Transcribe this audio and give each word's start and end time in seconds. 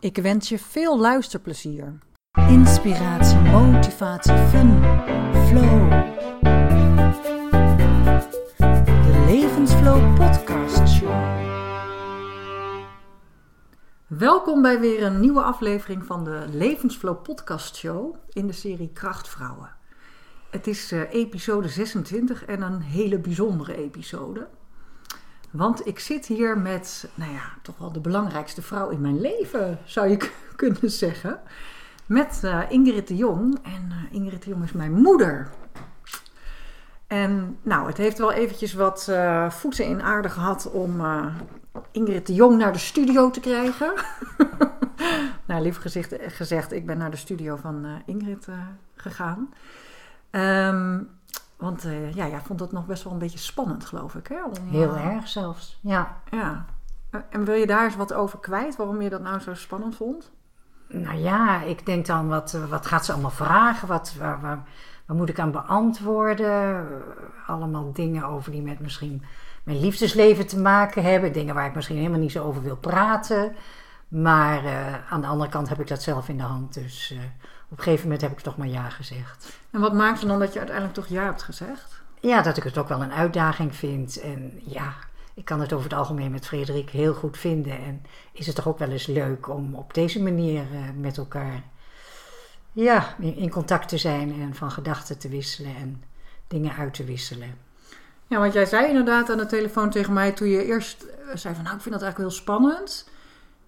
Ik 0.00 0.16
wens 0.16 0.48
je 0.48 0.58
veel 0.58 0.98
luisterplezier. 0.98 1.98
Inspiratie, 2.48 3.38
motivatie, 3.38 4.36
fun, 4.36 4.82
flow. 5.46 5.90
De 8.78 9.24
Levensflow 9.26 10.14
Podcast 10.16 10.88
Show. 10.88 11.36
Welkom 14.06 14.62
bij 14.62 14.80
weer 14.80 15.02
een 15.02 15.20
nieuwe 15.20 15.42
aflevering 15.42 16.04
van 16.04 16.24
de 16.24 16.44
Levensflow 16.52 17.22
Podcast 17.22 17.76
Show 17.76 18.16
in 18.32 18.46
de 18.46 18.52
serie 18.52 18.92
Krachtvrouwen. 18.92 19.76
Het 20.50 20.66
is 20.66 20.92
eh, 20.92 21.12
episode 21.12 21.68
26 21.68 22.44
en 22.44 22.62
een 22.62 22.80
hele 22.80 23.18
bijzondere 23.18 23.76
episode. 23.76 24.48
Want 25.50 25.86
ik 25.86 25.98
zit 25.98 26.26
hier 26.26 26.58
met, 26.58 27.08
nou 27.14 27.32
ja, 27.32 27.42
toch 27.62 27.78
wel 27.78 27.92
de 27.92 28.00
belangrijkste 28.00 28.62
vrouw 28.62 28.88
in 28.88 29.00
mijn 29.00 29.20
leven, 29.20 29.78
zou 29.84 30.08
je 30.08 30.30
kunnen 30.56 30.90
zeggen. 30.90 31.40
Met 32.06 32.40
eh, 32.44 32.60
Ingrid 32.68 33.08
de 33.08 33.16
Jong. 33.16 33.58
En 33.62 33.90
eh, 33.90 34.14
Ingrid 34.14 34.42
de 34.42 34.50
Jong 34.50 34.64
is 34.64 34.72
mijn 34.72 34.92
moeder. 34.92 35.48
En 37.06 37.58
nou, 37.62 37.86
het 37.86 37.96
heeft 37.96 38.18
wel 38.18 38.32
eventjes 38.32 38.74
wat 38.74 39.08
eh, 39.08 39.50
voeten 39.50 39.84
in 39.84 40.02
aarde 40.02 40.28
gehad 40.28 40.70
om 40.70 41.00
Ingrid 41.90 42.26
de 42.26 42.34
Jong 42.34 42.58
naar 42.58 42.72
de 42.72 42.78
studio 42.78 43.30
te 43.30 43.40
krijgen. 43.40 43.92
nou, 45.46 45.62
liever 45.62 45.90
gezegd, 46.28 46.72
ik 46.72 46.86
ben 46.86 46.98
naar 46.98 47.10
de 47.10 47.16
studio 47.16 47.56
van 47.56 48.02
Ingrid 48.06 48.48
gegaan. 48.94 49.52
Ehm, 50.30 51.00
want 51.58 51.84
eh, 51.84 52.14
ja, 52.14 52.28
jij 52.28 52.40
vond 52.40 52.60
het 52.60 52.72
nog 52.72 52.86
best 52.86 53.04
wel 53.04 53.12
een 53.12 53.18
beetje 53.18 53.38
spannend, 53.38 53.84
geloof 53.84 54.14
ik. 54.14 54.26
Hè? 54.26 54.44
Om, 54.44 54.52
Heel 54.70 54.94
eh, 54.94 55.06
erg 55.06 55.28
zelfs, 55.28 55.78
ja. 55.80 56.16
Ja. 56.30 56.64
En 57.30 57.44
wil 57.44 57.54
je 57.54 57.66
daar 57.66 57.84
eens 57.84 57.96
wat 57.96 58.12
over 58.12 58.38
kwijt? 58.38 58.76
Waarom 58.76 59.02
je 59.02 59.08
dat 59.08 59.22
nou 59.22 59.40
zo 59.40 59.54
spannend 59.54 59.96
vond? 59.96 60.30
Nou 60.88 61.18
ja, 61.18 61.62
ik 61.62 61.86
denk 61.86 62.06
dan, 62.06 62.28
wat, 62.28 62.54
eh, 62.54 62.64
wat 62.64 62.86
gaat 62.86 63.04
ze 63.04 63.12
allemaal 63.12 63.30
vragen? 63.30 63.88
Wat, 63.88 64.14
waar, 64.18 64.40
waar, 64.40 64.64
waar 65.06 65.16
moet 65.16 65.28
ik 65.28 65.38
aan 65.38 65.50
beantwoorden? 65.50 66.50
Eh, 66.50 66.82
Allemaal 67.46 67.92
dingen 67.92 68.24
over 68.24 68.52
die 68.52 68.62
met 68.62 68.80
misschien 68.80 69.22
mijn 69.64 69.80
liefdesleven 69.80 70.46
te 70.46 70.60
maken 70.60 71.02
hebben. 71.02 71.32
Dingen 71.32 71.54
waar 71.54 71.66
ik 71.66 71.74
misschien 71.74 71.96
helemaal 71.96 72.18
niet 72.18 72.32
zo 72.32 72.44
over 72.44 72.62
wil 72.62 72.76
praten. 72.76 73.56
Maar 74.08 74.64
eh, 74.64 75.12
aan 75.12 75.20
de 75.20 75.26
andere 75.26 75.50
kant 75.50 75.68
heb 75.68 75.80
ik 75.80 75.88
dat 75.88 76.02
zelf 76.02 76.28
in 76.28 76.36
de 76.36 76.42
hand. 76.42 76.74
Dus 76.74 77.10
eh, 77.10 77.18
op 77.68 77.78
een 77.78 77.84
gegeven 77.84 78.02
moment 78.02 78.20
heb 78.20 78.32
ik 78.32 78.40
toch 78.40 78.56
maar 78.56 78.68
ja 78.68 78.88
gezegd. 78.88 79.60
En 79.70 79.80
wat 79.80 79.92
maakte 79.94 80.26
dan 80.26 80.38
dat 80.38 80.52
je 80.52 80.58
uiteindelijk 80.58 80.96
toch 80.96 81.06
ja 81.06 81.24
hebt 81.24 81.42
gezegd? 81.42 82.02
Ja, 82.20 82.42
dat 82.42 82.56
ik 82.56 82.62
het 82.62 82.78
ook 82.78 82.88
wel 82.88 83.02
een 83.02 83.12
uitdaging 83.12 83.74
vind. 83.74 84.20
En 84.20 84.60
ja, 84.64 84.94
ik 85.34 85.44
kan 85.44 85.60
het 85.60 85.72
over 85.72 85.90
het 85.90 85.98
algemeen 85.98 86.30
met 86.30 86.46
Frederik 86.46 86.90
heel 86.90 87.14
goed 87.14 87.38
vinden. 87.38 87.78
En 87.78 88.02
is 88.32 88.46
het 88.46 88.54
toch 88.54 88.68
ook 88.68 88.78
wel 88.78 88.90
eens 88.90 89.06
leuk 89.06 89.48
om 89.48 89.74
op 89.74 89.94
deze 89.94 90.22
manier 90.22 90.60
eh, 90.60 90.80
met 90.96 91.16
elkaar 91.16 91.62
ja, 92.72 93.14
in, 93.18 93.50
contact 93.50 93.88
te 93.88 93.98
zijn 93.98 94.40
en 94.40 94.54
van 94.54 94.70
gedachten 94.70 95.18
te 95.18 95.28
wisselen 95.28 95.76
en 95.76 96.02
dingen 96.46 96.74
uit 96.74 96.94
te 96.94 97.04
wisselen. 97.04 97.54
Ja, 98.26 98.38
want 98.38 98.52
jij 98.52 98.66
zei 98.66 98.88
inderdaad 98.88 99.30
aan 99.30 99.38
de 99.38 99.46
telefoon 99.46 99.90
tegen 99.90 100.12
mij 100.12 100.32
toen 100.32 100.48
je 100.48 100.64
eerst 100.64 101.06
zei 101.34 101.54
van 101.54 101.64
nou, 101.64 101.76
ik 101.76 101.82
vind 101.82 101.94
dat 101.94 102.02
eigenlijk 102.02 102.18
heel 102.18 102.40
spannend. 102.40 103.08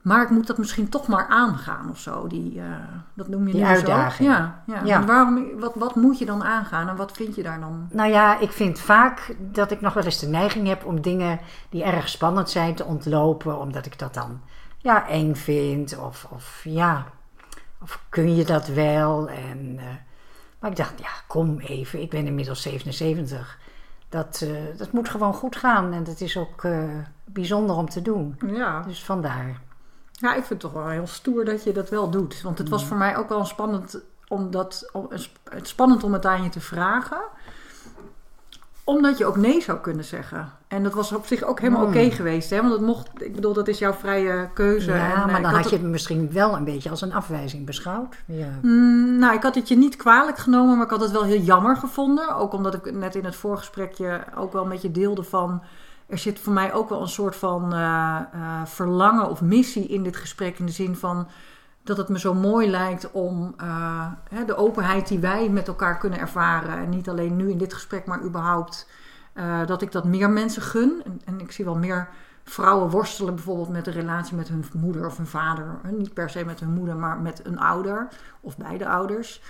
Maar 0.02 0.22
ik 0.22 0.30
moet 0.30 0.46
dat 0.46 0.58
misschien 0.58 0.88
toch 0.88 1.06
maar 1.06 1.26
aangaan 1.28 1.90
of 1.90 1.98
zo. 1.98 2.26
Die, 2.26 2.60
eh, 2.60 2.66
dat 3.14 3.28
noem 3.28 3.46
je 3.46 3.52
Die 3.52 3.62
nu 3.62 3.68
uitdaging. 3.68 4.28
Zo. 4.28 4.34
Ja, 4.34 4.62
ja. 4.84 5.04
Waarom, 5.04 5.58
wat, 5.58 5.74
wat 5.74 5.94
moet 5.94 6.18
je 6.18 6.26
dan 6.26 6.44
aangaan 6.44 6.88
en 6.88 6.96
wat 6.96 7.12
vind 7.12 7.34
je 7.34 7.42
daar 7.42 7.60
dan? 7.60 7.88
Nou 7.90 8.10
ja, 8.10 8.38
ik 8.38 8.52
vind 8.52 8.80
vaak 8.80 9.36
dat 9.38 9.70
ik 9.70 9.80
nog 9.80 9.94
wel 9.94 10.04
eens 10.04 10.18
de 10.18 10.28
neiging 10.28 10.66
heb 10.66 10.84
om 10.84 11.00
dingen 11.00 11.40
die 11.68 11.84
erg 11.84 12.08
spannend 12.08 12.50
zijn 12.50 12.74
te 12.74 12.84
ontlopen, 12.84 13.58
omdat 13.58 13.86
ik 13.86 13.98
dat 13.98 14.14
dan 14.14 14.40
ja, 14.78 15.08
eng 15.08 15.34
vind. 15.34 15.98
Of, 15.98 16.26
of 16.30 16.60
ja, 16.64 17.06
of 17.82 18.04
kun 18.08 18.34
je 18.36 18.44
dat 18.44 18.66
wel? 18.66 19.28
En, 19.28 19.76
eh, 19.78 19.84
maar 20.58 20.70
ik 20.70 20.76
dacht, 20.76 21.00
ja, 21.00 21.10
kom 21.26 21.58
even, 21.58 22.00
ik 22.00 22.10
ben 22.10 22.26
inmiddels 22.26 22.62
77. 22.62 23.58
Dat, 24.08 24.44
eh, 24.44 24.78
dat 24.78 24.92
moet 24.92 25.08
gewoon 25.08 25.34
goed 25.34 25.56
gaan 25.56 25.92
en 25.92 26.04
dat 26.04 26.20
is 26.20 26.36
ook 26.36 26.66
bijzonder 27.24 27.76
om 27.76 27.88
te 27.88 28.02
doen. 28.02 28.38
Ja. 28.46 28.82
Dus 28.82 29.04
vandaar. 29.04 29.68
Ja, 30.20 30.28
ik 30.34 30.44
vind 30.44 30.48
het 30.48 30.72
toch 30.72 30.82
wel 30.82 30.88
heel 30.88 31.06
stoer 31.06 31.44
dat 31.44 31.64
je 31.64 31.72
dat 31.72 31.88
wel 31.88 32.10
doet. 32.10 32.42
Want 32.42 32.58
het 32.58 32.68
was 32.68 32.86
voor 32.86 32.96
mij 32.96 33.16
ook 33.16 33.28
wel 33.28 33.44
spannend 33.44 33.98
om, 34.28 34.50
dat, 34.50 34.88
om, 34.92 35.08
spannend 35.62 36.04
om 36.04 36.12
het 36.12 36.26
aan 36.26 36.42
je 36.42 36.48
te 36.48 36.60
vragen. 36.60 37.20
Omdat 38.84 39.18
je 39.18 39.24
ook 39.26 39.36
nee 39.36 39.60
zou 39.60 39.78
kunnen 39.78 40.04
zeggen. 40.04 40.52
En 40.68 40.82
dat 40.82 40.94
was 40.94 41.12
op 41.12 41.26
zich 41.26 41.42
ook 41.42 41.60
helemaal 41.60 41.86
Hmm. 41.86 41.90
oké 41.96 42.10
geweest. 42.10 42.50
Hè? 42.50 42.60
Want 42.60 42.72
het 42.72 42.80
mocht, 42.80 43.08
ik 43.22 43.34
bedoel, 43.34 43.52
dat 43.52 43.68
is 43.68 43.78
jouw 43.78 43.92
vrije 43.92 44.48
keuze. 44.54 44.90
Ja, 44.92 45.10
En, 45.14 45.16
eh, 45.16 45.26
maar 45.26 45.42
dan 45.42 45.50
had 45.50 45.60
het- 45.60 45.70
je 45.70 45.76
het 45.76 45.84
misschien 45.86 46.32
wel 46.32 46.56
een 46.56 46.64
beetje 46.64 46.90
als 46.90 47.00
een 47.00 47.12
afwijzing 47.14 47.66
beschouwd. 47.66 48.16
Ja. 48.26 48.48
Mm, 48.62 49.18
nou, 49.18 49.34
ik 49.34 49.42
had 49.42 49.54
het 49.54 49.68
je 49.68 49.76
niet 49.76 49.96
kwalijk 49.96 50.38
genomen, 50.38 50.76
maar 50.76 50.84
ik 50.84 50.90
had 50.90 51.00
het 51.00 51.10
wel 51.10 51.24
heel 51.24 51.40
jammer 51.40 51.76
gevonden. 51.76 52.36
Ook 52.36 52.52
omdat 52.52 52.74
ik 52.74 52.92
net 52.92 53.14
in 53.14 53.24
het 53.24 53.36
voorgesprekje 53.36 54.24
ook 54.36 54.52
wel 54.52 54.64
met 54.66 54.82
je 54.82 54.90
deelde 54.90 55.22
van... 55.22 55.62
Er 56.10 56.18
zit 56.18 56.38
voor 56.38 56.52
mij 56.52 56.72
ook 56.72 56.88
wel 56.88 57.00
een 57.00 57.08
soort 57.08 57.36
van 57.36 57.74
eh, 57.74 58.20
eh, 58.32 58.64
verlangen 58.64 59.28
of 59.28 59.40
missie 59.40 59.86
in 59.86 60.02
dit 60.02 60.16
gesprek. 60.16 60.58
In 60.58 60.66
de 60.66 60.72
zin 60.72 60.96
van 60.96 61.28
dat 61.82 61.96
het 61.96 62.08
me 62.08 62.18
zo 62.18 62.34
mooi 62.34 62.70
lijkt 62.70 63.10
om 63.10 63.54
eh, 63.56 64.06
hè, 64.28 64.44
de 64.44 64.56
openheid 64.56 65.08
die 65.08 65.18
wij 65.18 65.48
met 65.48 65.68
elkaar 65.68 65.98
kunnen 65.98 66.18
ervaren. 66.18 66.78
En 66.78 66.88
niet 66.88 67.08
alleen 67.08 67.36
nu 67.36 67.50
in 67.50 67.58
dit 67.58 67.74
gesprek, 67.74 68.06
maar 68.06 68.22
überhaupt. 68.22 68.88
dat 69.66 69.82
ik 69.82 69.92
dat 69.92 70.04
meer 70.04 70.30
mensen 70.30 70.62
gun. 70.62 71.02
En, 71.04 71.20
en 71.24 71.40
ik 71.40 71.52
zie 71.52 71.64
wel 71.64 71.76
meer 71.76 72.08
vrouwen 72.44 72.90
worstelen 72.90 73.34
bijvoorbeeld 73.34 73.68
met 73.68 73.84
de 73.84 73.90
relatie 73.90 74.36
met 74.36 74.48
hun 74.48 74.64
moeder 74.74 75.06
of 75.06 75.16
hun 75.16 75.26
vader. 75.26 75.66
Niet 75.90 76.14
per 76.14 76.30
se 76.30 76.44
met 76.44 76.60
hun 76.60 76.72
moeder, 76.72 76.96
maar 76.96 77.18
met 77.18 77.46
een 77.46 77.58
ouder 77.58 78.08
of 78.40 78.56
beide 78.56 78.88
ouders. 78.88 79.42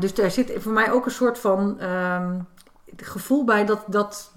Dus 0.00 0.14
daar 0.14 0.30
zit 0.30 0.52
voor 0.58 0.72
mij 0.72 0.92
ook 0.92 1.04
een 1.04 1.10
soort 1.10 1.38
van 1.38 1.78
ehm, 1.78 2.40
gevoel 2.96 3.44
bij 3.44 3.64
dat, 3.64 3.84
dat 3.86 4.32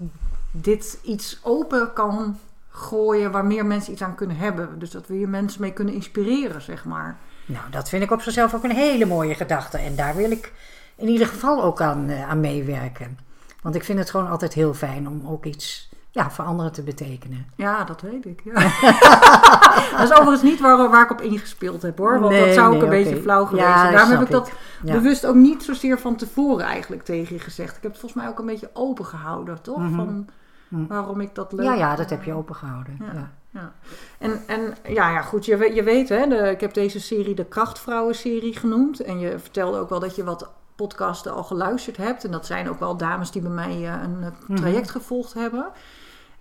dit 0.60 0.98
iets 1.02 1.40
open 1.42 1.92
kan 1.92 2.38
gooien 2.68 3.30
waar 3.30 3.44
meer 3.44 3.66
mensen 3.66 3.92
iets 3.92 4.02
aan 4.02 4.14
kunnen 4.14 4.36
hebben. 4.36 4.78
Dus 4.78 4.90
dat 4.90 5.06
we 5.06 5.14
hier 5.14 5.28
mensen 5.28 5.60
mee 5.60 5.72
kunnen 5.72 5.94
inspireren, 5.94 6.62
zeg 6.62 6.84
maar. 6.84 7.16
Nou, 7.46 7.64
dat 7.70 7.88
vind 7.88 8.02
ik 8.02 8.10
op 8.10 8.22
zichzelf 8.22 8.54
ook 8.54 8.64
een 8.64 8.70
hele 8.70 9.06
mooie 9.06 9.34
gedachte. 9.34 9.78
En 9.78 9.96
daar 9.96 10.16
wil 10.16 10.30
ik 10.30 10.52
in 10.96 11.08
ieder 11.08 11.26
geval 11.26 11.62
ook 11.62 11.80
aan, 11.80 12.08
eh, 12.08 12.28
aan 12.28 12.40
meewerken. 12.40 13.18
Want 13.62 13.74
ik 13.74 13.84
vind 13.84 13.98
het 13.98 14.10
gewoon 14.10 14.28
altijd 14.28 14.52
heel 14.52 14.74
fijn 14.74 15.08
om 15.08 15.22
ook 15.26 15.44
iets 15.44 15.90
ja, 16.10 16.30
voor 16.30 16.44
anderen 16.44 16.72
te 16.72 16.82
betekenen. 16.82 17.46
Ja, 17.56 17.84
dat 17.84 18.00
weet 18.00 18.26
ik. 18.26 18.40
Ja. 18.44 18.52
dat 19.98 20.10
is 20.10 20.12
overigens 20.12 20.42
niet 20.42 20.60
waar, 20.60 20.90
waar 20.90 21.04
ik 21.04 21.10
op 21.10 21.20
ingespeeld 21.20 21.82
heb 21.82 21.98
hoor. 21.98 22.20
Want 22.20 22.34
dat 22.38 22.54
zou 22.54 22.66
ook 22.66 22.72
nee, 22.72 22.82
een 22.82 23.04
beetje 23.04 23.22
flauw 23.22 23.44
geweest 23.44 23.66
Ja, 23.66 23.80
zijn. 23.80 23.92
Daarom 23.92 24.10
heb 24.10 24.20
ik 24.20 24.30
dat 24.30 24.50
Ja. 24.82 24.92
bewust 24.92 25.26
ook 25.26 25.34
niet 25.34 25.62
zozeer 25.62 25.98
van 25.98 26.16
tevoren 26.16 26.64
eigenlijk 26.64 27.02
tegen 27.02 27.34
je 27.34 27.40
gezegd. 27.40 27.76
Ik 27.76 27.82
heb 27.82 27.90
het 27.90 28.00
volgens 28.00 28.22
mij 28.22 28.30
ook 28.30 28.38
een 28.38 28.46
beetje 28.46 28.70
open 28.72 29.04
gehouden, 29.04 29.62
toch? 29.62 29.78
Mhm. 29.78 29.94
Van. 29.94 30.28
Waarom 30.68 31.20
ik 31.20 31.34
dat 31.34 31.52
leuk 31.52 31.64
Ja, 31.66 31.74
ja, 31.74 31.96
dat 31.96 32.10
heb 32.10 32.22
je 32.22 32.32
opengehouden. 32.32 32.96
Ja. 33.00 33.12
Ja. 33.12 33.32
Ja. 33.50 33.72
En, 34.18 34.40
en 34.46 34.74
ja, 34.84 35.10
ja, 35.10 35.22
goed, 35.22 35.44
je, 35.44 35.56
weet- 35.56 35.74
je 35.74 35.82
weet, 35.82 36.08
hè, 36.08 36.26
de, 36.26 36.36
ik 36.50 36.60
heb 36.60 36.74
deze 36.74 37.00
serie 37.00 37.34
de 37.34 37.44
Krachtvrouwen-serie 37.44 38.56
genoemd. 38.56 39.00
En 39.00 39.18
je 39.18 39.38
vertelde 39.38 39.78
ook 39.78 39.88
wel 39.88 40.00
dat 40.00 40.16
je 40.16 40.24
wat 40.24 40.48
podcasten 40.76 41.32
al 41.34 41.44
geluisterd 41.44 41.96
hebt. 41.96 42.24
En 42.24 42.30
dat 42.30 42.46
zijn 42.46 42.68
ook 42.68 42.78
wel 42.78 42.96
dames 42.96 43.30
die 43.30 43.42
bij 43.42 43.50
mij 43.50 43.72
eh, 43.72 44.02
een 44.02 44.22
eh, 44.22 44.30
Mhm. 44.46 44.54
traject 44.56 44.90
gevolgd 44.90 45.34
hebben. 45.34 45.66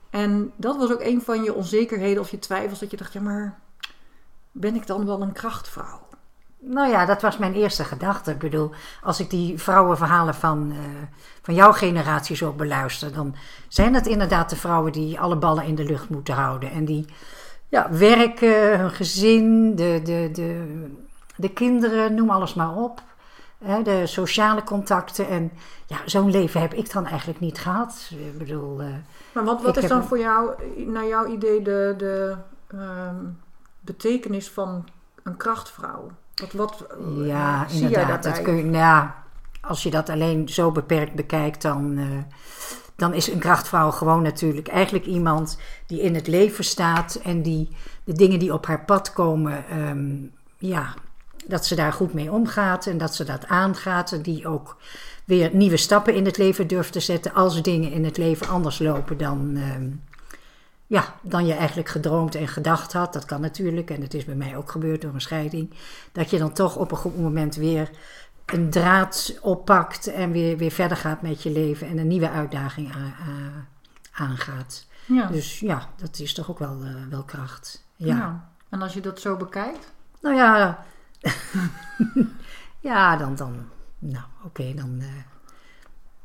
En 0.10 0.51
dat 0.56 0.78
was 0.78 0.92
ook 0.94 1.01
een 1.01 1.21
van 1.21 1.44
je 1.44 1.54
onzekerheden 1.54 2.21
of 2.21 2.31
je 2.31 2.39
twijfels. 2.39 2.80
Dat 2.80 2.92
je 2.92 2.98
dacht, 2.98 3.13
ja, 3.13 3.21
maar 3.21 3.60
ben 4.51 4.75
ik 4.75 4.88
dan 4.88 5.06
wel 5.06 5.21
een 5.21 5.31
krachtvrouw? 5.31 6.00
Nou 6.68 6.90
ja, 6.90 7.06
dat 7.06 7.22
was 7.22 7.38
mijn 7.38 7.54
eerste 7.54 7.84
gedachte. 7.84 8.32
Ik 8.32 8.38
bedoel, 8.38 8.72
als 9.02 9.20
ik 9.20 9.30
die 9.30 9.62
vrouwenverhalen 9.62 10.36
van, 10.36 10.72
eh, 10.72 10.78
van 11.42 11.54
jouw 11.54 11.72
generatie 11.72 12.36
zo 12.36 12.52
beluister, 12.52 13.14
dan 13.14 13.36
zijn 13.68 13.94
het 13.94 14.08
inderdaad 14.08 14.50
de 14.50 14.56
vrouwen 14.56 14.92
die 14.92 15.20
alle 15.20 15.36
ballen 15.36 15.64
in 15.64 15.76
de 15.76 15.84
lucht 15.84 16.10
moeten 16.10 16.34
houden. 16.34 16.72
En 16.72 16.86
die 16.86 17.06
ja, 17.70 17.92
werken, 17.92 18.80
hun 18.80 18.92
gezin, 18.92 19.76
de, 19.76 20.02
de, 20.04 20.30
de, 20.34 20.84
de 21.36 21.50
kinderen, 21.50 22.16
noem 22.16 22.30
alles 22.30 22.54
maar 22.54 22.76
op. 22.76 23.02
Hè, 23.58 23.82
de 23.82 24.08
sociale 24.08 24.64
contacten. 24.64 25.28
En 25.28 25.52
ja, 25.86 25.98
zo'n 26.06 26.32
leven 26.32 26.62
heb 26.62 26.74
ik 26.74 26.92
dan 26.92 27.06
eigenlijk 27.06 27.40
niet 27.40 27.60
gehad. 27.60 28.12
Ik 28.12 28.38
bedoel, 28.38 28.82
eh, 28.82 28.88
Maar 29.32 29.44
wat, 29.44 29.62
wat 29.62 29.78
is 29.78 29.88
dan 29.88 30.04
voor 30.04 30.20
jou, 30.20 30.52
naar 30.86 31.08
jouw 31.08 31.26
idee, 31.26 31.62
de, 31.62 31.94
de 31.98 32.36
ehm, 32.68 33.26
betekenis 33.80 34.50
van 34.50 34.88
een 35.24 35.38
krachtvrouw? 35.38 36.12
Wat, 36.36 36.52
wat 36.54 36.86
Ja, 37.24 37.68
zie 37.68 37.80
jij 37.80 37.88
inderdaad. 37.88 38.24
daarbij? 38.24 38.32
Dat 38.32 38.42
kun 38.42 38.56
je, 38.56 38.64
nou 38.64 38.76
ja, 38.76 39.16
als 39.62 39.84
je 39.84 39.90
dat 39.90 40.10
alleen 40.10 40.50
zo 40.50 40.72
beperkt 40.72 41.14
bekijkt, 41.14 41.62
dan, 41.62 41.98
eh, 41.98 42.06
dan 42.96 43.14
is 43.14 43.28
een 43.32 43.40
krachtvrouw 43.40 43.92
gewoon 43.92 44.22
natuurlijk 44.22 44.68
eigenlijk 44.68 45.06
iemand 45.06 45.58
die 45.88 46.02
in 46.02 46.16
het 46.16 46.28
leven 46.28 46.64
staat 46.64 47.16
en 47.24 47.42
die 47.42 47.70
de 48.04 48.14
dingen 48.14 48.40
die 48.40 48.54
op 48.54 48.66
haar 48.66 48.86
pad 48.86 49.14
komen, 49.14 49.68
ehm, 49.70 50.16
ja, 50.58 50.94
dat 51.46 51.66
ze 51.66 51.76
daar 51.76 51.94
goed 51.94 52.14
mee 52.14 52.32
omgaat 52.32 52.86
en 52.86 52.98
dat 52.98 53.16
ze 53.16 53.24
dat 53.24 53.48
aangaat. 53.48 54.12
En 54.12 54.22
die 54.22 54.48
ook 54.48 54.78
weer 55.26 55.50
nieuwe 55.54 55.78
stappen 55.78 56.14
in 56.14 56.26
het 56.26 56.38
leven 56.38 56.68
durft 56.68 56.92
te 56.92 57.00
zetten 57.00 57.34
als 57.34 57.62
dingen 57.62 57.92
in 57.92 58.06
het 58.06 58.18
leven 58.18 58.48
anders 58.48 58.80
lopen 58.80 59.18
dan, 59.18 59.52
ehm, 59.56 59.88
ja, 60.88 61.16
dan 61.22 61.46
je 61.46 61.54
eigenlijk 61.54 61.90
gedroomd 61.90 62.36
en 62.36 62.48
gedacht 62.48 62.94
had. 62.94 63.14
Dat 63.14 63.26
kan 63.26 63.42
natuurlijk, 63.42 63.90
en 63.90 64.02
dat 64.02 64.14
is 64.14 64.26
bij 64.26 64.36
mij 64.36 64.58
ook 64.58 64.72
gebeurd 64.72 65.02
door 65.02 65.14
een 65.14 65.22
scheiding. 65.22 65.74
Dat 66.12 66.30
je 66.30 66.38
dan 66.38 66.54
toch 66.54 66.76
op 66.76 66.92
een 66.92 66.98
goed 66.98 67.20
moment 67.20 67.56
weer 67.56 67.90
een 68.46 68.70
draad 68.70 69.38
oppakt 69.42 70.08
en 70.08 70.32
weer, 70.32 70.58
weer 70.58 70.72
verder 70.72 70.98
gaat 70.98 71.22
met 71.22 71.44
je 71.44 71.52
leven 71.52 71.88
en 71.88 71.98
een 71.98 72.08
nieuwe 72.08 72.30
uitdaging 72.30 72.92
aangaat. 74.12 74.88
Ja. 75.06 75.28
Dus 75.28 75.60
ja, 75.60 75.90
dat 75.96 76.20
is 76.20 76.34
toch 76.34 76.50
ook 76.50 76.60
wel, 76.60 76.84
eh, 76.84 76.94
wel 77.10 77.24
kracht. 77.24 77.86
Ja. 77.96 78.16
Ja. 78.16 78.50
En 78.70 78.81
als 78.81 78.94
je 78.94 79.02
dat 79.02 79.20
zo 79.20 79.38
bekijkt? 79.38 79.94
Nou 80.22 80.36
ja, 80.36 80.86
ja, 82.80 83.18
dan, 83.18 83.36
dan 83.36 83.70
nou 84.00 84.26
oké, 84.44 84.74
dan 84.74 84.98
eh, 85.00 85.08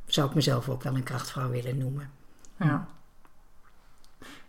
zou 0.06 0.28
ik 0.28 0.34
mezelf 0.34 0.68
ook 0.68 0.82
wel 0.82 0.94
een 0.94 1.02
krachtvrouw 1.02 1.50
willen 1.50 1.78
noemen. 1.78 2.10
Ja. 2.56 2.86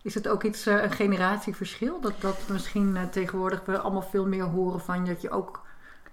Is 0.04 0.14
het 0.14 0.28
ook 0.28 0.44
iets, 0.44 0.66
eh, 0.66 0.84
een 0.84 0.92
generatieverschil? 0.92 2.02
Dat, 2.02 2.14
dat 2.20 2.38
misschien 2.48 2.98
eh, 2.98 3.04
tegenwoordig 3.04 3.62
we 3.66 3.80
allemaal 3.80 4.02
veel 4.02 4.28
meer 4.28 4.44
horen 4.44 4.80
van 4.80 5.06
dat 5.06 5.22
je 5.22 5.30
ook 5.30 5.62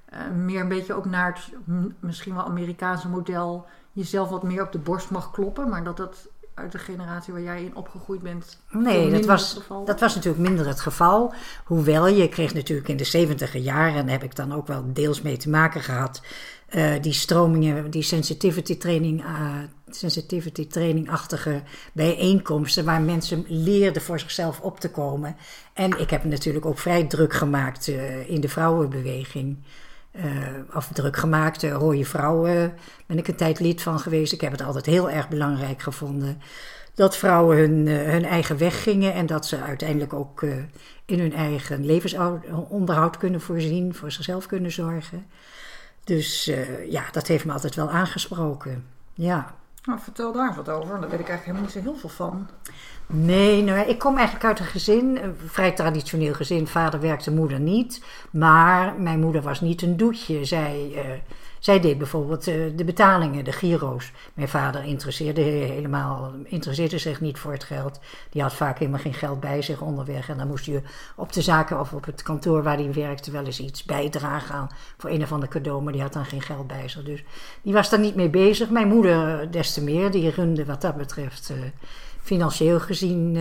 eh, 0.05 0.20
meer 0.31 0.61
een 0.61 0.69
beetje 0.69 0.94
ook 0.94 1.05
naar 1.05 1.26
het 1.26 2.00
misschien 2.00 2.35
wel 2.35 2.44
Amerikaanse 2.44 3.08
model 3.08 3.67
jezelf 3.93 4.29
wat 4.29 4.43
meer 4.43 4.62
op 4.62 4.73
de 4.73 4.79
borst 4.79 5.11
mag 5.11 5.31
kloppen, 5.31 5.69
maar 5.69 5.85
dat 5.85 5.96
dat 5.96 6.29
uit 6.55 6.73
de 6.73 6.79
generatie 6.79 7.32
waar 7.32 7.43
jij 7.43 7.64
in 7.64 7.76
opgegroeid 7.76 8.23
bent. 8.23 8.58
Nee, 8.70 9.11
dat 9.11 9.25
was, 9.25 9.49
het 9.49 9.58
geval 9.58 9.85
dat 9.85 10.00
was 10.00 10.14
natuurlijk 10.14 10.49
minder 10.49 10.67
het 10.67 10.81
geval. 10.81 11.34
Hoewel 11.64 12.06
je 12.06 12.29
kreeg 12.29 12.55
natuurlijk 12.55 12.88
in 12.88 12.96
de 12.96 13.05
70 13.05 13.56
jaren, 13.56 13.94
en 13.94 14.02
daar 14.02 14.14
heb 14.14 14.23
ik 14.23 14.37
dan 14.37 14.55
ook 14.55 14.67
wel 14.67 14.84
deels 14.93 15.23
mee 15.23 15.37
te 15.37 15.49
maken 15.49 15.81
gehad, 15.81 16.23
eh, 16.69 16.93
die 17.00 17.12
stromingen, 17.12 17.91
die 17.91 18.03
sensitivity 18.03 18.76
training, 18.76 19.25
eh, 19.25 19.56
sensitivity 19.91 20.67
training-achtige 20.67 21.62
bijeenkomsten, 21.93 22.85
waar 22.85 23.00
mensen 23.00 23.44
leerden 23.49 24.03
voor 24.03 24.20
zichzelf 24.20 24.61
op 24.61 24.81
te 24.81 24.91
komen. 24.91 25.37
En 25.73 26.00
ik 26.00 26.11
heb 26.11 26.25
natuurlijk 26.25 26.67
ook 26.67 26.79
vrij 26.79 27.05
druk 27.05 27.32
gemaakt 27.32 27.88
eh, 27.88 28.31
in 28.31 28.41
de 28.41 28.49
vrouwenbeweging. 28.49 29.56
Of 30.75 30.88
druk 30.93 31.17
gemaakt, 31.17 31.62
uh, 31.62 31.73
Rode 31.73 32.05
Vrouwen 32.05 32.75
ben 33.06 33.19
ik 33.19 33.29
een 33.29 33.37
tijd 33.37 33.61
lid 33.61 33.82
van 33.82 33.99
geweest. 33.99 34.32
Ik 34.32 34.41
heb 34.41 34.53
het 34.53 34.62
altijd 34.62 34.87
heel 34.87 35.11
erg 35.11 35.29
belangrijk 35.29 35.82
gevonden 35.82 36.41
dat 36.94 37.17
vrouwen 37.17 37.56
hun, 37.56 37.87
hun 37.88 38.25
eigen 38.25 38.59
weg 38.59 38.82
gingen 38.82 39.12
en 39.12 39.26
dat 39.26 39.47
ze 39.47 39.61
uiteindelijk 39.61 40.12
ook 40.12 40.43
in 41.05 41.19
hun 41.19 41.35
eigen 41.35 41.87
levensonderhoud 41.87 43.17
kunnen 43.17 43.41
voorzien, 43.41 43.94
voor 43.94 44.12
zichzelf 44.12 44.47
kunnen 44.47 44.73
zorgen. 44.73 45.26
Dus 46.08 46.46
eh, 46.46 46.90
ja, 46.90 47.05
dat 47.10 47.26
heeft 47.26 47.44
me 47.44 47.52
altijd 47.52 47.75
wel 47.75 47.90
aangesproken. 47.90 48.87
Ja. 49.14 49.55
Nou, 49.84 50.00
vertel 50.00 50.32
daar 50.32 50.55
wat 50.55 50.69
over. 50.69 51.00
Daar 51.00 51.10
weet 51.10 51.20
ik 51.20 51.28
eigenlijk 51.28 51.44
helemaal 51.44 51.62
niet 51.62 51.72
zo 51.72 51.81
heel 51.81 51.96
veel 51.96 52.08
van. 52.08 52.49
Nee, 53.10 53.62
nou, 53.62 53.88
ik 53.88 53.99
kom 53.99 54.16
eigenlijk 54.16 54.46
uit 54.46 54.58
een 54.58 54.64
gezin, 54.66 55.19
een 55.22 55.37
vrij 55.46 55.72
traditioneel 55.72 56.34
gezin. 56.34 56.66
Vader 56.66 57.00
werkte, 57.00 57.31
moeder 57.31 57.60
niet. 57.60 58.05
Maar 58.31 58.94
mijn 58.99 59.20
moeder 59.20 59.43
was 59.43 59.60
niet 59.60 59.82
een 59.82 59.96
doetje. 59.96 60.44
Zij, 60.44 60.93
eh, 60.94 61.05
zij 61.58 61.81
deed 61.81 61.99
bijvoorbeeld 61.99 62.46
eh, 62.46 62.55
de 62.76 62.84
betalingen, 62.84 63.44
de 63.44 63.52
giro's. 63.52 64.12
Mijn 64.34 64.49
vader 64.49 64.84
interesseerde, 64.84 65.40
helemaal, 65.40 66.32
interesseerde 66.44 66.99
zich 66.99 67.20
niet 67.20 67.38
voor 67.38 67.52
het 67.52 67.64
geld. 67.64 68.00
Die 68.31 68.43
had 68.43 68.55
vaak 68.55 68.78
helemaal 68.78 69.00
geen 69.00 69.14
geld 69.14 69.40
bij 69.40 69.62
zich 69.62 69.81
onderweg. 69.81 70.28
En 70.28 70.38
dan 70.38 70.49
moest 70.49 70.64
je 70.64 70.82
op 71.16 71.32
de 71.32 71.43
zaken 71.43 71.81
of 71.81 71.93
op 71.93 72.05
het 72.05 72.22
kantoor 72.22 72.62
waar 72.62 72.76
hij 72.76 72.93
werkte 72.93 73.31
wel 73.31 73.44
eens 73.44 73.60
iets 73.60 73.84
bijdragen 73.84 74.55
aan 74.55 74.69
voor 74.99 75.10
een 75.10 75.22
of 75.22 75.32
ander 75.32 75.49
cadeau. 75.49 75.82
Maar 75.82 75.93
die 75.93 76.02
had 76.02 76.12
dan 76.12 76.25
geen 76.25 76.43
geld 76.43 76.66
bij 76.66 76.88
zich. 76.88 77.02
Dus 77.02 77.25
die 77.62 77.72
was 77.72 77.90
daar 77.90 78.00
niet 78.00 78.14
mee 78.14 78.31
bezig. 78.31 78.70
Mijn 78.70 78.88
moeder 78.88 79.50
des 79.50 79.72
te 79.72 79.82
meer. 79.82 80.10
Die 80.10 80.31
runde 80.31 80.64
wat 80.64 80.81
dat 80.81 80.96
betreft... 80.96 81.50
eh, 81.50 81.56
financieel 82.29 82.81
gezien 82.81 83.35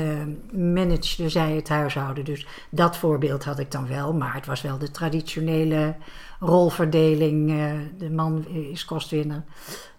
uh, 0.54 1.28
zij 1.28 1.52
het 1.52 1.70
huishouden. 1.70 2.26
Dus 2.26 2.48
dat 2.70 2.98
voorbeeld 2.98 3.44
had 3.44 3.60
ik 3.60 3.72
dan 3.72 3.88
wel. 3.88 4.14
Maar 4.14 4.34
het 4.34 4.46
was 4.46 4.62
wel 4.62 4.78
de 4.78 4.92
traditionele 4.92 5.96
rolverdeling. 6.40 7.50
Uh, 7.50 7.72
de 7.98 8.10
man 8.10 8.48
is 8.48 8.86
kostwinner. 8.86 9.44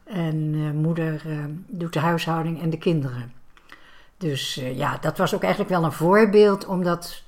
En 0.05 0.37
uh, 0.37 0.71
moeder 0.71 1.23
doet 1.67 1.93
de 1.93 1.99
huishouding 1.99 2.63
en 2.63 2.71
de 2.71 2.79
kinderen. 2.79 3.33
Dus 4.17 4.55
ja, 4.75 4.99
dat 5.01 5.19
was 5.19 5.35
ook 5.35 5.43
eigenlijk 5.43 5.73
wel 5.73 5.85
een 5.85 5.93
voorbeeld 5.93 6.67
om 6.67 6.83
dat 6.83 7.23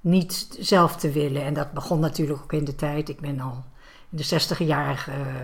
niet 0.00 0.56
zelf 0.60 0.96
te 0.96 1.10
willen. 1.10 1.42
En 1.42 1.54
dat 1.54 1.72
begon 1.72 2.00
natuurlijk 2.00 2.42
ook 2.42 2.52
in 2.52 2.64
de 2.64 2.74
tijd. 2.74 3.08
Ik 3.08 3.20
ben 3.20 3.40
al 3.40 3.64
in 4.10 4.16
de 4.16 4.22
zestiger 4.22 4.66
jaren 4.66 4.96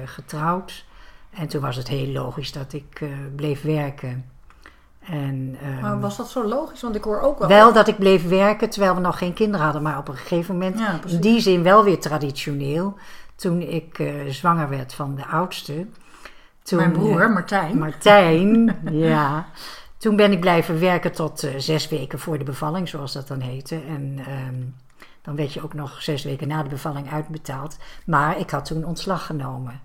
getrouwd. 0.09 0.85
En 1.31 1.49
toen 1.49 1.61
was 1.61 1.77
het 1.77 1.89
heel 1.89 2.13
logisch 2.13 2.53
dat 2.53 2.73
ik 2.73 3.03
bleef 3.37 3.63
werken. 3.63 4.32
En, 5.03 5.57
um, 5.65 5.81
maar 5.81 6.01
was 6.01 6.17
dat 6.17 6.31
zo 6.31 6.45
logisch? 6.45 6.81
Want 6.81 6.95
ik 6.95 7.05
hoor 7.05 7.21
ook 7.21 7.39
wel. 7.39 7.49
Wel 7.49 7.73
dat 7.73 7.89
ik 7.89 7.99
bleef 7.99 8.29
werken 8.29 8.71
terwijl 8.71 8.95
we 8.95 9.01
nog 9.01 9.19
geen 9.19 9.33
kinderen 9.33 9.65
hadden, 9.65 9.83
maar 9.83 9.99
op 9.99 10.09
een 10.09 10.17
gegeven 10.17 10.55
moment, 10.55 10.79
Ja, 10.79 11.01
in 11.07 11.21
die 11.21 11.41
zin 11.41 11.63
wel 11.63 11.85
weer 11.85 12.01
traditioneel. 12.01 12.95
Toen 13.37 13.61
ik 13.61 13.99
uh, 13.99 14.29
zwanger 14.29 14.69
werd 14.69 14.95
van 14.95 15.15
de 15.15 15.27
oudste. 15.27 15.87
Toen, 16.63 16.79
Mijn 16.79 16.93
broer, 16.93 17.23
uh, 17.23 17.33
Martijn. 17.33 17.79
Martijn, 17.79 18.79
ja. 18.91 19.47
Toen 19.97 20.17
ben 20.17 20.33
ik 20.33 20.41
blijven 20.41 20.81
werken 20.81 21.13
tot 21.13 21.45
uh, 21.45 21.51
zes 21.57 21.89
weken 21.89 22.19
voor 22.19 22.39
de 22.39 22.45
bevalling, 22.45 22.89
zoals 22.89 23.13
dat 23.13 23.29
dan 23.29 23.41
heette. 23.41 23.81
En 23.89 24.19
um, 24.49 24.75
dan 25.23 25.37
werd 25.37 25.53
je 25.53 25.63
ook 25.63 25.75
nog 25.75 26.03
zes 26.03 26.23
weken 26.25 26.49
na 26.49 26.63
de 26.63 26.69
bevalling 26.69 27.13
uitbetaald. 27.13 27.77
Maar 28.07 28.39
ik 28.39 28.51
had 28.51 28.65
toen 28.65 28.85
ontslag 28.85 29.27
genomen. 29.27 29.81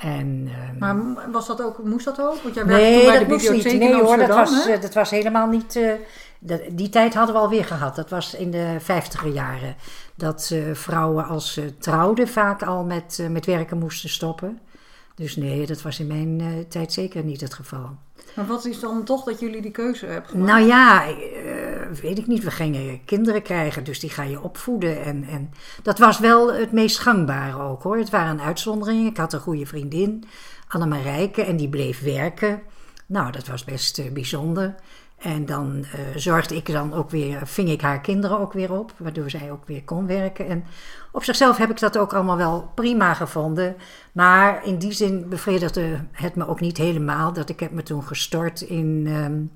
En, 0.00 0.50
um, 0.72 0.78
maar 0.78 1.30
was 1.30 1.46
dat 1.46 1.62
ook, 1.62 1.84
moest 1.84 2.04
dat 2.04 2.20
ook? 2.20 2.42
Want 2.42 2.54
jij 2.54 2.64
nee, 2.64 2.96
toen 2.96 3.06
bij 3.06 3.18
dat 3.18 3.28
de 3.28 3.34
moest 3.34 3.50
niet. 3.64 3.78
Nee 3.78 4.02
hoor, 4.02 4.16
dat 4.16 4.28
was, 4.28 4.64
hè? 4.64 4.74
uh, 4.74 4.80
dat 4.80 4.94
was 4.94 5.10
helemaal 5.10 5.46
niet... 5.48 5.76
Uh, 5.76 5.92
dat, 6.38 6.60
die 6.70 6.88
tijd 6.88 7.14
hadden 7.14 7.34
we 7.34 7.40
alweer 7.40 7.64
gehad. 7.64 7.96
Dat 7.96 8.10
was 8.10 8.34
in 8.34 8.50
de 8.50 8.76
vijftiger 8.78 9.30
jaren. 9.30 9.76
Dat 10.14 10.50
uh, 10.52 10.74
vrouwen 10.74 11.24
als 11.24 11.52
ze 11.52 11.78
trouwden 11.78 12.28
vaak 12.28 12.62
al 12.62 12.84
met, 12.84 13.26
met 13.30 13.46
werken 13.46 13.78
moesten 13.78 14.08
stoppen. 14.08 14.60
Dus 15.20 15.36
nee, 15.36 15.66
dat 15.66 15.82
was 15.82 16.00
in 16.00 16.06
mijn 16.06 16.64
tijd 16.68 16.92
zeker 16.92 17.24
niet 17.24 17.40
het 17.40 17.54
geval. 17.54 17.96
Maar 18.34 18.46
wat 18.46 18.64
is 18.64 18.80
dan 18.80 19.04
toch 19.04 19.24
dat 19.24 19.40
jullie 19.40 19.62
die 19.62 19.70
keuze 19.70 20.06
hebben 20.06 20.30
gemaakt? 20.30 20.50
Nou 20.50 20.66
ja, 20.66 21.06
weet 22.02 22.18
ik 22.18 22.26
niet. 22.26 22.44
We 22.44 22.50
gingen 22.50 23.04
kinderen 23.04 23.42
krijgen, 23.42 23.84
dus 23.84 24.00
die 24.00 24.10
ga 24.10 24.22
je 24.22 24.40
opvoeden. 24.40 25.02
En, 25.04 25.24
en 25.24 25.50
dat 25.82 25.98
was 25.98 26.18
wel 26.18 26.52
het 26.52 26.72
meest 26.72 26.98
gangbare 26.98 27.62
ook 27.62 27.82
hoor. 27.82 27.96
Het 27.96 28.10
waren 28.10 28.40
uitzonderingen. 28.40 29.06
Ik 29.06 29.16
had 29.16 29.32
een 29.32 29.40
goede 29.40 29.66
vriendin, 29.66 30.24
Annemarijke, 30.68 31.42
en 31.42 31.56
die 31.56 31.68
bleef 31.68 32.02
werken. 32.02 32.62
Nou, 33.06 33.32
dat 33.32 33.46
was 33.46 33.64
best 33.64 33.98
uh, 33.98 34.12
bijzonder. 34.12 34.74
En 35.20 35.46
dan 35.46 35.76
uh, 35.76 35.84
zorgde 36.16 36.56
ik 36.56 36.72
dan 36.72 36.94
ook 36.94 37.10
weer, 37.10 37.46
ving 37.46 37.68
ik 37.68 37.80
haar 37.80 38.00
kinderen 38.00 38.38
ook 38.38 38.52
weer 38.52 38.72
op, 38.72 38.92
waardoor 38.96 39.30
zij 39.30 39.50
ook 39.50 39.66
weer 39.66 39.84
kon 39.84 40.06
werken. 40.06 40.46
En 40.48 40.64
op 41.12 41.24
zichzelf 41.24 41.56
heb 41.56 41.70
ik 41.70 41.80
dat 41.80 41.98
ook 41.98 42.14
allemaal 42.14 42.36
wel 42.36 42.70
prima 42.74 43.14
gevonden. 43.14 43.76
Maar 44.12 44.64
in 44.64 44.78
die 44.78 44.92
zin 44.92 45.28
bevredigde 45.28 46.04
het 46.12 46.34
me 46.34 46.48
ook 46.48 46.60
niet 46.60 46.76
helemaal. 46.76 47.32
Dat 47.32 47.48
ik 47.48 47.60
heb 47.60 47.70
me 47.70 47.82
toen 47.82 48.02
gestort 48.02 48.60
in 48.60 49.06
um, 49.06 49.50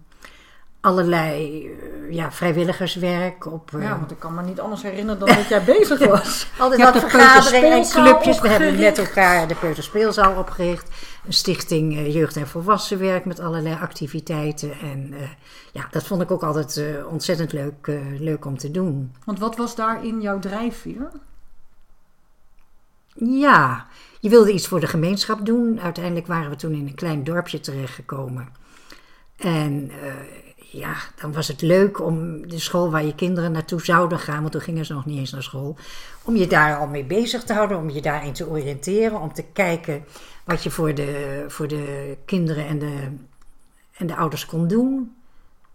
allerlei 0.85 1.67
uh, 1.67 2.15
ja, 2.15 2.33
vrijwilligerswerk. 2.33 3.47
Op, 3.47 3.71
ja, 3.79 3.99
want 3.99 4.11
ik 4.11 4.19
kan 4.19 4.35
me 4.35 4.43
niet 4.43 4.61
anders 4.61 4.83
herinneren 4.83 5.19
dan 5.19 5.29
dat 5.29 5.49
jij 5.49 5.65
bezig 5.79 6.07
was. 6.07 6.47
Altijd 6.59 6.83
wat 6.83 6.99
vergaderingen 6.99 7.73
en 7.73 7.89
clubjes. 7.89 8.41
We 8.41 8.49
hebben 8.49 8.79
met 8.79 8.99
elkaar 8.99 9.49
de 9.49 9.55
Peuterspeelzaal 9.55 10.39
opgericht. 10.39 10.89
Een 11.27 11.33
stichting 11.33 11.93
uh, 11.93 12.15
Jeugd- 12.15 12.37
en 12.37 12.49
Volwassenwerk 12.49 13.25
met 13.25 13.41
allerlei 13.41 13.77
activiteiten. 13.81 14.73
En 14.73 15.13
uh, 15.13 15.21
ja, 15.73 15.89
dat 15.91 16.05
vond 16.05 16.23
ik 16.23 16.31
ook 16.31 16.43
altijd 16.43 16.77
uh, 16.77 17.07
ontzettend 17.07 17.53
leuk, 17.53 17.91
leuk 18.19 18.45
om 18.45 18.59
te 18.59 18.71
doen. 18.71 19.15
Want 19.25 19.39
wat 19.39 19.57
was 19.57 19.77
daarin 19.77 20.21
jouw 20.21 20.39
drijfveer? 20.39 21.11
Ja, 23.15 23.87
je 24.21 24.29
wilde 24.29 24.53
iets 24.53 24.69
voor 24.69 24.81
de 24.81 24.87
gemeenschap 24.87 25.47
doen. 25.47 25.81
Uiteindelijk 25.81 26.27
waren 26.27 26.51
we 26.51 26.57
toen 26.57 26.73
in 26.73 26.87
een 26.87 26.95
klein 26.95 27.25
dorpje 27.25 27.61
terechtgekomen. 27.61 28.49
En 29.37 29.91
ja, 30.77 30.95
dan 31.21 31.33
was 31.33 31.49
het 31.49 31.63
leuk 31.63 32.01
om 32.01 32.49
de 32.49 32.59
school 32.59 32.91
waar 32.91 33.05
je 33.05 33.15
kinderen 33.15 33.53
naartoe 33.53 33.81
zouden 33.81 34.19
gaan, 34.19 34.41
want 34.41 34.53
toen 34.53 34.61
gingen 34.61 34.85
ze 34.85 34.93
nog 34.93 35.07
niet 35.07 35.19
eens 35.19 35.33
naar 35.33 35.43
school, 35.43 35.77
om 36.23 36.37
je 36.37 36.47
daar 36.47 36.77
al 36.77 36.87
mee 36.87 37.05
bezig 37.05 37.45
te 37.45 37.53
houden, 37.53 37.79
om 37.79 37.91
je 37.91 38.03
daarin 38.03 38.33
te 38.33 38.49
oriënteren, 38.49 39.21
om 39.21 39.33
te 39.33 39.45
kijken 39.53 40.05
wat 40.45 40.63
je 40.63 40.71
voor 40.71 40.95
de, 40.95 41.45
voor 41.49 41.69
de 41.69 42.17
kinderen 42.25 42.67
en 42.67 42.79
de, 42.79 43.09
en 43.93 44.07
de 44.07 44.17
ouders 44.17 44.47
kon 44.47 44.69
doen. 44.69 45.17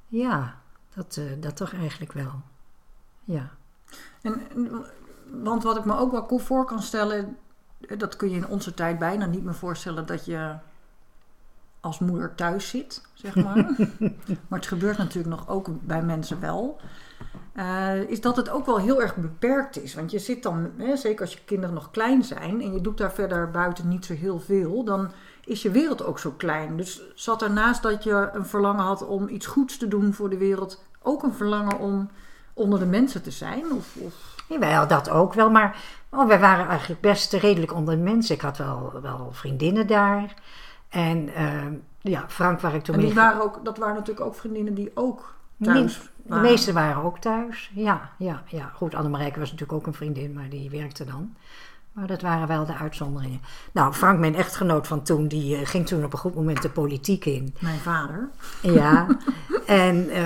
Ja, 0.08 0.62
dat, 0.96 1.18
uh, 1.20 1.26
dat 1.40 1.56
toch 1.56 1.74
eigenlijk 1.74 2.14
wel. 2.14 2.42
Ja. 3.24 3.52
En 4.22 4.42
want 5.32 5.64
wat 5.64 5.78
ik 5.78 5.86
me 5.86 5.98
ook 5.98 6.12
wel 6.12 6.40
voor 6.40 6.66
kan 6.66 6.82
stellen, 6.82 7.38
dat 7.98 8.16
kun 8.16 8.30
je 8.30 8.36
in 8.36 8.48
onze 8.48 8.74
tijd 8.74 9.00
bijna 9.00 9.26
niet 9.26 9.44
meer 9.44 9.56
voorstellen 9.56 10.06
dat 10.06 10.26
je 10.26 10.56
als 11.80 12.00
moeder 12.00 12.36
thuis 12.36 12.70
zit, 12.70 13.02
zeg 13.14 13.36
maar. 13.36 13.56
maar 14.48 14.60
het 14.60 14.68
gebeurt 14.68 14.98
natuurlijk 14.98 15.36
nog 15.36 15.50
ook 15.50 15.68
bij 15.82 16.02
mensen 16.02 16.40
wel. 16.40 16.80
Uh, 17.56 18.02
is 18.10 18.22
dat 18.22 18.36
het 18.36 18.50
ook 18.50 18.66
wel 18.66 18.80
heel 18.80 19.02
erg 19.02 19.16
beperkt 19.16 19.84
is. 19.84 19.96
Want 19.96 20.12
je 20.12 20.20
zit 20.20 20.44
dan, 20.44 20.72
hè, 20.78 20.96
zeker 20.96 21.22
als 21.22 21.34
je 21.34 21.40
kinderen 21.46 21.76
nog 21.76 21.92
klein 21.92 22.24
zijn 22.24 22.62
en 22.62 22.74
je 22.74 22.82
doet 22.82 22.98
daar 22.98 23.12
verder 23.12 23.52
buiten 23.52 23.88
niet 23.88 24.06
zo 24.06 24.14
heel 24.14 24.40
veel, 24.40 24.84
dan 24.84 25.12
is 25.46 25.62
je 25.62 25.72
wereld 25.72 26.04
ook 26.04 26.20
zo 26.20 26.32
klein. 26.38 26.78
Dus 26.78 27.02
zat 27.16 27.42
ernaast 27.42 27.84
dat 27.84 28.04
je 28.04 28.30
een 28.34 28.46
verlangen 28.46 28.84
had 28.84 29.08
om 29.08 29.28
iets 29.28 29.46
goeds 29.46 29.78
te 29.78 29.88
doen 29.88 30.14
voor 30.14 30.30
de 30.30 30.38
wereld, 30.38 30.84
ook 31.02 31.24
een 31.24 31.34
verlangen 31.34 31.80
om 31.80 32.10
onder 32.54 32.80
de 32.80 32.86
mensen 32.86 33.22
te 33.22 33.32
zijn? 33.32 33.72
Of, 33.72 33.96
of... 33.96 34.36
Jawel, 34.48 34.88
dat 34.88 35.10
ook 35.10 35.34
wel. 35.34 35.50
Maar 35.50 35.78
oh, 36.10 36.28
wij 36.28 36.40
waren 36.40 36.68
eigenlijk 36.68 37.02
best 37.02 37.34
redelijk 37.34 37.74
onder 37.74 37.96
de 37.96 38.02
mensen. 38.02 38.36
Ik 38.36 38.42
had 38.42 38.58
wel, 38.58 39.00
wel 39.02 39.30
vriendinnen 39.32 39.88
daar. 39.88 40.34
En 40.90 41.30
uh, 41.30 41.66
ja, 42.02 42.26
Frank 42.28 42.60
waar 42.60 42.76
ik 42.76 42.84
toen 42.84 42.96
en 42.96 43.02
die 43.02 43.14
waren 43.14 43.42
ook, 43.42 43.66
dat 43.66 43.78
waren 43.78 43.96
natuurlijk 43.96 44.26
ook 44.26 44.36
vriendinnen 44.36 44.74
die 44.74 44.92
ook 44.94 45.36
thuis 45.62 46.10
De 46.24 46.36
meeste 46.36 46.74
waren 46.74 47.04
ook 47.04 47.18
thuis, 47.18 47.72
ja. 47.74 48.12
ja, 48.18 48.44
ja. 48.46 48.72
Goed, 48.76 48.96
Annemarijke 48.96 49.40
was 49.40 49.52
natuurlijk 49.52 49.80
ook 49.80 49.88
een 49.88 49.94
vriendin, 49.94 50.34
maar 50.34 50.50
die 50.50 50.70
werkte 50.70 51.06
dan. 51.06 51.36
Maar 52.00 52.08
dat 52.08 52.22
waren 52.22 52.48
wel 52.48 52.66
de 52.66 52.76
uitzonderingen. 52.76 53.42
Nou, 53.72 53.94
Frank, 53.94 54.20
mijn 54.20 54.36
echtgenoot 54.36 54.88
van 54.88 55.04
toen, 55.04 55.28
die 55.28 55.60
uh, 55.60 55.68
ging 55.68 55.88
toen 55.88 56.04
op 56.04 56.14
een 56.14 56.20
goed 56.20 56.36
moment 56.36 56.62
de 56.62 56.70
politiek 56.70 57.26
in. 57.26 57.56
Mijn 57.60 57.80
vader. 57.80 58.30
Ja, 58.62 59.08
en 59.66 60.10
uh, 60.10 60.18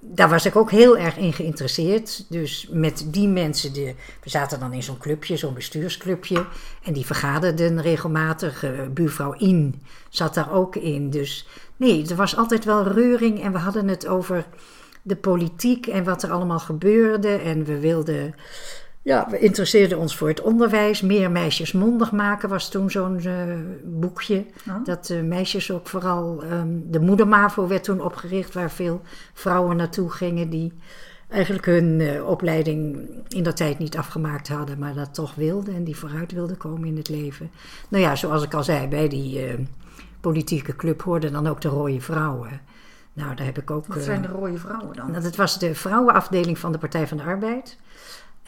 daar 0.00 0.28
was 0.28 0.46
ik 0.46 0.56
ook 0.56 0.70
heel 0.70 0.98
erg 0.98 1.16
in 1.16 1.32
geïnteresseerd. 1.32 2.26
Dus 2.28 2.68
met 2.70 3.06
die 3.06 3.28
mensen, 3.28 3.72
de, 3.72 3.94
we 4.22 4.30
zaten 4.30 4.60
dan 4.60 4.72
in 4.72 4.82
zo'n 4.82 4.98
clubje, 4.98 5.36
zo'n 5.36 5.54
bestuursclubje. 5.54 6.46
En 6.82 6.92
die 6.92 7.06
vergaderden 7.06 7.80
regelmatig. 7.80 8.64
Uh, 8.64 8.70
buurvrouw 8.90 9.32
In 9.32 9.82
zat 10.08 10.34
daar 10.34 10.52
ook 10.52 10.76
in. 10.76 11.10
Dus 11.10 11.48
nee, 11.76 12.08
er 12.08 12.16
was 12.16 12.36
altijd 12.36 12.64
wel 12.64 12.88
reuring. 12.88 13.42
En 13.42 13.52
we 13.52 13.58
hadden 13.58 13.88
het 13.88 14.06
over 14.06 14.46
de 15.02 15.16
politiek 15.16 15.86
en 15.86 16.04
wat 16.04 16.22
er 16.22 16.30
allemaal 16.30 16.58
gebeurde. 16.58 17.28
En 17.28 17.64
we 17.64 17.78
wilden 17.80 18.34
ja, 19.08 19.26
we 19.30 19.38
interesseerden 19.38 19.98
ons 19.98 20.16
voor 20.16 20.28
het 20.28 20.40
onderwijs. 20.40 21.00
Meer 21.00 21.30
meisjes 21.30 21.72
mondig 21.72 22.12
maken 22.12 22.48
was 22.48 22.70
toen 22.70 22.90
zo'n 22.90 23.20
uh, 23.26 23.32
boekje. 23.84 24.44
Dat 24.84 25.08
uh, 25.08 25.22
meisjes 25.22 25.70
ook 25.70 25.88
vooral. 25.88 26.44
Um, 26.44 26.84
de 26.90 27.00
Moedermavo 27.00 27.66
werd 27.66 27.84
toen 27.84 28.00
opgericht, 28.00 28.54
waar 28.54 28.70
veel 28.70 29.00
vrouwen 29.34 29.76
naartoe 29.76 30.10
gingen 30.10 30.50
die 30.50 30.72
eigenlijk 31.28 31.66
hun 31.66 32.00
uh, 32.00 32.28
opleiding 32.28 33.08
in 33.28 33.42
dat 33.42 33.56
tijd 33.56 33.78
niet 33.78 33.96
afgemaakt 33.96 34.48
hadden, 34.48 34.78
maar 34.78 34.94
dat 34.94 35.14
toch 35.14 35.34
wilden 35.34 35.74
en 35.74 35.84
die 35.84 35.96
vooruit 35.96 36.32
wilden 36.32 36.56
komen 36.56 36.88
in 36.88 36.96
het 36.96 37.08
leven. 37.08 37.50
Nou 37.88 38.02
ja, 38.02 38.16
zoals 38.16 38.42
ik 38.42 38.54
al 38.54 38.64
zei, 38.64 38.88
bij 38.88 39.08
die 39.08 39.40
politieke 40.20 40.76
club 40.76 41.02
hoorden 41.02 41.32
dan 41.32 41.46
ook 41.46 41.60
de 41.60 41.68
rode 41.68 42.00
vrouwen. 42.00 42.60
Nou, 43.12 43.34
daar 43.34 43.46
heb 43.46 43.58
ik 43.58 43.70
ook. 43.70 43.86
Wat 43.86 44.02
zijn 44.02 44.22
de 44.22 44.28
rode 44.28 44.58
vrouwen 44.58 44.96
dan? 44.96 45.12
Dat 45.12 45.36
was 45.36 45.58
de 45.58 45.74
vrouwenafdeling 45.74 46.58
van 46.58 46.72
de 46.72 46.78
Partij 46.78 47.06
van 47.06 47.16
de 47.16 47.22
Arbeid. 47.22 47.78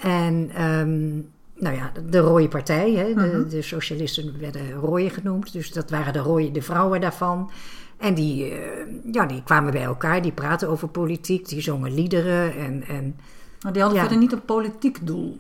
En 0.00 0.62
um, 0.64 1.30
nou 1.61 1.76
ja, 1.76 1.92
de 2.09 2.19
rode 2.19 2.49
partij, 2.49 2.92
hè, 2.92 3.14
de, 3.14 3.21
uh-huh. 3.21 3.50
de, 3.50 3.62
socialisten 3.62 4.40
werden 4.40 4.73
rooie 4.73 5.11
genoemd. 5.11 5.52
Dus 5.52 5.73
dat 5.73 5.90
waren 5.90 6.12
de 6.12 6.19
rode, 6.19 6.50
de 6.50 6.62
vrouwen 6.62 7.00
daarvan. 7.00 7.50
En 7.99 8.14
die, 8.14 8.50
uh, 8.50 8.59
ja, 9.12 9.26
die 9.26 9.42
kwamen 9.42 9.73
bij 9.73 9.83
elkaar, 9.83 10.23
die 10.23 10.33
praten 10.33 10.69
over 10.69 10.88
politiek, 10.88 11.49
die 11.49 11.61
zongen 11.61 11.95
liederen. 11.95 12.54
En, 12.54 12.85
en, 12.88 13.16
maar 13.62 13.73
die 13.73 13.83
hadden 13.83 14.00
ja. 14.00 14.07
verder 14.07 14.19
niet 14.23 14.33
een 14.33 14.45
politiek 14.45 15.07
doel? 15.07 15.38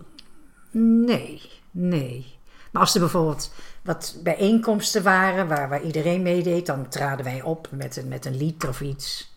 Nee, 0.70 1.42
nee. 1.70 2.38
Maar 2.70 2.82
als 2.82 2.94
er 2.94 3.00
bijvoorbeeld 3.00 3.52
wat 3.82 4.20
bijeenkomsten 4.22 5.02
waren 5.02 5.48
waar, 5.48 5.68
waar 5.68 5.82
iedereen 5.82 6.22
meedeed, 6.22 6.66
dan 6.66 6.88
traden 6.88 7.24
wij 7.24 7.42
op 7.42 7.68
met 7.72 7.96
een, 7.96 8.08
met 8.08 8.26
een 8.26 8.36
lied 8.36 8.66
of 8.66 8.80
iets. 8.80 9.29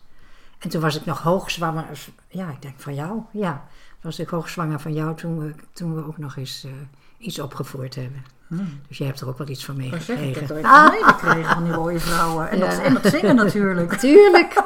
En 0.64 0.70
toen 0.70 0.80
was 0.80 0.96
ik 0.96 1.04
nog 1.04 1.22
hoogzwanger. 1.22 1.84
Ja, 2.28 2.50
ik 2.50 2.62
denk 2.62 2.74
van 2.80 2.94
jou, 2.94 3.22
ja 3.30 3.64
was 4.04 4.18
ik 4.18 4.28
hoogzwanger 4.28 4.80
van 4.80 4.92
jou 4.92 5.16
toen 5.16 5.38
we, 5.38 5.54
toen 5.72 5.94
we 5.94 6.06
ook 6.06 6.18
nog 6.18 6.36
eens 6.36 6.64
uh, 6.64 6.72
iets 7.18 7.38
opgevoerd 7.38 7.94
hebben. 7.94 8.24
Hmm. 8.46 8.80
Dus 8.88 8.98
jij 8.98 9.06
hebt 9.06 9.20
er 9.20 9.28
ook 9.28 9.38
wel 9.38 9.48
iets 9.48 9.64
van 9.64 9.76
meegekregen. 9.76 10.28
Ik 10.28 10.34
heb 10.34 10.50
er 10.50 10.64
ah. 10.64 10.90
meegekregen 11.00 11.44
van 11.44 11.64
die 11.64 11.72
mooie 11.72 12.00
vrouwen. 12.00 12.50
En, 12.50 12.58
ja. 12.58 12.66
dat, 12.68 12.78
en 12.78 12.94
dat 12.94 13.06
zingen 13.06 13.34
natuurlijk. 13.34 13.94
Tuurlijk. 14.08 14.62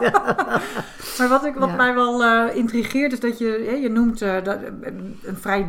maar 1.18 1.28
wat, 1.28 1.44
ik, 1.44 1.54
wat 1.54 1.68
ja. 1.68 1.76
mij 1.76 1.94
wel 1.94 2.22
uh, 2.22 2.56
intrigeert 2.56 3.12
is 3.12 3.20
dat 3.20 3.38
je, 3.38 3.78
je 3.82 3.88
noemt 3.90 4.22
uh, 4.22 4.44
dat, 4.44 4.58
een 5.22 5.36
vrij, 5.36 5.68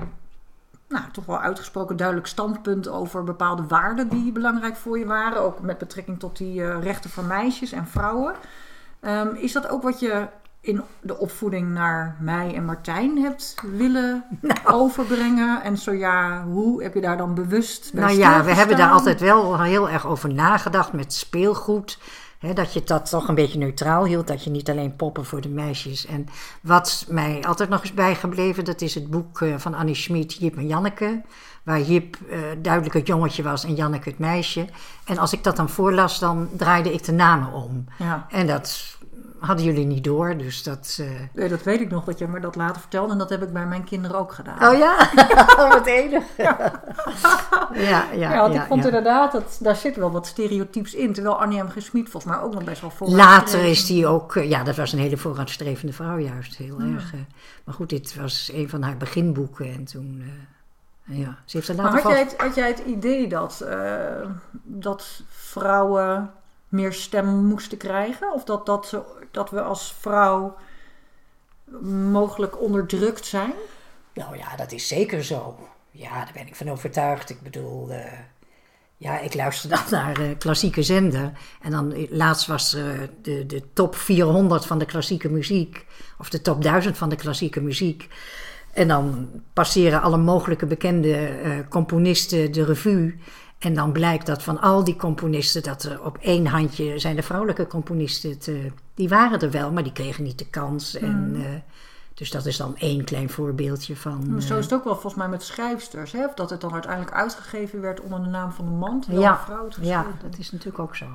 nou, 0.88 1.04
toch 1.12 1.26
wel 1.26 1.40
uitgesproken 1.40 1.98
duidelijk 1.98 2.28
standpunt 2.28 2.88
over 2.88 3.24
bepaalde 3.24 3.64
waarden 3.68 4.10
die 4.10 4.32
belangrijk 4.32 4.76
voor 4.76 5.00
je 5.00 5.06
waren. 5.06 5.42
Ook 5.42 5.62
met 5.62 5.78
betrekking 5.78 6.20
tot 6.20 6.38
die 6.38 6.80
rechten 6.80 7.10
van 7.10 7.28
meisjes 7.28 7.72
en 7.72 7.88
vrouwen. 7.88 8.36
Um, 9.02 9.36
is 9.36 9.52
dat 9.52 9.70
ook 9.70 9.84
wat 9.84 10.00
je 10.00 10.28
in 10.62 10.84
de 11.02 11.18
opvoeding 11.18 11.70
naar 11.70 12.16
mij 12.20 12.56
en 12.56 12.66
Martijn 12.66 13.18
hebt 13.18 13.56
willen 13.78 14.24
nou. 14.42 14.60
overbrengen? 14.66 15.64
En 15.64 15.78
zo 15.78 15.92
ja, 15.92 16.44
hoe 16.44 16.84
heb 16.84 16.94
je 16.94 17.02
daar 17.02 17.18
dan 17.18 17.34
bewust 17.34 17.94
bij 17.94 18.04
Nou 18.04 18.18
ja, 18.18 18.44
we 18.44 18.54
hebben 18.54 18.78
daar 18.78 18.92
altijd 18.92 19.20
wel 19.20 19.62
heel 19.62 19.90
erg 19.90 20.08
over 20.08 20.34
nagedacht 20.34 20.94
met 20.94 21.14
speelgoed. 21.14 22.00
Dat 22.40 22.74
je 22.74 22.84
dat 22.84 23.10
toch 23.10 23.28
een 23.28 23.36
beetje 23.36 23.58
neutraal 23.58 24.06
hield. 24.06 24.28
Dat 24.28 24.44
je 24.44 24.50
niet 24.50 24.70
alleen 24.70 24.96
poppen 24.96 25.26
voor 25.26 25.42
de 25.42 25.50
meisjes. 25.50 26.06
En 26.06 26.28
wat 26.62 27.06
mij 27.10 27.44
altijd 27.44 27.70
nog 27.70 27.84
is 27.84 27.94
bijgebleven, 27.94 28.66
dat 28.66 28.82
is 28.82 28.96
het 28.96 29.10
boek 29.10 29.42
eh, 29.42 29.58
van 29.58 29.74
Annie 29.74 29.96
Schmid, 29.96 30.34
Jip 30.34 30.58
en 30.58 30.68
Janneke. 30.68 31.22
Waar 31.64 31.82
Jip 31.82 32.18
uh, 32.30 32.38
duidelijk 32.62 32.94
het 32.94 33.08
jongetje 33.08 33.44
was 33.44 33.64
en 33.64 33.76
Janneke 33.76 34.10
het 34.10 34.20
meisje. 34.20 34.66
En 35.06 35.18
als 35.18 35.34
ik 35.34 35.44
dat 35.44 35.56
dan 35.56 35.70
voorlas, 35.70 36.20
dan 36.20 36.50
draaide 36.52 36.94
ik 36.94 37.04
de 37.04 37.12
namen 37.12 37.52
om. 37.52 37.86
Ja. 37.98 38.26
En 38.30 38.48
dat 38.48 38.98
hadden 39.40 39.66
jullie 39.66 39.86
niet 39.86 40.04
door, 40.04 40.38
dus 40.38 40.64
dat... 40.64 40.98
Uh... 41.02 41.08
Nee, 41.34 41.50
dat 41.50 41.64
weet 41.64 41.82
ik 41.82 41.90
nog, 41.90 42.04
dat 42.04 42.20
je 42.20 42.28
me 42.28 42.40
dat 42.40 42.56
later 42.56 42.82
vertelde. 42.82 43.12
En 43.12 43.18
dat 43.18 43.30
heb 43.30 43.44
ik 43.44 43.54
bij 43.54 43.66
mijn 43.66 43.84
kinderen 43.84 44.18
ook 44.18 44.34
gedaan. 44.34 44.68
Oh 44.72 44.78
ja? 44.78 45.10
wat 45.76 45.86
enig. 45.86 46.24
Ja. 46.38 46.82
ja, 47.74 48.06
ja, 48.14 48.34
ja, 48.34 48.40
want 48.40 48.56
ik 48.56 48.62
vond 48.62 48.86
inderdaad, 48.86 49.32
dat, 49.32 49.58
daar 49.62 49.76
zit 49.76 49.96
wel 49.96 50.12
wat 50.12 50.28
stereotypes 50.28 50.94
in. 50.94 51.14
Terwijl 51.14 51.42
Annie 51.42 51.64
M. 51.64 51.70
Gesmied 51.70 52.10
volgens 52.10 52.34
mij 52.34 52.42
ook 52.42 52.54
nog 52.54 52.64
best 52.64 52.82
wel 52.82 52.90
voor. 52.90 53.10
Later 53.10 53.64
is 53.64 53.86
die 53.86 54.08
ook... 54.08 54.36
Uh, 54.36 54.50
ja, 54.50 54.64
dat 54.64 54.76
was 54.76 54.94
een 54.94 55.00
hele 55.00 55.18
vooruitstrevende 55.18 55.94
vrouw 55.94 56.18
juist. 56.18 56.58
Heel 56.58 56.80
erg. 56.80 57.14
Uh, 57.14 57.20
maar 57.64 57.76
goed, 57.76 57.90
dit 57.90 58.16
was 58.16 58.52
een 58.54 58.70
van 58.70 58.82
haar 58.82 58.98
beginboeken. 58.98 59.74
En 59.74 59.86
toen... 59.86 60.24
ja, 61.04 61.38
ze 61.46 61.58
heeft 61.58 61.70
er 61.70 61.76
later 61.76 61.94
maar 61.94 62.02
had, 62.02 62.12
jij 62.12 62.22
het, 62.22 62.34
had 62.38 62.56
jij 62.56 62.68
het 62.68 62.80
idee 62.86 63.28
dat, 63.28 63.66
dat 64.64 65.24
vrouwen 65.30 66.32
meer 66.70 66.94
stem 66.94 67.46
moesten 67.46 67.78
krijgen? 67.78 68.34
Of 68.34 68.44
dat, 68.44 68.66
dat, 68.66 68.98
dat 69.32 69.50
we 69.50 69.62
als 69.62 69.96
vrouw 70.00 70.56
mogelijk 72.12 72.62
onderdrukt 72.62 73.26
zijn? 73.26 73.54
Nou 74.14 74.38
ja, 74.38 74.56
dat 74.56 74.72
is 74.72 74.88
zeker 74.88 75.24
zo. 75.24 75.58
Ja, 75.92 76.14
daar 76.14 76.32
ben 76.34 76.48
ik 76.48 76.56
van 76.56 76.70
overtuigd. 76.70 77.30
Ik 77.30 77.42
bedoel, 77.42 77.92
uh, 77.92 77.98
ja, 78.98 79.20
ik 79.20 79.34
luister 79.34 79.70
dan 79.70 79.80
naar 80.00 80.14
de 80.14 80.36
klassieke 80.38 80.84
zender. 80.84 81.32
En 81.62 81.72
dan 81.72 81.94
eh, 81.94 82.12
laatst 82.12 82.48
was 82.48 82.72
de, 83.22 83.46
de 83.46 83.64
top 83.74 83.96
400 83.96 84.66
van 84.66 84.80
de 84.80 84.86
klassieke 84.86 85.30
muziek. 85.30 85.86
Of 86.18 86.30
de 86.30 86.42
top 86.42 86.62
1000 86.62 86.98
van 86.98 87.10
de 87.10 87.16
klassieke 87.16 87.62
muziek. 87.62 88.08
En 88.74 88.88
dan 88.88 89.30
passeren 89.54 90.02
alle 90.02 90.18
mogelijke 90.18 90.66
bekende 90.66 91.66
componisten 91.70 92.52
de 92.52 92.66
revue. 92.66 93.20
En 93.60 93.74
dan 93.74 93.92
blijkt 93.92 94.26
dat 94.26 94.44
van 94.44 94.62
al 94.62 94.84
die 94.84 94.96
componisten, 94.96 95.64
dat 95.64 95.84
er 95.84 96.04
op 96.04 96.18
één 96.18 96.46
handje 96.46 97.00
zijn 97.00 97.16
de 97.16 97.24
vrouwelijke 97.24 97.68
componisten. 97.68 98.40
Te, 98.40 98.72
die 98.94 99.10
waren 99.10 99.40
er 99.40 99.52
wel, 99.52 99.72
maar 99.72 99.84
die 99.84 99.92
kregen 99.92 100.24
niet 100.24 100.38
de 100.38 100.48
kans. 100.50 100.96
En, 100.96 101.36
uh, 101.36 101.46
dus 102.14 102.32
dat 102.32 102.46
is 102.46 102.58
dan 102.58 102.78
één 102.78 103.04
klein 103.04 103.30
voorbeeldje 103.30 103.96
van. 103.96 104.32
Maar 104.32 104.42
zo 104.42 104.58
is 104.58 104.64
het 104.64 104.74
ook 104.74 104.84
wel 104.84 104.94
volgens 104.94 105.16
mij 105.16 105.28
met 105.28 105.44
schrijfsters. 105.44 106.12
Hè? 106.12 106.26
Of 106.26 106.34
dat 106.34 106.50
het 106.50 106.62
dan 106.62 106.74
uiteindelijk 106.74 107.16
uitgegeven 107.16 107.82
werd 107.82 108.02
onder 108.02 108.24
de 108.24 108.30
naam 108.30 108.52
van 108.52 108.66
de 108.66 108.72
man. 108.72 109.04
Ja, 109.08 109.32
een 109.32 109.38
vrouw 109.38 109.68
ja, 109.82 110.06
dat 110.22 110.38
is 110.38 110.52
natuurlijk 110.52 110.80
ook 110.80 110.96
zo. 110.96 111.06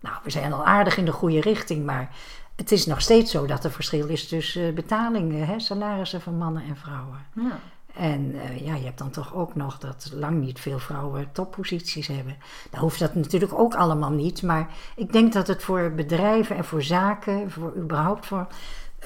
Nou, 0.00 0.16
we 0.22 0.30
zijn 0.30 0.52
al 0.52 0.64
aardig 0.64 0.96
in 0.96 1.04
de 1.04 1.12
goede 1.12 1.40
richting, 1.40 1.84
maar 1.84 2.10
het 2.56 2.72
is 2.72 2.86
nog 2.86 3.00
steeds 3.00 3.30
zo 3.30 3.46
dat 3.46 3.64
er 3.64 3.70
verschil 3.70 4.06
is 4.06 4.28
tussen 4.28 4.74
betalingen, 4.74 5.46
hè, 5.46 5.60
salarissen 5.60 6.20
van 6.20 6.38
mannen 6.38 6.62
en 6.62 6.76
vrouwen. 6.76 7.26
Ja. 7.34 7.58
En 7.98 8.34
uh, 8.34 8.66
ja, 8.66 8.74
je 8.74 8.84
hebt 8.84 8.98
dan 8.98 9.10
toch 9.10 9.34
ook 9.34 9.54
nog 9.54 9.78
dat 9.78 10.10
lang 10.14 10.40
niet 10.40 10.60
veel 10.60 10.78
vrouwen 10.78 11.32
topposities 11.32 12.06
hebben. 12.06 12.36
Dan 12.70 12.80
hoeft 12.80 12.98
dat 12.98 13.14
natuurlijk 13.14 13.54
ook 13.54 13.74
allemaal 13.74 14.10
niet. 14.10 14.42
Maar 14.42 14.68
ik 14.96 15.12
denk 15.12 15.32
dat 15.32 15.46
het 15.46 15.62
voor 15.62 15.92
bedrijven 15.92 16.56
en 16.56 16.64
voor 16.64 16.82
zaken, 16.82 17.50
voor 17.50 17.76
überhaupt 17.76 18.26
voor 18.26 18.46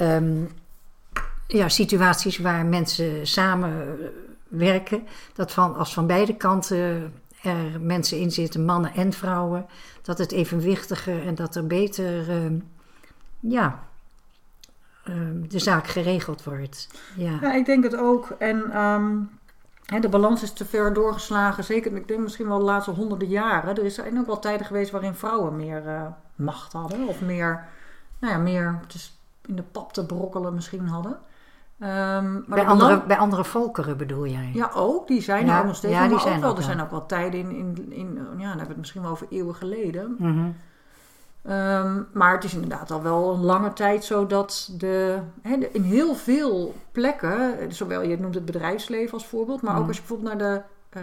um, 0.01 0.51
ja, 1.47 1.69
situaties 1.69 2.39
waar 2.39 2.67
mensen 2.67 3.27
samen 3.27 3.99
werken, 4.49 5.07
dat 5.35 5.53
van, 5.53 5.77
als 5.77 5.95
van 5.95 6.07
beide 6.07 6.37
kanten 6.37 7.13
er 7.43 7.81
mensen 7.81 8.19
in 8.19 8.31
zitten, 8.31 8.65
mannen 8.65 8.95
en 8.95 9.13
vrouwen, 9.13 9.67
dat 10.03 10.19
het 10.19 10.33
evenwichtiger 10.33 11.27
en 11.27 11.35
dat 11.35 11.55
er 11.55 11.67
beter 11.67 12.29
uh, 12.29 12.61
ja, 13.41 13.83
Ehm, 15.05 15.49
de 15.49 15.59
zaak 15.59 15.87
geregeld 15.87 16.45
wordt. 16.45 16.89
Ja. 17.17 17.39
ja, 17.41 17.53
ik 17.55 17.65
denk 17.67 17.85
het 17.85 17.97
ook. 17.97 18.31
En 18.39 18.79
um, 18.83 19.31
hè, 19.87 20.01
de 20.01 20.09
balans 20.09 20.43
is 20.43 20.53
te 20.53 20.65
ver 20.65 20.93
doorgeslagen. 20.95 21.65
Zeker, 21.65 21.97
ik 21.97 22.09
denk 22.09 22.21
misschien 22.21 22.49
wel 22.49 22.59
de 22.59 22.65
laatste 22.65 22.91
honderden 22.91 23.29
jaren. 23.29 23.83
Er 23.85 23.91
zijn 23.91 24.19
ook 24.19 24.27
wel 24.27 24.39
tijden 24.39 24.67
geweest 24.67 24.91
waarin 24.91 25.15
vrouwen 25.15 25.57
meer 25.57 25.87
eh, 25.89 26.03
macht 26.35 26.73
hadden. 26.73 27.09
Of 27.09 27.21
meer, 27.21 27.65
nou 28.19 28.33
ja, 28.33 28.39
meer 28.39 28.81
dus 28.87 29.19
in 29.47 29.57
de 29.57 29.63
pap 29.63 29.93
te 29.93 30.07
brokkelen 30.07 30.55
misschien 30.55 30.89
hadden. 30.89 31.19
Ehm, 31.79 32.33
maar 32.33 32.43
Bij 32.47 32.65
de 32.65 32.71
andere, 32.71 33.03
bij 33.07 33.19
andere 33.19 33.45
volkeren 33.45 33.97
bedoel 33.97 34.27
jij? 34.27 34.51
Ja, 34.55 34.71
ook. 34.75 35.07
Die 35.07 35.23
zijn 35.23 35.47
Ja, 35.47 35.59
er 35.61 35.67
nog 35.67 35.77
steeds. 35.77 35.93
ja, 35.95 35.99
maar 36.01 36.09
die 36.09 36.17
ook 36.19 36.23
zijn 36.23 36.41
wel, 36.41 36.51
ook 36.51 36.57
er 36.57 36.63
wel. 36.63 36.71
zijn 36.73 36.85
ook 36.85 36.91
wel 36.91 37.07
tijden 37.07 37.41
in, 37.41 37.51
in, 37.51 37.93
in 37.93 38.15
ja, 38.15 38.21
dan 38.29 38.39
hebben 38.47 38.59
we 38.59 38.69
het 38.69 38.77
misschien 38.77 39.03
wel 39.03 39.11
over 39.11 39.27
eeuwen 39.31 39.55
geleden. 39.55 40.17
Mhm. 40.19 40.49
Ehm, 41.43 42.03
maar 42.13 42.33
het 42.35 42.45
is 42.45 42.55
inderdaad 42.55 42.91
al 42.91 43.03
wel 43.03 43.33
een 43.35 43.41
lange 43.45 43.73
tijd 43.73 44.05
zo 44.05 44.27
dat 44.27 44.71
de, 44.79 45.19
in 45.73 45.83
heel 45.83 46.15
veel 46.15 46.75
plekken, 46.93 47.73
zowel 47.75 48.03
je 48.03 48.19
noemt 48.21 48.35
het 48.35 48.45
bedrijfsleven 48.45 49.13
als 49.13 49.27
voorbeeld, 49.27 49.63
maar 49.63 49.73
ook 49.73 49.79
Mhm. 49.79 49.89
als 49.89 49.97
je 49.97 50.03
bijvoorbeeld 50.03 50.39
naar 50.39 50.49
de 50.49 50.63
eh, 50.91 51.03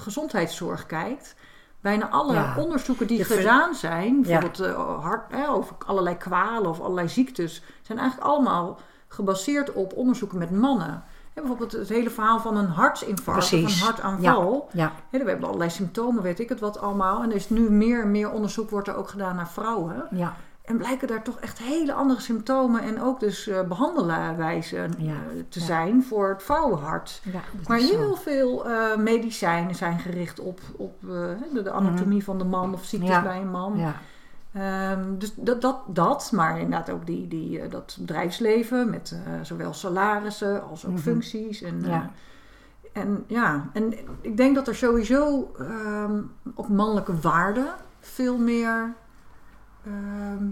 gezondheidszorg 0.00 0.86
kijkt, 0.86 1.34
bijna 1.80 2.08
alle 2.08 2.32
Ja. 2.32 2.54
onderzoeken 2.58 3.06
die 3.06 3.24
gedaan 3.24 3.74
zijn, 3.74 4.14
Ja. 4.16 4.20
bijvoorbeeld 4.22 4.60
eh, 4.60 5.02
hart, 5.04 5.48
over 5.48 5.76
allerlei 5.86 6.16
kwalen 6.16 6.70
of 6.70 6.80
allerlei 6.80 7.08
ziektes, 7.08 7.62
zijn 7.82 7.98
eigenlijk 7.98 8.28
allemaal 8.30 8.78
gebaseerd 9.08 9.72
op 9.72 9.92
onderzoeken 9.92 10.38
met 10.38 10.50
mannen. 10.50 11.04
Bijvoorbeeld 11.40 11.72
het 11.72 11.88
hele 11.88 12.10
verhaal 12.10 12.40
van 12.40 12.56
een 12.56 12.66
hartinfarct 12.66 13.42
of 13.42 13.48
Precies. 13.48 13.80
een 13.80 13.86
hartaanval. 13.86 14.68
Ja, 14.72 14.92
we 15.10 15.18
hebben 15.18 15.44
allerlei 15.44 15.70
symptomen, 15.70 16.22
weet 16.22 16.38
ik 16.40 16.48
het 16.48 16.60
wat 16.60 16.80
allemaal. 16.80 17.22
En 17.22 17.30
er 17.30 17.36
is 17.36 17.48
nu 17.48 17.70
meer 17.70 18.02
en 18.02 18.10
meer 18.10 18.30
onderzoek 18.30 18.70
wordt 18.70 18.88
er 18.88 18.96
ook 18.96 19.08
gedaan 19.08 19.36
naar 19.36 19.48
vrouwen. 19.48 20.06
ja. 20.10 20.36
En 20.64 20.76
blijken 20.76 21.08
daar 21.08 21.22
toch 21.22 21.38
echt 21.40 21.58
hele 21.58 21.92
andere 21.92 22.20
symptomen 22.20 22.82
en 22.82 23.02
ook 23.02 23.20
dus 23.20 23.46
eh 23.48 23.60
behandelwijzen 23.62 24.94
Ja, 24.98 25.10
eh, 25.12 25.42
te 25.48 25.60
ja. 25.60 25.66
zijn 25.66 26.04
voor 26.04 26.28
het 26.28 26.42
vrouwenhart. 26.42 27.20
ja 27.32 27.40
Maar 27.66 27.78
heel 27.78 28.16
veel 28.16 28.66
eh, 28.68 28.96
medicijnen 28.96 29.74
zijn 29.74 29.98
gericht 29.98 30.40
op, 30.40 30.60
op 30.76 31.00
de, 31.52 31.62
de 31.62 31.70
anatomie 31.70 32.24
van 32.24 32.38
de 32.38 32.44
man 32.44 32.72
of 32.74 32.84
ziektes 32.84 33.22
bij 33.22 33.40
een 33.40 33.50
man. 33.50 33.78
Ehm, 34.56 35.18
dus 35.18 35.34
dat, 35.36 35.60
dat, 35.60 35.76
dat, 35.86 36.30
maar 36.32 36.60
inderdaad 36.60 36.90
ook 36.90 37.06
die, 37.06 37.28
die, 37.28 37.60
eh, 37.60 37.70
dat 37.70 37.96
bedrijfsleven 38.00 38.90
met 38.90 39.18
eh, 39.26 39.32
zowel 39.42 39.72
salarissen 39.72 40.68
als 40.68 40.86
ook 40.86 40.92
Mhm. 40.92 41.00
functies. 41.00 41.62
En, 41.62 41.82
Ja. 41.82 42.10
eh, 42.92 43.02
en 43.02 43.24
ja, 43.26 43.70
en 43.72 43.94
ik 44.20 44.36
denk 44.36 44.54
dat 44.54 44.68
er 44.68 44.74
sowieso 44.74 45.52
ehm, 45.58 46.22
op 46.54 46.68
mannelijke 46.68 47.20
waarden 47.20 47.66
veel 48.00 48.38
meer 48.38 48.94
ehm, 49.84 50.44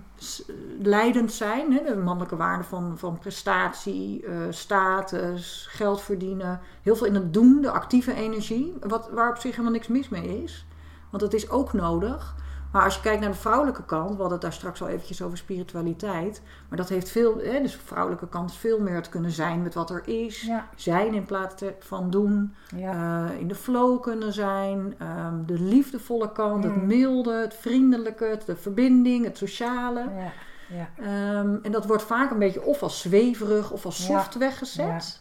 leidend 0.79 1.33
zijn. 1.33 1.73
Hè? 1.73 1.83
De 1.85 1.97
mannelijke 1.97 2.37
waarden 2.37 2.67
van, 2.67 2.99
van 2.99 3.19
prestatie, 3.19 4.25
status, 4.51 5.67
geld 5.71 6.01
verdienen. 6.03 6.61
Heel 6.83 6.97
veel 6.97 7.07
in 7.07 7.15
het 7.15 7.33
doen, 7.33 7.61
de 7.61 7.71
actieve 7.71 8.15
energie. 8.15 8.77
Wat, 8.81 9.11
waar 9.11 9.31
op 9.31 9.37
zich 9.37 9.51
helemaal 9.51 9.73
niks 9.73 9.89
mis 9.89 10.09
mee 10.09 10.43
is. 10.43 10.67
Want 11.11 11.23
dat 11.23 11.33
is 11.35 11.51
ook 11.51 11.73
nodig. 11.73 12.35
Maar 12.75 12.85
als 12.85 12.95
je 12.95 13.01
kijkt 13.01 13.21
naar 13.21 13.31
de 13.31 13.37
vrouwelijke 13.37 13.85
kant, 13.85 14.09
we 14.11 14.15
hadden 14.17 14.33
het 14.33 14.41
daar 14.41 14.53
straks 14.53 14.83
al 14.83 14.89
eventjes 14.89 15.23
over 15.23 15.39
spiritualiteit. 15.39 16.43
Maar 16.69 16.79
dat 16.79 16.89
heeft 16.89 17.09
veel, 17.09 17.39
hè, 17.39 17.61
dus 17.61 17.73
de 17.73 17.79
vrouwelijke 17.85 18.29
kant 18.29 18.51
is 18.51 18.57
veel 18.57 18.81
meer 18.81 18.95
het 18.95 19.09
kunnen 19.09 19.31
zijn 19.31 19.63
met 19.63 19.75
wat 19.75 19.91
er 19.91 20.03
is. 20.09 20.41
ja, 20.43 20.69
Zijn 20.77 21.15
in 21.15 21.25
plaats 21.25 21.63
van 21.79 22.11
doen. 22.11 22.55
ja. 22.77 23.27
Eh, 23.31 23.39
in 23.41 23.49
de 23.49 23.55
flow 23.55 24.03
kunnen 24.03 24.33
zijn. 24.33 24.95
ehm, 24.99 25.35
de 25.47 25.59
liefdevolle 25.61 26.33
kant, 26.33 26.65
het 26.65 26.77
Mm. 26.77 26.87
milde, 26.87 27.33
het 27.35 27.55
vriendelijke, 27.55 28.25
het- 28.25 28.47
de 28.47 28.57
verbinding, 28.57 29.25
het 29.25 29.39
sociale. 29.39 30.01
ja, 30.01 30.33
ja. 30.77 30.89
Ehm, 31.05 31.57
en 31.63 31.73
dat 31.73 31.87
wordt 31.87 32.03
vaak 32.03 32.31
een 32.31 32.39
beetje 32.39 32.63
of 32.63 32.83
als 32.83 33.01
zweverig 33.01 33.71
of 33.71 33.85
als 33.85 34.07
Ja. 34.07 34.19
soft 34.19 34.35
weggezet. 34.39 35.21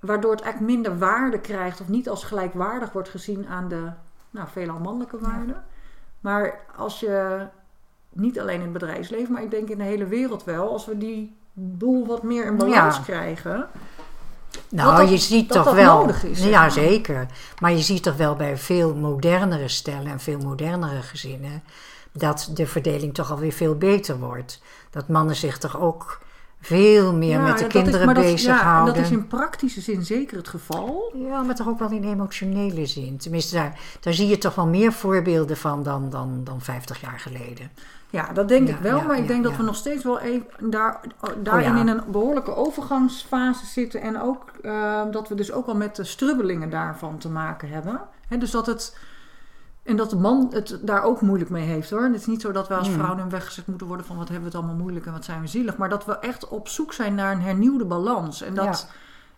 Waardoor 0.00 0.30
het 0.30 0.40
eigenlijk 0.40 0.72
minder 0.74 0.98
waarde 0.98 1.40
krijgt 1.40 1.80
of 1.80 1.88
niet 1.88 2.08
als 2.08 2.24
gelijkwaardig 2.24 2.92
wordt 2.92 3.08
gezien 3.08 3.46
aan 3.48 3.68
de 3.68 3.88
nou, 4.30 4.48
veelal 4.48 4.78
mannelijke 4.78 5.16
Ja. 5.20 5.26
waarden. 5.26 5.64
Maar 6.22 6.60
als 6.76 7.00
je 7.00 7.46
niet 8.12 8.40
alleen 8.40 8.54
in 8.56 8.60
het 8.62 8.72
bedrijfsleven, 8.72 9.32
maar 9.32 9.42
ik 9.42 9.50
denk 9.50 9.68
in 9.68 9.78
de 9.78 9.84
hele 9.84 10.06
wereld 10.06 10.44
wel, 10.44 10.68
als 10.70 10.86
we 10.86 10.98
die 10.98 11.36
boel 11.52 12.06
wat 12.06 12.22
meer 12.22 12.46
in 12.46 12.56
balans 12.56 12.96
Ja. 12.96 13.02
krijgen. 13.02 13.66
Nou, 14.68 14.96
dat- 14.96 15.10
je 15.10 15.16
ziet 15.18 15.48
dat 15.48 15.56
toch 15.56 15.64
dat 15.64 15.74
wel. 15.74 15.98
nodig 15.98 16.24
is, 16.24 16.44
ja, 16.44 16.60
maar. 16.60 16.70
zeker. 16.70 17.26
Maar 17.60 17.72
je 17.72 17.82
ziet 17.82 18.02
toch 18.02 18.16
wel 18.16 18.36
bij 18.36 18.56
veel 18.56 18.94
modernere 18.94 19.68
stellen 19.68 20.06
en 20.06 20.20
veel 20.20 20.38
modernere 20.38 21.02
gezinnen 21.02 21.62
dat 22.12 22.50
de 22.54 22.66
verdeling 22.66 23.14
toch 23.14 23.30
alweer 23.30 23.52
veel 23.52 23.76
beter 23.76 24.18
wordt. 24.18 24.62
Dat 24.90 25.08
mannen 25.08 25.36
zich 25.36 25.58
toch 25.58 25.80
ook 25.80 26.20
veel 26.62 27.14
meer 27.14 27.30
Ja, 27.30 27.42
met 27.42 27.56
de 27.58 27.62
dat 27.62 27.74
is- 27.74 27.82
kinderen 27.82 28.06
maar 28.06 28.14
dat- 28.14 28.24
Ja, 28.24 28.30
en 28.30 28.36
bezighouden. 28.36 28.94
dat 28.94 29.04
is 29.04 29.10
in 29.10 29.26
praktische 29.26 29.80
zin 29.80 30.04
zeker 30.04 30.36
het 30.36 30.48
geval. 30.48 31.12
Ja, 31.14 31.42
maar 31.42 31.54
toch 31.54 31.68
ook 31.68 31.78
wel 31.78 31.90
in 31.90 32.04
emotionele 32.04 32.86
zin. 32.86 33.16
Tenminste, 33.18 33.54
daar, 33.54 33.80
daar 34.00 34.12
zie 34.14 34.28
je 34.28 34.38
toch 34.38 34.54
wel 34.54 34.66
meer 34.66 34.92
voorbeelden 34.92 35.56
van 35.56 35.82
dan, 35.82 36.10
dan, 36.10 36.40
dan 36.44 36.60
50 36.60 37.00
jaar 37.00 37.20
geleden. 37.20 37.70
Ja, 38.10 38.32
dat 38.32 38.48
denk 38.48 38.68
Ja, 38.68 38.74
ik 38.74 38.80
wel. 38.80 38.96
ja, 38.98 39.02
maar 39.04 39.18
ik 39.18 39.26
denk 39.26 39.42
dat 39.44 39.56
we 39.56 39.62
nog 39.62 39.76
steeds 39.76 40.04
wel 40.04 40.20
even 40.20 40.70
daar, 40.70 41.00
daarin 41.42 41.70
Oh 41.70 41.74
ja. 41.74 41.80
in 41.80 41.88
een 41.88 42.00
behoorlijke 42.10 42.54
overgangsfase 42.56 43.66
zitten. 43.66 44.00
En 44.00 44.20
ook 44.20 44.44
eh, 44.62 45.02
dat 45.10 45.28
we 45.28 45.34
dus 45.34 45.52
ook 45.52 45.66
al 45.66 45.74
met 45.74 45.96
de 45.96 46.04
strubbelingen 46.04 46.70
daarvan 46.70 47.18
te 47.18 47.28
maken 47.28 47.68
hebben. 47.68 48.00
Hè, 48.28 48.38
dus 48.38 48.50
dat 48.50 48.66
het. 48.66 48.96
En 49.82 49.96
dat 49.96 50.10
de 50.10 50.16
man 50.16 50.48
het 50.52 50.78
daar 50.82 51.02
ook 51.02 51.20
moeilijk 51.20 51.50
mee 51.50 51.66
heeft 51.66 51.90
hoor. 51.90 52.02
Het 52.02 52.14
is 52.14 52.26
niet 52.26 52.40
zo 52.40 52.52
dat 52.52 52.68
we 52.68 52.74
als 52.74 52.88
Mm. 52.88 52.94
vrouwen 52.94 53.28
weggezet 53.28 53.66
moeten 53.66 53.86
worden 53.86 54.06
van 54.06 54.16
wat 54.16 54.28
hebben 54.28 54.50
we 54.50 54.56
het 54.56 54.64
allemaal 54.64 54.82
moeilijk 54.82 55.06
en 55.06 55.12
wat 55.12 55.24
zijn 55.24 55.40
we 55.40 55.46
zielig. 55.46 55.76
Maar 55.76 55.88
dat 55.88 56.04
we 56.04 56.18
echt 56.18 56.48
op 56.48 56.68
zoek 56.68 56.92
zijn 56.92 57.14
naar 57.14 57.32
een 57.32 57.40
hernieuwde 57.42 57.84
balans. 57.84 58.42
En 58.42 58.54
dat 58.54 58.86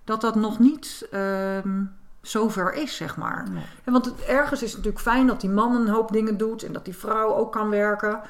dat, 0.04 0.20
dat 0.20 0.34
nog 0.34 0.58
niet 0.58 1.08
ehm 1.10 1.82
zover 2.20 2.74
is, 2.74 2.96
zeg 2.96 3.16
maar. 3.16 3.46
Nee. 3.50 3.64
En 3.84 3.92
want 3.92 4.04
het, 4.04 4.20
ergens 4.20 4.62
is 4.62 4.72
het 4.72 4.76
natuurlijk 4.76 5.04
fijn 5.04 5.26
dat 5.26 5.40
die 5.40 5.50
man 5.50 5.74
een 5.74 5.88
hoop 5.88 6.12
dingen 6.12 6.36
doet 6.36 6.62
en 6.62 6.72
dat 6.72 6.84
die 6.84 6.96
vrouw 6.96 7.34
ook 7.34 7.52
kan 7.52 7.68
werken. 7.68 8.20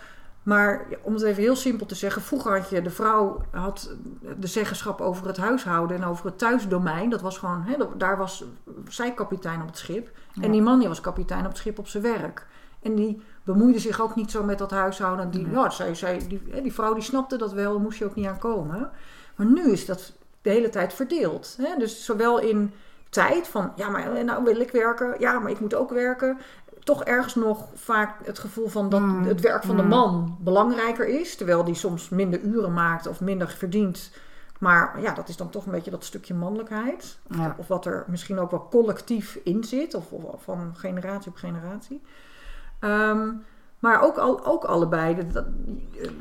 Maar 0.44 0.86
om 1.02 1.12
het 1.12 1.22
even 1.22 1.42
heel 1.42 1.56
simpel 1.56 1.86
te 1.86 1.94
zeggen, 1.94 2.22
vroeger 2.22 2.58
had 2.58 2.68
je 2.68 2.82
de 2.82 2.90
vrouw 2.90 3.40
had 3.50 3.94
de 4.38 4.46
zeggenschap 4.46 5.00
over 5.00 5.26
het 5.26 5.36
huishouden 5.36 5.96
en 5.96 6.04
over 6.04 6.24
het 6.26 6.38
thuisdomein. 6.38 7.10
Dat 7.10 7.20
was 7.20 7.38
gewoon, 7.38 7.62
hè, 7.62 7.76
daar 7.96 8.16
was 8.16 8.44
zij 8.88 9.14
kapitein 9.14 9.60
op 9.60 9.66
het 9.66 9.78
schip. 9.78 10.10
Ja. 10.32 10.42
En 10.42 10.50
die 10.50 10.62
man 10.62 10.78
die 10.78 10.88
was 10.88 11.00
kapitein 11.00 11.40
op 11.40 11.48
het 11.48 11.56
schip 11.56 11.78
op 11.78 11.88
zijn 11.88 12.02
werk. 12.02 12.46
En 12.82 12.94
die 12.94 13.22
bemoeide 13.42 13.78
zich 13.78 14.00
ook 14.00 14.14
niet 14.14 14.30
zo 14.30 14.42
met 14.42 14.58
dat 14.58 14.70
huishouden. 14.70 15.30
Die, 15.30 15.46
Nee. 15.46 15.54
ja, 15.54 15.70
zij, 15.70 15.94
zij, 15.94 16.20
die, 16.28 16.42
hè, 16.50 16.62
die 16.62 16.72
vrouw 16.72 16.94
die 16.94 17.02
snapte 17.02 17.36
dat 17.36 17.52
wel, 17.52 17.78
moest 17.78 17.98
je 17.98 18.04
ook 18.04 18.14
niet 18.14 18.26
aan 18.26 18.38
komen. 18.38 18.90
Maar 19.36 19.46
nu 19.46 19.70
is 19.70 19.86
dat 19.86 20.12
de 20.42 20.50
hele 20.50 20.68
tijd 20.68 20.92
verdeeld. 20.92 21.56
Hè? 21.60 21.78
Dus 21.78 22.04
zowel 22.04 22.40
in 22.40 22.72
tijd 23.14 23.48
van, 23.48 23.72
ja, 23.76 23.88
maar 23.88 24.24
nou 24.24 24.44
wil 24.44 24.60
ik 24.60 24.70
werken, 24.70 25.14
ja, 25.18 25.38
maar 25.38 25.50
ik 25.50 25.60
moet 25.60 25.74
ook 25.74 25.90
werken. 25.90 26.38
Toch 26.84 27.04
ergens 27.04 27.34
nog 27.34 27.64
vaak 27.74 28.10
het 28.24 28.38
gevoel 28.38 28.68
van 28.68 28.88
dat 28.88 29.00
Mm, 29.00 29.22
het 29.24 29.40
werk 29.40 29.64
van 29.64 29.76
de 29.76 29.82
mm. 29.82 29.88
man 29.88 30.36
belangrijker 30.40 31.08
is. 31.20 31.36
Terwijl 31.36 31.64
die 31.64 31.74
soms 31.74 32.08
minder 32.08 32.40
uren 32.40 32.72
maakt 32.72 33.06
of 33.06 33.20
minder 33.20 33.48
verdient. 33.48 34.10
Maar 34.58 35.00
ja, 35.00 35.12
dat 35.14 35.28
is 35.28 35.36
dan 35.36 35.50
toch 35.50 35.66
een 35.66 35.72
beetje 35.72 35.90
dat 35.90 36.04
stukje 36.04 36.34
mannelijkheid. 36.34 37.18
Ja. 37.28 37.54
Of 37.58 37.66
wat 37.68 37.86
er 37.86 38.04
misschien 38.06 38.38
ook 38.38 38.50
wel 38.50 38.66
collectief 38.70 39.38
in 39.44 39.64
zit. 39.64 39.94
Of, 39.94 40.10
of 40.10 40.42
van 40.42 40.72
generatie 40.76 41.30
op 41.30 41.36
generatie. 41.36 42.02
Ehm, 42.80 43.28
maar 43.78 44.02
ook, 44.02 44.16
al, 44.18 44.44
ook 44.44 44.64
allebei 44.64 45.14
de, 45.14 45.26
dat, 45.26 45.44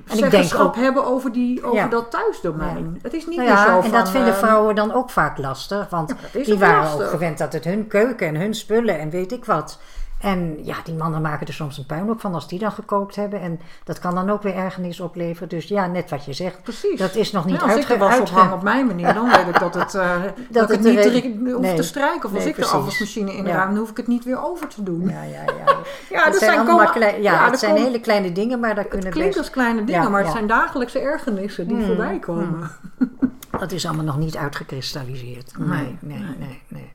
denk 0.05 0.19
zeggenschap 0.19 0.67
ook- 0.67 0.75
hebben 0.75 1.05
over, 1.05 1.31
die, 1.31 1.63
over 1.63 1.77
Ja. 1.77 1.87
dat 1.87 2.11
thuisdomein. 2.11 2.99
Het 3.01 3.13
is 3.13 3.27
niet 3.27 3.37
Nou 3.37 3.49
meer 3.49 3.57
ja, 3.57 3.65
zo 3.65 3.75
en 3.75 3.81
van... 3.83 3.91
dat 3.91 4.09
vinden 4.09 4.29
ehm, 4.33 4.39
vrouwen 4.39 4.75
dan 4.75 4.93
ook 4.93 5.09
vaak 5.09 5.37
lastig. 5.37 5.89
Want 5.89 6.15
die 6.45 6.57
waren 6.57 6.83
lastig. 6.83 7.03
ook 7.03 7.09
gewend 7.09 7.37
dat 7.37 7.53
het 7.53 7.63
hun 7.63 7.87
keuken 7.87 8.27
en 8.27 8.35
hun 8.35 8.53
spullen 8.55 8.99
en 8.99 9.09
weet 9.09 9.31
ik 9.31 9.45
wat. 9.45 9.79
En 10.23 10.59
ja, 10.65 10.75
die 10.83 10.93
mannen 10.93 11.21
maken 11.21 11.47
er 11.47 11.53
soms 11.53 11.77
een 11.77 11.85
puinhoop 11.85 12.19
van 12.21 12.33
als 12.33 12.47
die 12.47 12.59
dan 12.59 12.71
gekookt 12.71 13.15
hebben. 13.15 13.41
En 13.41 13.59
dat 13.83 13.99
kan 13.99 14.15
dan 14.15 14.29
ook 14.29 14.41
weer 14.41 14.55
ergernis 14.55 14.99
opleveren. 14.99 15.49
Dus 15.49 15.67
ja, 15.67 15.87
net 15.87 16.09
wat 16.09 16.25
je 16.25 16.33
zegt. 16.33 16.63
Precies. 16.63 16.99
Dat 16.99 17.15
is 17.15 17.31
nog 17.31 17.45
niet 17.45 17.55
Ja, 17.61 17.67
als 17.67 17.75
ik 17.89 17.97
was 17.97 18.11
uitge- 18.13 18.53
op 18.53 18.61
mijn 18.63 18.85
manier, 18.87 19.13
dan 19.13 19.29
weet 19.29 19.47
ik 19.47 19.59
dat, 19.59 19.73
het, 19.73 19.95
eh, 19.95 20.21
dat, 20.23 20.31
ik 20.37 20.53
het 20.53 20.69
het 20.69 20.81
niet 20.81 21.01
drie- 21.01 21.51
hoef 21.53 21.61
nee. 21.61 21.75
te 21.75 21.83
strijken. 21.83 22.29
Of 22.29 22.35
als 22.35 22.45
ik 22.45 22.53
precies. 22.53 22.71
de 22.71 22.77
afwasmachine 22.77 23.31
inruim, 23.33 23.57
Ja. 23.59 23.65
dan 23.65 23.77
hoef 23.77 23.89
ik 23.89 23.97
het 23.97 24.07
niet 24.07 24.23
weer 24.23 24.43
over 24.45 24.67
te 24.67 24.83
doen. 24.83 25.09
Ja, 25.09 25.23
ja, 25.23 25.41
ja. 25.43 25.75
Ja, 26.09 26.25
dat 26.25 26.35
zijn 26.35 26.57
allemaal 26.59 26.77
komen- 26.77 26.91
klein, 26.93 27.21
ja, 27.21 27.33
ja, 27.33 27.49
het 27.49 27.59
zijn 27.59 27.75
hele 27.75 27.99
kleine 27.99 28.31
dingen, 28.31 28.59
maar 28.59 28.75
daar 28.75 28.85
kunnen 28.85 29.05
Het 29.05 29.15
klinkt 29.15 29.35
best... 29.35 29.45
als 29.45 29.53
kleine 29.55 29.83
dingen, 29.83 30.11
maar 30.11 30.23
het 30.23 30.31
zijn 30.31 30.47
dagelijkse 30.47 30.99
ergernissen 30.99 31.67
die 31.67 31.77
Hmm, 31.77 31.85
voorbij 31.85 32.19
komen. 32.19 32.71
Dat 33.59 33.71
is 33.71 33.85
allemaal 33.85 34.05
nog 34.05 34.17
niet 34.17 34.37
uitgekristalliseerd. 34.37 35.53
Nee, 35.57 35.97
nee. 36.01 36.17
nee, 36.39 36.61
nee. 36.67 36.93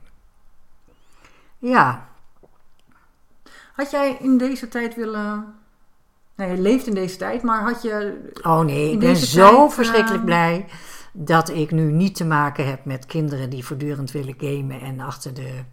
Ja, 1.57 2.07
Had 3.79 3.91
jij 3.91 4.17
in 4.19 4.37
deze 4.37 4.67
tijd 4.67 4.95
willen... 4.95 5.55
Nou, 6.35 6.51
je 6.51 6.61
leeft 6.61 6.87
in 6.87 6.93
deze 6.93 7.17
tijd, 7.17 7.41
maar 7.41 7.61
had 7.61 7.81
je... 7.81 8.21
Oh 8.43 8.59
nee, 8.59 8.91
ik 8.91 8.99
ben 8.99 9.15
zo 9.15 9.57
tijd, 9.57 9.73
verschrikkelijk 9.73 10.19
eh, 10.19 10.25
blij 10.25 10.65
dat 11.13 11.49
ik 11.49 11.71
nu 11.71 11.91
niet 11.91 12.15
te 12.15 12.25
maken 12.25 12.67
heb 12.67 12.85
met 12.85 13.05
kinderen 13.05 13.49
die 13.49 13.65
voortdurend 13.65 14.11
willen 14.11 14.35
gamen 14.37 14.81
en 14.81 14.99
achter 14.99 15.33
de 15.33 15.63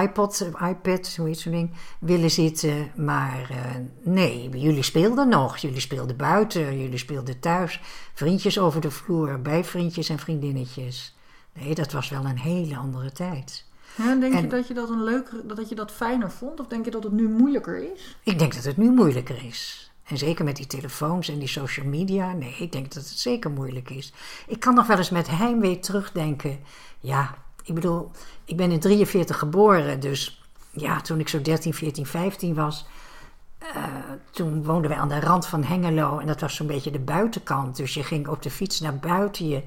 iPod, 0.00 0.40
eh, 0.40 0.68
iPad, 0.68 1.18
heet 1.22 1.38
zo'n 1.38 1.52
ding, 1.52 1.70
willen 2.00 2.30
zitten. 2.30 2.90
Maar 2.96 3.46
eh, 3.50 3.80
nee, 4.02 4.48
jullie 4.48 4.82
speelden 4.82 5.28
nog. 5.28 5.56
Jullie 5.56 5.80
speelden 5.80 6.16
buiten, 6.16 6.80
jullie 6.80 6.98
speelden 6.98 7.40
thuis. 7.40 7.80
Vriendjes 8.14 8.58
over 8.58 8.80
de 8.80 8.90
vloer, 8.90 9.42
bij 9.42 9.64
vriendjes 9.64 10.08
en 10.08 10.18
vriendinnetjes. 10.18 11.16
Nee, 11.52 11.74
dat 11.74 11.92
was 11.92 12.08
wel 12.08 12.24
een 12.24 12.38
hele 12.38 12.76
andere 12.76 13.12
tijd. 13.12 13.67
Ja, 13.98 14.14
denk 14.14 14.34
je 14.34 14.46
dat 14.46 14.68
je 14.68 14.74
dat 14.74 14.90
een 14.90 15.04
leuker, 15.04 15.46
dat 15.54 15.68
je 15.68 15.74
dat 15.74 15.92
fijner 15.92 16.30
vond? 16.30 16.60
Of 16.60 16.66
denk 16.66 16.84
je 16.84 16.90
dat 16.90 17.02
het 17.02 17.12
nu 17.12 17.28
moeilijker 17.28 17.92
is? 17.92 18.16
Ik 18.22 18.38
denk 18.38 18.54
dat 18.54 18.64
het 18.64 18.76
nu 18.76 18.90
moeilijker 18.90 19.44
is. 19.44 19.90
En 20.04 20.18
zeker 20.18 20.44
met 20.44 20.56
die 20.56 20.66
telefoons 20.66 21.28
en 21.28 21.38
die 21.38 21.48
social 21.48 21.86
media. 21.86 22.32
Nee, 22.32 22.56
ik 22.58 22.72
denk 22.72 22.84
dat 22.94 23.02
het 23.08 23.18
zeker 23.18 23.50
moeilijk 23.50 23.90
is. 23.90 24.12
Ik 24.46 24.60
kan 24.60 24.74
nog 24.74 24.86
wel 24.86 24.96
eens 24.96 25.10
met 25.10 25.28
heimwee 25.28 25.78
terugdenken. 25.78 26.58
Ja, 27.00 27.34
ik 27.64 27.74
bedoel, 27.74 28.10
ik 28.44 28.56
ben 28.56 28.70
in 28.70 28.80
43 28.80 29.38
geboren. 29.38 30.00
Dus 30.00 30.42
ja, 30.70 31.00
toen 31.00 31.20
ik 31.20 31.28
zo 31.28 31.42
13, 31.42 31.74
14, 31.74 32.06
15 32.06 32.54
was. 32.54 32.86
eh, 33.58 33.84
toen 34.30 34.64
woonden 34.64 34.90
wij 34.90 34.98
aan 34.98 35.08
de 35.08 35.20
rand 35.20 35.46
van 35.46 35.64
Hengelo. 35.64 36.18
En 36.18 36.26
dat 36.26 36.40
was 36.40 36.54
zo'n 36.54 36.66
beetje 36.66 36.90
de 36.90 36.98
buitenkant. 36.98 37.76
Dus 37.76 37.94
je 37.94 38.02
ging 38.02 38.28
op 38.28 38.42
de 38.42 38.50
fiets 38.50 38.80
naar 38.80 38.96
buiten. 38.96 39.48
Je, 39.48 39.62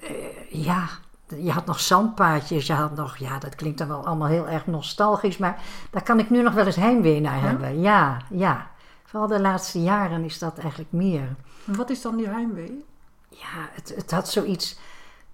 eh, 0.00 0.10
ja, 0.50 0.88
je 1.38 1.50
had 1.50 1.66
nog 1.66 1.80
zandpaadjes. 1.80 2.66
Je 2.66 2.72
had 2.72 2.94
nog, 2.96 3.16
ja, 3.16 3.38
dat 3.38 3.54
klinkt 3.54 3.78
dan 3.78 3.88
wel 3.88 4.06
allemaal 4.06 4.28
heel 4.28 4.48
erg 4.48 4.66
nostalgisch. 4.66 5.38
Maar 5.38 5.62
daar 5.90 6.02
kan 6.02 6.18
ik 6.18 6.30
nu 6.30 6.42
nog 6.42 6.54
wel 6.54 6.66
eens 6.66 6.76
heimwee 6.76 7.20
naar 7.20 7.40
hebben. 7.40 7.80
Ja, 7.80 8.16
ja. 8.30 8.70
Vooral 9.04 9.28
de 9.28 9.40
laatste 9.40 9.82
jaren 9.82 10.24
is 10.24 10.38
dat 10.38 10.58
eigenlijk 10.58 10.92
meer. 10.92 11.36
En 11.66 11.76
wat 11.76 11.90
is 11.90 12.02
dan 12.02 12.16
die 12.16 12.28
heimwee? 12.28 12.84
Ja, 13.28 13.68
het, 13.72 13.92
het 13.96 14.10
had 14.10 14.28
zoiets 14.28 14.78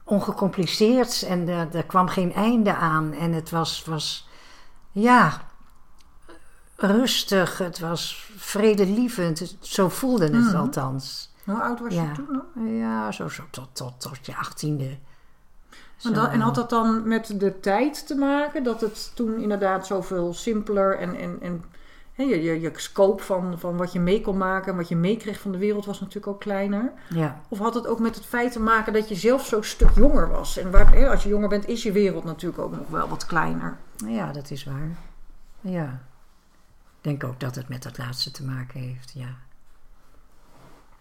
ongecompliceerds 0.04 1.22
en 1.22 1.48
er, 1.48 1.74
er 1.74 1.84
kwam 1.84 2.08
geen 2.08 2.32
einde 2.34 2.74
aan. 2.74 3.12
En 3.12 3.32
het 3.32 3.50
was, 3.50 3.84
was 3.84 4.28
ja, 4.92 5.40
rustig, 6.76 7.58
het 7.58 7.78
was 7.78 8.30
vredelievend. 8.36 9.38
Het- 9.38 9.56
Zo 9.60 9.88
voelde 9.88 10.24
het 10.24 10.32
Mhm. 10.32 10.56
althans. 10.56 11.34
Hoe 11.44 11.62
oud 11.62 11.80
was 11.80 11.94
Ja. 11.94 12.02
je 12.02 12.12
toen 12.12 12.26
nog? 12.30 12.44
Ja, 12.80 13.12
zo, 13.12 13.28
zo 13.28 13.42
tot, 13.50 13.68
tot, 13.72 14.00
tot 14.00 14.26
je 14.26 14.36
achttiende. 14.36 14.98
En, 16.02 16.40
had 16.40 16.54
dat 16.54 16.70
dan 16.70 17.08
met 17.08 17.40
de 17.40 17.60
tijd 17.60 18.06
te 18.06 18.14
maken? 18.14 18.62
Dat 18.62 18.80
het 18.80 19.10
toen 19.14 19.40
inderdaad 19.40 19.86
zoveel 19.86 20.34
simpeler 20.34 20.98
en, 20.98 21.16
en, 21.20 21.38
en 21.40 21.64
je, 22.28 22.42
je, 22.42 22.60
je 22.60 22.70
scope 22.74 23.22
van, 23.22 23.58
van 23.58 23.76
wat 23.76 23.92
je 23.92 24.00
mee 24.00 24.20
kon 24.20 24.36
maken 24.36 24.70
en 24.70 24.76
wat 24.76 24.88
je 24.88 24.96
meekreeg 24.96 25.40
van 25.40 25.52
de 25.52 25.58
wereld 25.58 25.86
was 25.86 26.00
natuurlijk 26.00 26.26
ook 26.26 26.40
kleiner. 26.40 26.92
Ja, 27.08 27.40
Of 27.48 27.58
had 27.58 27.74
het 27.74 27.86
ook 27.86 27.98
met 27.98 28.14
het 28.14 28.26
feit 28.26 28.52
te 28.52 28.60
maken 28.60 28.92
dat 28.92 29.08
je 29.08 29.14
zelf 29.14 29.46
zo'n 29.46 29.62
stuk 29.62 29.90
jonger 29.94 30.28
was? 30.28 30.56
En 30.56 30.70
waar, 30.70 31.08
als 31.08 31.22
je 31.22 31.28
jonger 31.28 31.48
bent, 31.48 31.68
is 31.68 31.82
je 31.82 31.92
wereld 31.92 32.24
natuurlijk 32.24 32.62
ook 32.62 32.76
nog 32.76 32.88
wel 32.88 33.08
wat 33.08 33.26
kleiner. 33.26 33.76
ja, 34.06 34.32
dat 34.32 34.50
is 34.50 34.64
waar. 34.64 34.96
Ja. 35.60 36.00
Ik 36.84 37.20
denk 37.20 37.24
ook 37.24 37.40
dat 37.40 37.54
het 37.54 37.68
met 37.68 37.82
dat 37.82 37.98
laatste 37.98 38.30
te 38.30 38.44
maken 38.44 38.80
heeft, 38.80 39.12
ja. 39.14 39.28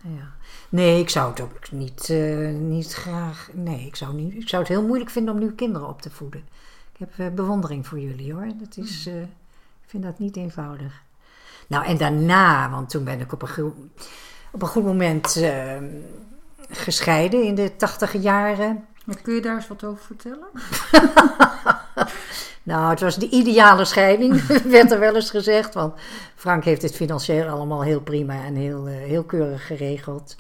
Ja. 0.08 0.32
Nee, 0.70 1.00
ik 1.00 1.10
zou 1.10 1.30
het 1.30 1.40
ook 1.42 1.72
niet, 1.72 2.10
eh, 2.10 2.50
niet 2.50 2.94
graag. 2.94 3.50
Nee, 3.54 3.86
ik 3.86 3.96
zou, 3.96 4.14
niet, 4.14 4.34
ik 4.34 4.50
zou 4.50 4.62
het 4.62 4.72
heel 4.72 4.86
moeilijk 4.86 5.10
vinden 5.10 5.34
om 5.34 5.40
nu 5.40 5.52
kinderen 5.52 5.88
op 5.88 6.02
te 6.02 6.10
voeden. 6.10 6.44
Ik 6.94 7.00
heb 7.00 7.10
eh, 7.18 7.36
bewondering 7.36 7.88
voor 7.88 8.00
jullie 8.00 8.34
hoor. 8.34 8.48
Dat 8.60 8.78
is, 8.78 9.08
eh, 9.08 9.22
ik 9.22 9.86
vind 9.86 10.04
dat 10.04 10.20
niet 10.20 10.36
eenvoudig. 10.36 11.02
Nou, 11.68 11.86
en 11.86 11.98
daarna, 11.98 12.70
want 12.70 12.90
toen 12.90 13.04
ben 13.04 13.20
ik 13.20 13.32
op 13.32 13.42
een, 13.42 13.92
op 14.52 14.62
een 14.62 14.68
goed 14.68 14.84
moment 14.84 15.44
gescheiden 16.70 17.44
in 17.44 17.56
de 17.56 17.76
tachtige 17.76 18.20
jaren. 18.20 18.86
Maar 19.06 19.22
kun 19.22 19.34
je 19.34 19.42
daar 19.42 19.56
eens 19.56 19.68
wat 19.68 19.84
over 19.84 20.04
vertellen? 20.06 20.48
Nou, 22.66 22.90
het 22.90 23.00
was 23.00 23.16
de 23.16 23.30
ideale 23.30 23.86
scheiding, 23.86 24.42
werd 24.78 24.92
er 24.92 25.00
wel 25.00 25.16
eens 25.16 25.30
gezegd. 25.30 25.74
Want 25.74 25.94
Frank 26.36 26.64
heeft 26.64 26.82
het 26.82 26.96
financieel 26.96 27.48
allemaal 27.48 27.84
heel 27.84 28.02
prima 28.02 28.44
en 28.44 28.56
heel, 28.56 28.88
eh, 28.88 28.94
heel 28.94 29.24
keurig 29.24 29.68
geregeld. 29.68 30.36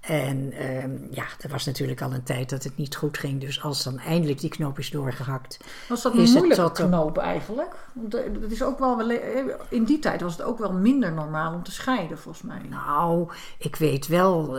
En 0.00 0.52
ehm, 0.52 0.90
ja, 1.10 1.24
er 1.40 1.48
was 1.48 1.66
natuurlijk 1.66 2.02
al 2.02 2.12
een 2.12 2.22
tijd 2.22 2.50
dat 2.50 2.64
het 2.64 2.76
niet 2.76 2.96
goed 2.96 3.18
ging. 3.18 3.40
Dus 3.40 3.62
als 3.62 3.84
dan 3.84 3.98
eindelijk 3.98 4.40
die 4.40 4.50
knoop 4.50 4.78
is 4.78 4.90
doorgehakt. 4.90 5.58
Was 5.88 6.02
dat 6.02 6.14
een 6.14 6.30
moeilijke 6.32 6.72
knoop 6.72 7.18
eigenlijk? 7.18 7.74
Want 7.92 8.14
eh, 8.14 8.22
dat 8.40 8.50
is 8.50 8.62
ook 8.62 8.78
wel, 8.78 9.10
eh, 9.10 9.44
in 9.68 9.84
die 9.84 9.98
tijd 9.98 10.20
was 10.20 10.32
het 10.32 10.42
ook 10.42 10.58
wel 10.58 10.72
minder 10.72 11.12
normaal 11.12 11.54
om 11.54 11.62
te 11.62 11.72
scheiden, 11.72 12.18
volgens 12.18 12.44
mij. 12.44 12.60
Nou, 12.68 13.30
ik 13.58 13.76
weet 13.76 14.06
wel, 14.06 14.58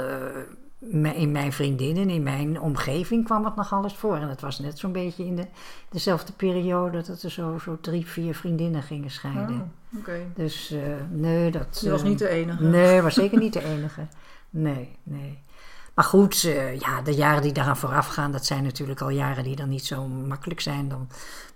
in 1.13 1.31
mijn 1.31 1.53
vriendinnen, 1.53 2.09
in 2.09 2.23
mijn 2.23 2.61
omgeving 2.61 3.25
kwam 3.25 3.45
het 3.45 3.55
nogal 3.55 3.83
eens 3.83 3.95
voor. 3.95 4.15
En 4.15 4.29
het 4.29 4.41
was 4.41 4.59
net 4.59 4.79
zo'n 4.79 4.91
beetje 4.91 5.25
in 5.25 5.35
de, 5.35 5.47
dezelfde 5.89 6.33
periode 6.33 7.01
dat 7.01 7.23
er 7.23 7.31
zo, 7.31 7.57
zo 7.57 7.77
drie, 7.81 8.05
vier 8.05 8.35
vriendinnen 8.35 8.83
gingen 8.83 9.11
scheiden. 9.11 9.71
Oh. 10.05 10.13
Dus 10.35 10.71
eh, 10.71 10.81
nee, 11.09 11.51
dat... 11.51 11.79
Je 11.83 11.89
was 11.89 12.01
eh, 12.01 12.07
niet 12.07 12.19
de 12.19 12.29
enige. 12.29 12.63
Nee, 12.63 13.01
was 13.01 13.13
zeker 13.23 13.39
niet 13.39 13.53
de 13.53 13.63
enige. 13.63 14.07
Nee, 14.49 14.97
nee. 15.03 15.39
Maar 15.93 16.05
goed, 16.05 16.43
eh, 16.43 16.79
ja, 16.79 17.01
de 17.01 17.13
jaren 17.13 17.41
die 17.41 17.51
daaraan 17.51 17.77
vooraf 17.77 18.07
gaan, 18.07 18.31
dat 18.31 18.45
zijn 18.45 18.63
natuurlijk 18.63 19.01
al 19.01 19.09
jaren 19.09 19.43
die 19.43 19.55
dan 19.55 19.69
niet 19.69 19.85
zo 19.85 20.07
makkelijk 20.07 20.61
zijn. 20.61 20.89
Dan 20.89 21.07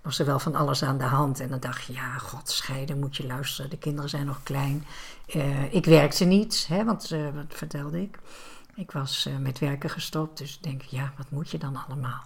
was 0.02 0.18
er 0.18 0.26
wel 0.26 0.38
van 0.38 0.54
alles 0.54 0.82
aan 0.82 0.98
de 0.98 1.04
hand. 1.04 1.40
En 1.40 1.48
dan 1.48 1.60
dacht 1.60 1.84
je, 1.84 1.92
ja, 1.92 2.18
god, 2.18 2.50
scheiden, 2.50 2.98
moet 2.98 3.16
je 3.16 3.26
luisteren. 3.26 3.70
De 3.70 3.78
kinderen 3.78 4.10
zijn 4.10 4.26
nog 4.26 4.42
klein. 4.42 4.86
Eh, 5.26 5.74
ik 5.74 5.84
werkte 5.84 6.24
niet, 6.24 6.66
hè, 6.68 6.84
want 6.84 7.08
wat 7.08 7.44
vertelde 7.48 8.02
ik? 8.02 8.18
Ik 8.76 8.90
was 8.90 9.26
eh, 9.26 9.36
met 9.36 9.58
werken 9.58 9.90
gestopt, 9.90 10.38
dus 10.38 10.56
ik 10.56 10.62
denk, 10.62 10.82
ja, 10.82 11.12
wat 11.16 11.30
moet 11.30 11.50
je 11.50 11.58
dan 11.58 11.76
allemaal? 11.86 12.22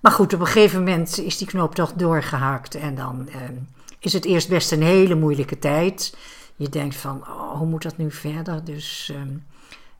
Maar 0.00 0.12
goed, 0.12 0.34
op 0.34 0.40
een 0.40 0.46
gegeven 0.46 0.78
moment 0.78 1.18
is 1.18 1.36
die 1.36 1.46
knoop 1.46 1.74
toch 1.74 1.92
doorgehakt. 1.92 2.74
En 2.74 2.94
dan 2.94 3.28
eh, 3.28 3.40
is 3.98 4.12
het 4.12 4.24
eerst 4.24 4.48
best 4.48 4.72
een 4.72 4.82
hele 4.82 5.14
moeilijke 5.14 5.58
tijd. 5.58 6.16
Je 6.56 6.68
denkt 6.68 6.96
van, 6.96 7.20
oh, 7.20 7.58
hoe 7.58 7.66
moet 7.66 7.82
dat 7.82 7.96
nu 7.96 8.10
verder? 8.10 8.64
Dus 8.64 9.12
ehm, 9.14 9.36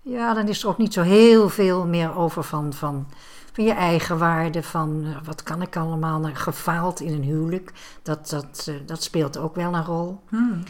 ja, 0.02 0.35
dan 0.35 0.48
is 0.48 0.62
er 0.62 0.68
ook 0.68 0.79
niet 0.79 0.92
zo 0.92 1.02
heel 1.02 1.48
veel 1.48 1.87
meer 1.87 2.16
over 2.16 2.42
van, 2.42 2.72
van, 2.72 3.09
van 3.52 3.64
je 3.64 3.72
eigen 3.72 4.18
waarde. 4.18 4.62
Van 4.62 5.05
eh, 5.05 5.16
wat 5.24 5.42
kan 5.42 5.62
ik 5.62 5.76
allemaal? 5.76 6.20
Nou, 6.20 6.35
gefaald 6.35 7.00
in 7.00 7.12
een 7.12 7.24
huwelijk, 7.24 7.72
dat, 8.02 8.29
dat, 8.29 8.66
eh, 8.68 8.74
dat 8.87 9.02
speelt 9.02 9.38
ook 9.38 9.55
wel 9.55 9.74
een 9.74 9.85
rol. 9.85 10.20
Hmm. 10.29 10.62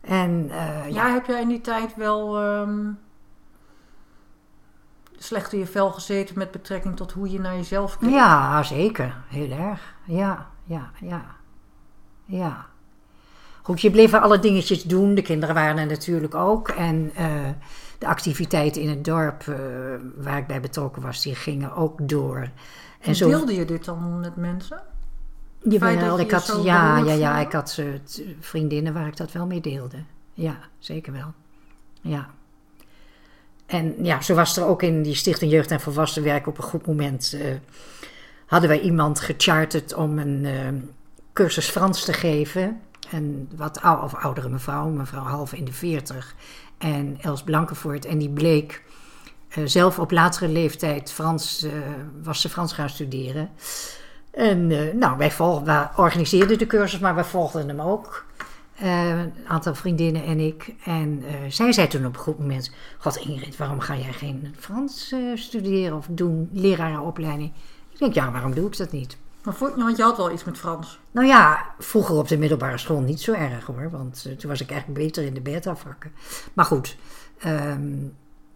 En 0.00 0.48
ja, 0.48 0.86
Ja, 0.86 1.12
heb 1.12 1.26
jij 1.26 1.40
in 1.40 1.48
die 1.48 1.60
tijd 1.60 1.96
wel 1.96 2.40
ehm, 2.40 2.90
slecht 5.18 5.52
in 5.52 5.58
je 5.58 5.66
vel 5.66 5.90
gezeten 5.90 6.38
met 6.38 6.50
betrekking 6.50 6.96
tot 6.96 7.12
hoe 7.12 7.30
je 7.30 7.40
naar 7.40 7.54
jezelf 7.54 7.98
keek? 7.98 8.10
Ja, 8.10 8.62
zeker. 8.62 9.16
Heel 9.28 9.50
erg. 9.50 9.94
Ja, 10.04 10.46
ja, 10.64 10.90
ja. 11.00 11.24
Ja. 12.24 12.66
Goed, 13.62 13.80
je 13.80 13.90
bleef 13.90 14.14
alle 14.14 14.38
dingetjes 14.38 14.82
doen. 14.82 15.14
De 15.14 15.22
kinderen 15.22 15.54
waren 15.54 15.78
er 15.78 15.86
natuurlijk 15.86 16.34
ook. 16.34 16.68
En 16.68 17.10
eh, 17.14 17.48
de 17.98 18.06
activiteiten 18.06 18.82
in 18.82 18.88
het 18.88 19.04
dorp 19.04 19.48
eh, 19.48 19.56
waar 20.16 20.38
ik 20.38 20.46
bij 20.46 20.60
betrokken 20.60 21.02
was, 21.02 21.22
die 21.22 21.34
gingen 21.34 21.74
ook 21.74 22.08
door. 22.08 22.50
En 23.00 23.12
deelde 23.12 23.54
je 23.54 23.64
dit 23.64 23.84
dan 23.84 24.20
met 24.20 24.36
mensen? 24.36 24.80
Jawel, 25.62 26.18
ik 26.18 26.30
had, 26.30 26.60
ja, 26.62 26.98
ja, 26.98 27.12
ja, 27.12 27.38
ik 27.38 27.52
had 27.52 27.82
vriendinnen 28.40 28.92
waar 28.92 29.06
ik 29.06 29.16
dat 29.16 29.32
wel 29.32 29.46
mee 29.46 29.60
deelde. 29.60 29.96
Ja, 30.34 30.58
zeker 30.78 31.12
wel. 31.12 31.32
Ja. 32.00 32.30
En 33.68 33.94
ja, 34.02 34.20
zo 34.20 34.34
was 34.34 34.56
er 34.56 34.66
ook 34.66 34.82
in 34.82 35.02
die 35.02 35.14
Stichting 35.14 35.50
Jeugd 35.50 35.70
en 35.70 35.80
Volwassenwerk 35.80 36.46
op 36.46 36.58
een 36.58 36.64
goed 36.64 36.86
moment. 36.86 37.36
eh, 37.40 37.46
hadden 38.46 38.68
wij 38.68 38.80
iemand 38.80 39.20
gecharterd 39.20 39.94
om 39.94 40.18
een 40.18 40.44
eh, 40.44 40.52
cursus 41.32 41.68
Frans 41.68 42.04
te 42.04 42.12
geven. 42.12 42.80
Een 43.10 43.48
wat 43.56 43.80
ou 43.80 44.04
of 44.04 44.14
oudere 44.14 44.48
mevrouw, 44.48 44.88
mevrouw 44.88 45.22
half 45.22 45.52
in 45.52 45.64
de 45.64 45.72
veertig. 45.72 46.34
En 46.78 47.18
Els 47.20 47.42
Blankenvoort. 47.42 48.04
En 48.04 48.18
die 48.18 48.28
bleek 48.28 48.82
eh, 49.48 49.64
zelf 49.66 49.98
op 49.98 50.10
latere 50.10 50.48
leeftijd 50.48 51.12
Frans, 51.12 51.66
was 52.22 52.40
ze 52.40 52.48
Frans 52.48 52.72
gaan 52.72 52.90
studeren. 52.90 53.50
En 54.30 54.66
nou, 54.98 55.18
wij, 55.18 55.30
volgden, 55.30 55.64
wij 55.64 55.88
organiseerden 55.96 56.58
de 56.58 56.66
cursus, 56.66 56.98
maar 56.98 57.14
wij 57.14 57.24
volgden 57.24 57.68
hem 57.68 57.80
ook. 57.80 58.26
Eh, 58.78 59.18
een 59.18 59.32
aantal 59.46 59.74
vriendinnen 59.74 60.24
en 60.24 60.40
ik. 60.40 60.74
En 60.84 61.22
eh, 61.26 61.34
zij 61.48 61.72
zei 61.72 61.86
toen 61.86 62.06
op 62.06 62.14
een 62.14 62.20
goed 62.20 62.38
moment: 62.38 62.70
God 62.98 63.16
Ingrid, 63.16 63.56
waarom 63.56 63.80
ga 63.80 63.96
jij 63.96 64.12
geen 64.12 64.54
Frans 64.58 65.12
eh, 65.12 65.20
studeren 65.34 65.96
of 65.96 66.06
doen, 66.10 66.48
lerarenopleiding? 66.52 67.52
Ik 67.90 67.98
denk, 67.98 68.14
ja, 68.14 68.32
waarom 68.32 68.54
doe 68.54 68.66
ik 68.66 68.76
dat 68.76 68.92
niet? 68.92 69.16
Maar 69.44 69.54
voor, 69.54 69.72
want 69.76 69.96
je 69.96 70.02
had 70.02 70.16
wel 70.16 70.32
iets 70.32 70.44
met 70.44 70.58
Frans. 70.58 70.98
Nou 71.10 71.26
ja, 71.26 71.74
vroeger 71.78 72.14
op 72.14 72.28
de 72.28 72.38
middelbare 72.38 72.78
school 72.78 73.00
niet 73.00 73.20
zo 73.20 73.32
erg 73.32 73.64
hoor, 73.66 73.90
want 73.90 74.22
toen 74.38 74.50
was 74.50 74.60
ik 74.60 74.70
eigenlijk 74.70 75.00
beter 75.00 75.24
in 75.24 75.34
de 75.34 75.40
beta-vakken. 75.40 76.12
Maar 76.52 76.64
goed, 76.64 76.96
ehm, 77.38 77.96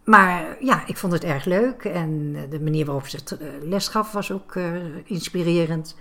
maar 0.03 0.57
ja, 0.59 0.87
ik 0.87 0.97
vond 0.97 1.13
het 1.13 1.23
erg 1.23 1.45
leuk 1.45 1.83
en 1.83 2.31
eh, 2.35 2.41
de 2.49 2.59
manier 2.59 2.85
waarop 2.85 3.07
ze 3.07 3.17
het 3.17 3.37
eh, 3.37 3.47
les 3.61 3.87
gaf 3.87 4.11
was 4.11 4.31
ook 4.31 4.55
eh, 4.55 4.71
inspirerend. 5.05 5.95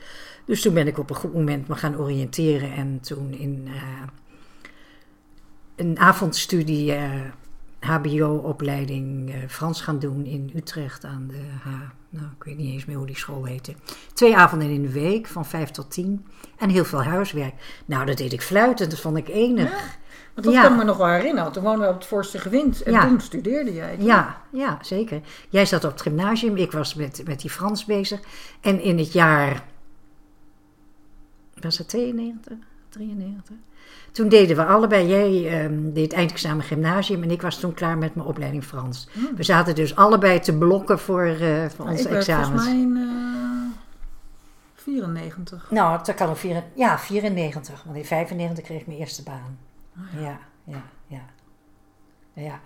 Dus 0.44 0.62
toen 0.62 0.74
ben 0.74 0.86
ik 0.86 0.98
op 0.98 1.10
een 1.10 1.16
goed 1.16 1.34
moment 1.34 1.68
me 1.68 1.74
gaan 1.74 1.98
oriënteren 1.98 2.72
en 2.72 3.00
toen 3.00 3.32
in 3.32 3.62
eh, 3.66 3.82
een 5.76 5.98
avondstudie, 5.98 6.92
eh, 6.92 7.10
HBO-opleiding 7.80 9.30
eh, 9.30 9.36
Frans 9.48 9.80
gaan 9.80 9.98
doen 9.98 10.24
in 10.24 10.50
Utrecht 10.54 11.04
aan 11.04 11.26
de 11.28 11.42
H. 11.62 11.68
Nou, 12.08 12.26
ik 12.36 12.44
weet 12.44 12.56
niet 12.56 12.72
eens 12.72 12.84
meer 12.84 12.96
hoe 12.96 13.06
die 13.06 13.16
school 13.16 13.44
heette. 13.44 13.74
Twee 14.12 14.36
avonden 14.36 14.70
in 14.70 14.82
de 14.82 14.92
week, 14.92 15.26
van 15.26 15.46
vijf 15.46 15.70
tot 15.70 15.90
tien. 15.90 16.26
En 16.58 16.70
heel 16.70 16.84
veel 16.84 17.02
huiswerk. 17.02 17.82
Nou, 17.86 18.06
dat 18.06 18.16
deed 18.16 18.32
ik 18.32 18.42
fluitend, 18.42 18.90
dat 18.90 19.00
vond 19.00 19.16
ik 19.16 19.28
enig. 19.28 19.98
Want 20.34 20.46
dat 20.46 20.54
Ja. 20.54 20.62
kan 20.62 20.72
ik 20.72 20.78
me 20.78 20.84
nog 20.84 20.96
wel 20.96 21.06
herinneren. 21.06 21.52
Toen 21.52 21.62
woonden 21.62 21.82
we 21.82 21.88
op 21.92 21.98
het 21.98 22.08
Voorste 22.08 22.38
Gewind. 22.38 22.82
En 22.82 22.92
Ja. 22.92 23.06
toen 23.06 23.20
studeerde 23.20 23.72
jij. 23.74 23.96
Ja, 23.98 24.36
ja, 24.50 24.78
zeker. 24.82 25.20
Jij 25.48 25.66
zat 25.66 25.84
op 25.84 25.90
het 25.90 26.00
gymnasium, 26.02 26.56
ik 26.56 26.72
was 26.72 26.94
met, 26.94 27.22
met 27.26 27.40
die 27.40 27.50
Frans 27.50 27.84
bezig. 27.84 28.20
En 28.60 28.80
in 28.80 28.98
het 28.98 29.12
jaar 29.12 29.64
was 31.60 31.78
het 31.78 31.88
92, 31.88 32.56
93? 32.88 33.56
Toen 34.12 34.28
deden 34.28 34.56
we 34.56 34.64
allebei, 34.64 35.06
jij 35.08 35.60
ehm, 35.62 35.92
deed 35.92 36.12
eindexamen 36.12 36.64
gymnasium 36.64 37.22
en 37.22 37.30
ik 37.30 37.42
was 37.42 37.60
toen 37.60 37.74
klaar 37.74 37.98
met 37.98 38.14
mijn 38.14 38.26
opleiding 38.28 38.64
Frans. 38.64 39.08
Hmm. 39.12 39.30
We 39.36 39.42
zaten 39.42 39.74
dus 39.74 39.96
allebei 39.96 40.40
te 40.40 40.54
blokken 40.58 40.98
voor, 40.98 41.24
eh, 41.26 41.64
voor 41.76 41.86
onze 41.88 42.08
ik 42.08 42.14
examens. 42.14 42.48
volgens 42.48 42.66
mij 42.66 42.78
in 42.80 42.96
eh, 42.96 43.80
94. 44.74 45.70
Nou, 45.70 45.98
dat 46.04 46.14
kan 46.14 46.28
ook 46.28 46.36
vier, 46.36 46.62
ja, 46.74 46.98
94, 46.98 47.82
want 47.84 47.96
in 47.96 48.04
95 48.04 48.64
kreeg 48.64 48.80
ik 48.80 48.86
mijn 48.86 48.98
eerste 48.98 49.22
baan. 49.22 49.58
Oh 49.96 50.22
ja. 50.22 50.38
ja, 50.64 50.82
ja, 51.06 51.24
ja. 52.32 52.60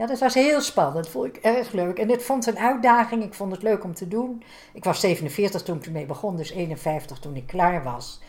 Ja, 0.00 0.06
dat 0.06 0.18
was 0.18 0.34
heel 0.34 0.60
spannend. 0.60 1.04
Dat 1.04 1.08
vond 1.08 1.26
ik 1.26 1.36
erg 1.36 1.72
leuk. 1.72 1.98
En 1.98 2.10
ik 2.10 2.20
vond 2.20 2.46
het 2.46 2.54
een 2.54 2.62
uitdaging. 2.62 3.22
Ik 3.22 3.34
vond 3.34 3.52
het 3.52 3.62
leuk 3.62 3.84
om 3.84 3.94
te 3.94 4.08
doen. 4.08 4.42
Ik 4.72 4.84
was 4.84 5.00
47 5.00 5.62
toen 5.62 5.76
ik 5.76 5.86
ermee 5.86 6.06
begon, 6.06 6.36
dus 6.36 6.50
51 6.50 7.18
toen 7.18 7.36
ik 7.36 7.46
klaar 7.46 7.82
was. 7.82 8.20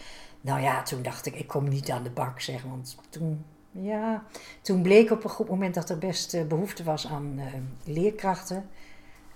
Nou 0.41 0.61
ja, 0.61 0.83
toen 0.83 1.01
dacht 1.01 1.25
ik, 1.25 1.35
ik 1.35 1.47
kom 1.47 1.69
niet 1.69 1.91
aan 1.91 2.03
de 2.03 2.09
bak, 2.09 2.39
zeg. 2.39 2.63
Want 2.63 2.97
toen, 3.09 3.45
ja, 3.71 4.23
toen 4.61 4.81
bleek 4.81 5.11
op 5.11 5.23
een 5.23 5.29
goed 5.29 5.49
moment 5.49 5.73
dat 5.73 5.89
er 5.89 5.97
best 5.97 6.33
eh, 6.33 6.45
behoefte 6.45 6.83
was 6.83 7.07
aan 7.07 7.33
eh, 7.37 7.45
leerkrachten. 7.93 8.69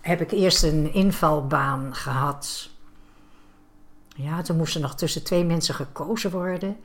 Heb 0.01 0.21
ik 0.21 0.31
eerst 0.31 0.63
een 0.63 0.93
invalbaan 0.93 1.95
gehad. 1.95 2.69
Ja, 4.15 4.41
toen 4.41 4.57
moesten 4.57 4.81
nog 4.81 4.95
tussen 4.95 5.23
twee 5.23 5.43
mensen 5.43 5.75
gekozen 5.75 6.31
worden. 6.31 6.77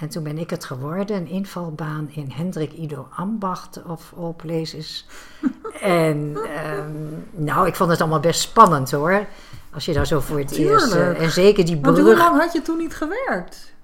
En 0.00 0.08
toen 0.08 0.22
ben 0.22 0.38
ik 0.38 0.50
het 0.50 0.64
geworden, 0.64 1.16
een 1.16 1.26
invalbaan 1.26 2.08
in 2.10 2.30
Hendrik 2.30 2.72
Ido 2.72 3.08
Ambacht 3.16 3.82
of 3.84 4.12
all 4.18 4.32
places. 4.32 5.06
en 5.80 6.36
ehm, 6.54 6.92
nou, 7.30 7.66
ik 7.66 7.74
vond 7.74 7.90
het 7.90 8.00
allemaal 8.00 8.20
best 8.20 8.40
spannend 8.40 8.90
hoor. 8.90 9.26
Als 9.72 9.84
je 9.84 9.92
daar 9.92 10.06
zo 10.06 10.20
voor 10.20 10.38
het 10.38 10.48
Tuurlijk. 10.48 10.80
eerst... 10.80 10.92
eh, 10.94 11.22
en 11.22 11.30
zeker 11.30 11.64
die 11.64 11.80
Want 11.80 11.96
hoe 11.98 12.06
brug. 12.06 12.18
lang 12.18 12.40
had 12.40 12.52
je 12.52 12.62
toen 12.62 12.78
niet 12.78 12.94
gewerkt? 12.96 13.74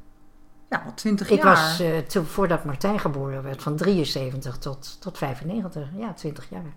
Ja, 0.71 0.83
20 0.95 1.31
Ik 1.31 1.43
jaar. 1.43 1.55
was 1.55 1.81
eh, 1.81 1.99
toen, 1.99 2.25
voordat 2.25 2.65
Martijn 2.65 2.99
geboren 3.01 3.43
werd, 3.43 3.63
van 3.63 3.77
73 3.77 4.59
tot, 4.59 4.97
tot 5.01 5.19
95. 5.19 5.89
Ja, 5.97 6.13
20 6.13 6.47
jaar. 6.51 6.73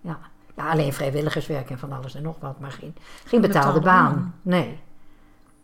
Ja. 0.00 0.18
ja, 0.56 0.70
alleen 0.70 0.92
vrijwilligerswerk 0.92 1.70
en 1.70 1.78
van 1.78 1.92
alles 1.92 2.14
en 2.14 2.22
nog 2.22 2.36
wat, 2.40 2.60
maar 2.60 2.70
geen, 2.70 2.94
geen 3.24 3.40
betaalde 3.40 3.78
Betaalde 3.78 3.80
baan. 3.80 4.14
baan. 4.14 4.34
Nee. 4.42 4.80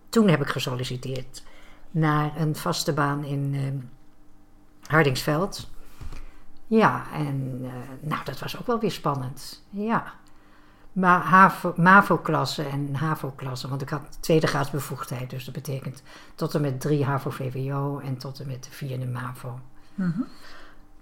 Toen 0.09 0.29
heb 0.29 0.41
ik 0.41 0.49
gesolliciteerd 0.49 1.43
naar 1.95 2.33
een 2.37 2.57
vaste 2.57 2.93
baan 2.93 3.25
in 3.25 3.55
eh, 3.55 4.91
Hardingsveld. 4.91 5.71
Ja, 6.67 7.05
en 7.13 7.61
eh, 7.63 7.71
nou, 8.01 8.25
dat 8.25 8.39
was 8.39 8.59
ook 8.59 8.67
wel 8.67 8.81
weer 8.81 8.91
spannend. 8.91 9.65
Ja. 9.71 10.13
Maar 10.93 11.21
HAVO, 11.21 11.73
MAVO-klasse 11.77 12.63
en 12.63 12.95
HAVO-klasse, 12.95 13.69
want 13.69 13.83
ik 13.83 13.89
had 13.89 14.17
tweede 14.21 14.47
graadsbevoegdheid, 14.47 15.31
dus 15.31 15.45
dat 15.45 15.55
betekent 15.55 16.03
tot 16.35 16.55
en 16.55 16.61
met 16.61 16.81
drie 16.81 17.05
HAVO-VWO 17.05 17.99
en 17.99 18.17
tot 18.17 18.41
en 18.41 18.47
met 18.47 18.65
de 18.65 18.71
vierde 18.71 19.07
MAVO. 19.07 19.59
Mhm. 19.95 20.21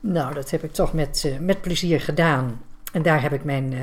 Nou, 0.00 0.34
dat 0.34 0.50
heb 0.50 0.62
ik 0.62 0.72
toch 0.72 0.92
met, 0.92 1.24
eh, 1.24 1.38
met 1.38 1.60
plezier 1.60 2.00
gedaan. 2.00 2.60
En 2.92 3.02
daar 3.02 3.22
heb 3.22 3.32
ik 3.32 3.44
mijn 3.44 3.72
eh, 3.72 3.80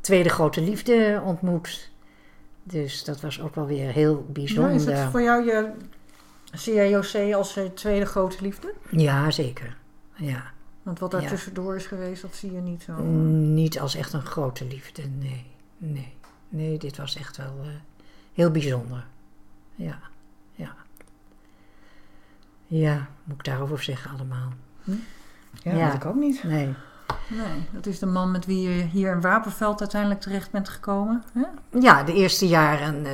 tweede 0.00 0.28
grote 0.28 0.60
liefde 0.60 1.22
ontmoet. 1.24 1.90
Dus 2.62 3.04
dat 3.04 3.20
was 3.20 3.40
ook 3.40 3.54
wel 3.54 3.66
weer 3.66 3.92
heel 3.92 4.26
bijzonder. 4.28 4.72
is 4.72 4.84
het 4.84 5.10
voor 5.10 5.22
jou 5.22 5.44
je 5.44 5.72
CIOC 6.52 7.34
als 7.34 7.54
je 7.54 7.72
tweede 7.74 8.06
grote 8.06 8.36
liefde? 8.40 8.74
Ja, 8.90 9.30
zeker. 9.30 9.76
Ja. 10.14 10.42
Want 10.82 10.98
wat 10.98 11.10
daar 11.10 11.26
tussendoor 11.26 11.76
is 11.76 11.86
geweest, 11.86 12.22
dat 12.22 12.34
zie 12.34 12.52
je 12.52 12.60
niet 12.60 12.82
zo. 12.82 12.92
Niet 13.02 13.80
als 13.80 13.94
echt 13.94 14.12
een 14.12 14.22
grote 14.26 14.64
liefde, 14.64 15.02
nee. 15.02 15.46
Nee, 15.78 16.14
nee 16.48 16.78
dit 16.78 16.96
was 16.96 17.16
echt 17.16 17.36
wel 17.36 17.56
eh, 17.62 17.68
heel 18.32 18.50
bijzonder. 18.50 19.06
Ja, 19.74 19.98
ja. 20.52 20.74
Ja, 22.66 23.08
moet 23.24 23.36
ik 23.38 23.44
daarover 23.44 23.82
zeggen 23.82 24.10
allemaal? 24.10 24.52
Ja, 25.62 25.74
Ja. 25.74 25.86
dat 25.86 25.94
ik 25.94 26.04
ook 26.04 26.14
niet. 26.14 26.42
Nee. 26.44 26.74
Nee, 27.28 27.66
dat 27.72 27.86
is 27.86 27.98
de 27.98 28.06
man 28.06 28.30
met 28.30 28.46
wie 28.46 28.68
je 28.68 28.82
hier 28.84 29.12
in 29.12 29.20
Wapenveld 29.20 29.80
uiteindelijk 29.80 30.20
terecht 30.20 30.50
bent 30.50 30.68
gekomen. 30.68 31.22
Hè? 31.32 31.44
Ja, 31.80 32.02
de 32.02 32.12
eerste 32.14 32.48
jaren. 32.48 33.06
eh, 33.06 33.12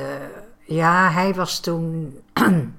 ja, 0.65 1.11
hij 1.11 1.33
was 1.33 1.59
toen. 1.59 2.17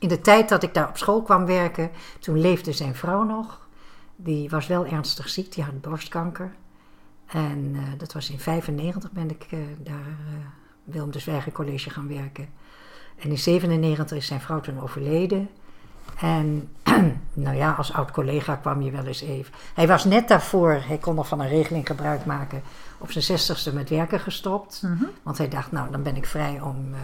in 0.00 0.08
de 0.08 0.20
tijd 0.20 0.48
dat 0.48 0.62
ik 0.62 0.74
daar 0.74 0.88
op 0.88 0.96
school 0.96 1.22
kwam 1.22 1.46
werken, 1.46 1.90
toen 2.18 2.40
leefde 2.40 2.72
zijn 2.72 2.94
vrouw 2.94 3.22
nog. 3.22 3.68
Die 4.16 4.50
was 4.50 4.66
wel 4.66 4.86
ernstig 4.86 5.28
ziek, 5.28 5.52
die 5.52 5.64
had 5.64 5.80
borstkanker. 5.80 6.52
En 7.26 7.72
eh, 7.74 7.98
dat 7.98 8.12
was 8.12 8.30
in 8.30 8.38
95 8.38 9.10
ben 9.12 9.30
ik 9.30 9.46
eh, 9.50 9.58
daar 9.78 9.94
eh 9.94 10.46
Willem 10.84 11.10
de 11.10 11.18
Zwijger 11.18 11.52
College 11.52 11.90
gaan 11.90 12.08
werken. 12.08 12.48
En 13.18 13.30
in 13.30 13.38
97 13.38 14.16
is 14.16 14.26
zijn 14.26 14.40
vrouw 14.40 14.60
toen 14.60 14.80
overleden. 14.80 15.48
En 16.20 16.68
nou 17.32 17.56
ja, 17.56 17.72
als 17.72 17.92
oud 17.92 18.10
collega 18.10 18.56
kwam 18.56 18.82
je 18.82 18.90
wel 18.90 19.04
eens 19.04 19.20
even. 19.20 19.54
Hij 19.74 19.86
was 19.86 20.04
net 20.04 20.28
daarvoor, 20.28 20.82
hij 20.86 20.98
kon 20.98 21.14
nog 21.14 21.28
van 21.28 21.40
een 21.40 21.48
regeling 21.48 21.86
gebruik 21.86 22.24
maken, 22.24 22.62
op 22.98 23.10
zijn 23.10 23.24
zestigste 23.24 23.74
met 23.74 23.88
werken 23.88 24.20
gestopt. 24.20 24.82
Mhm. 24.82 25.04
Want 25.22 25.38
hij 25.38 25.48
dacht, 25.48 25.72
nou, 25.72 25.90
dan 25.90 26.02
ben 26.02 26.16
ik 26.16 26.26
vrij 26.26 26.60
om 26.60 26.94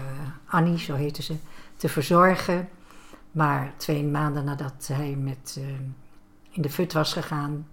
Annie, 0.46 0.78
zo 0.78 0.94
heette 0.94 1.22
ze, 1.22 1.36
te 1.76 1.88
verzorgen. 1.88 2.68
Maar 3.36 3.74
twee 3.76 4.04
maanden 4.04 4.44
nadat 4.44 4.88
hij 4.92 5.16
met, 5.18 5.56
eh, 5.58 5.64
in 6.50 6.62
de 6.62 6.70
fut 6.70 6.92
was 6.92 7.12
gegaan, 7.12 7.68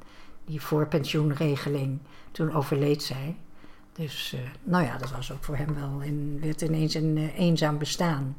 die 0.46 0.62
voorpensioenregeling, 0.62 2.00
toen 2.32 2.54
overleed 2.54 3.04
zij. 3.04 3.36
Dus, 3.94 4.34
eh, 4.34 4.40
nou 4.64 4.86
ja, 4.86 4.98
dat 4.98 5.12
was 5.12 5.32
ook 5.32 5.44
voor 5.44 5.56
hem 5.56 5.76
wel, 5.76 6.02
werd 6.40 6.62
ineens 6.62 6.94
een 6.94 7.18
eh, 7.18 7.40
eenzaam 7.40 7.78
bestaan. 7.78 8.38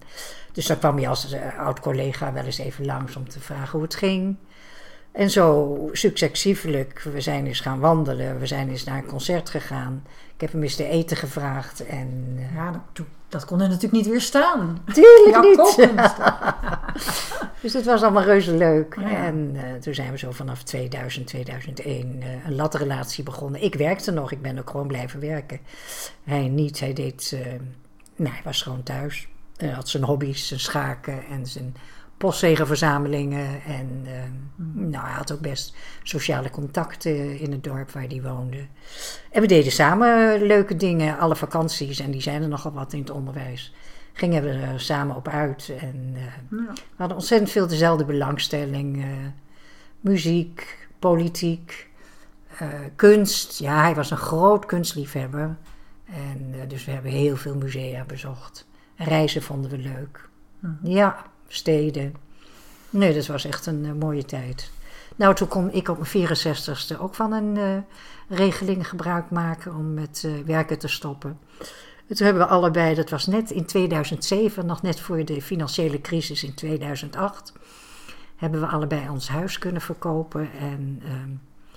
Dus 0.52 0.66
dan 0.66 0.78
kwam 0.78 0.96
hij 0.96 1.08
als 1.08 1.32
eh, 1.32 1.58
oud-collega 1.58 2.32
wel 2.32 2.44
eens 2.44 2.58
even 2.58 2.84
langs 2.84 3.16
om 3.16 3.28
te 3.28 3.40
vragen 3.40 3.70
hoe 3.70 3.82
het 3.82 3.94
ging. 3.94 4.36
En 5.12 5.30
zo 5.30 5.76
successievelijk, 5.92 7.00
we 7.00 7.20
zijn 7.20 7.46
eens 7.46 7.60
gaan 7.60 7.80
wandelen, 7.80 8.38
we 8.38 8.46
zijn 8.46 8.68
eens 8.68 8.84
naar 8.84 8.98
een 8.98 9.06
concert 9.06 9.50
gegaan. 9.50 10.02
Ik 10.34 10.40
heb 10.40 10.52
hem 10.52 10.62
eens 10.62 10.76
te 10.76 10.88
eten 10.88 11.16
gevraagd 11.16 11.86
en... 11.86 12.38
Ja, 12.54 12.84
dat, 12.92 13.06
dat 13.34 13.44
kon 13.44 13.60
er 13.60 13.68
natuurlijk 13.68 13.92
niet 13.92 14.06
weerstaan. 14.06 14.84
Tuurlijk 14.92 15.42
niet! 15.42 15.88
Dus 17.60 17.72
het 17.72 17.84
was 17.84 18.02
allemaal 18.02 18.22
reuze 18.22 18.56
leuk. 18.56 18.96
Ja. 19.00 19.10
En 19.10 19.50
eh, 19.54 19.72
toen 19.80 19.94
zijn 19.94 20.10
we 20.10 20.18
zo 20.18 20.30
vanaf 20.30 20.62
2000, 20.62 21.26
2001 21.26 22.22
eh, 22.22 22.28
een 22.46 22.54
latrelatie 22.54 23.24
begonnen. 23.24 23.62
Ik 23.62 23.74
werkte 23.74 24.10
nog, 24.10 24.32
ik 24.32 24.42
ben 24.42 24.58
ook 24.58 24.70
gewoon 24.70 24.86
blijven 24.86 25.20
werken. 25.20 25.60
Hij 26.24 26.48
niet, 26.48 26.80
hij 26.80 26.92
deed... 26.92 27.32
eh, 27.32 27.52
nou, 28.16 28.34
hij 28.34 28.42
was 28.44 28.62
gewoon 28.62 28.82
thuis. 28.82 29.28
Hij 29.56 29.68
had 29.68 29.88
zijn 29.88 30.02
hobby's, 30.02 30.46
zijn 30.48 30.60
schaken 30.60 31.26
en 31.26 31.46
zijn 31.46 31.76
postzegenverzamelingen. 32.16 33.62
En 33.62 34.02
eh, 34.04 34.12
nou, 34.72 35.04
hij 35.06 35.14
had 35.14 35.32
ook 35.32 35.40
best 35.40 35.74
sociale 36.02 36.50
contacten 36.50 37.38
in 37.38 37.52
het 37.52 37.64
dorp 37.64 37.90
waar 37.90 38.02
hij 38.06 38.22
woonde. 38.22 38.66
En 39.30 39.40
we 39.40 39.46
deden 39.46 39.72
samen 39.72 40.42
leuke 40.42 40.76
dingen, 40.76 41.18
alle 41.18 41.36
vakanties. 41.36 42.00
En 42.00 42.10
die 42.10 42.22
zijn 42.22 42.42
er 42.42 42.48
nogal 42.48 42.72
wat 42.72 42.92
in 42.92 42.98
het 43.00 43.10
onderwijs. 43.10 43.74
Gingen 44.12 44.42
we 44.42 44.50
er 44.50 44.80
samen 44.80 45.16
op 45.16 45.28
uit. 45.28 45.72
En 45.80 46.12
eh, 46.14 46.22
Ja. 46.58 46.72
we 46.72 46.82
hadden 46.96 47.16
ontzettend 47.16 47.50
veel 47.50 47.66
dezelfde 47.66 48.04
belangstelling. 48.04 49.02
eh, 49.02 49.08
muziek, 50.00 50.88
politiek, 50.98 51.88
eh, 52.58 52.68
kunst. 52.96 53.58
Ja, 53.58 53.80
hij 53.80 53.94
was 53.94 54.10
een 54.10 54.16
groot 54.16 54.66
kunstliefhebber. 54.66 55.56
En 56.04 56.54
eh, 56.60 56.68
dus 56.68 56.84
we 56.84 56.90
hebben 56.92 57.10
heel 57.10 57.36
veel 57.36 57.56
musea 57.56 58.04
bezocht. 58.04 58.66
Reizen 58.96 59.42
vonden 59.42 59.70
we 59.70 59.78
leuk. 59.78 60.28
Ja, 60.82 61.24
steden. 61.54 62.14
Nee, 62.90 63.14
dat 63.14 63.26
was 63.26 63.44
echt 63.44 63.66
een 63.66 63.84
eh, 63.84 63.92
mooie 63.92 64.24
tijd. 64.24 64.70
Nou, 65.16 65.34
toen 65.34 65.48
kon 65.48 65.72
ik 65.72 65.88
op 65.88 65.98
mijn 65.98 66.28
64ste 66.28 67.00
ook 67.00 67.14
van 67.14 67.32
een 67.32 67.56
eh, 67.56 68.38
regeling 68.38 68.88
gebruik 68.88 69.30
maken 69.30 69.74
om 69.74 69.94
met 69.94 70.22
eh, 70.26 70.32
werken 70.46 70.78
te 70.78 70.88
stoppen. 70.88 71.38
En 72.08 72.16
toen 72.16 72.26
hebben 72.26 72.46
we 72.46 72.52
allebei, 72.52 72.94
dat 72.94 73.10
was 73.10 73.26
net 73.26 73.50
in 73.50 73.66
2007, 73.66 74.66
nog 74.66 74.82
net 74.82 75.00
voor 75.00 75.24
de 75.24 75.42
financiële 75.42 76.00
crisis 76.00 76.44
in 76.44 76.54
2008, 76.54 77.52
hebben 78.36 78.60
we 78.60 78.66
allebei 78.66 79.08
ons 79.08 79.28
huis 79.28 79.58
kunnen 79.58 79.80
verkopen. 79.80 80.48
En 80.58 81.00
ehm, 81.04 81.30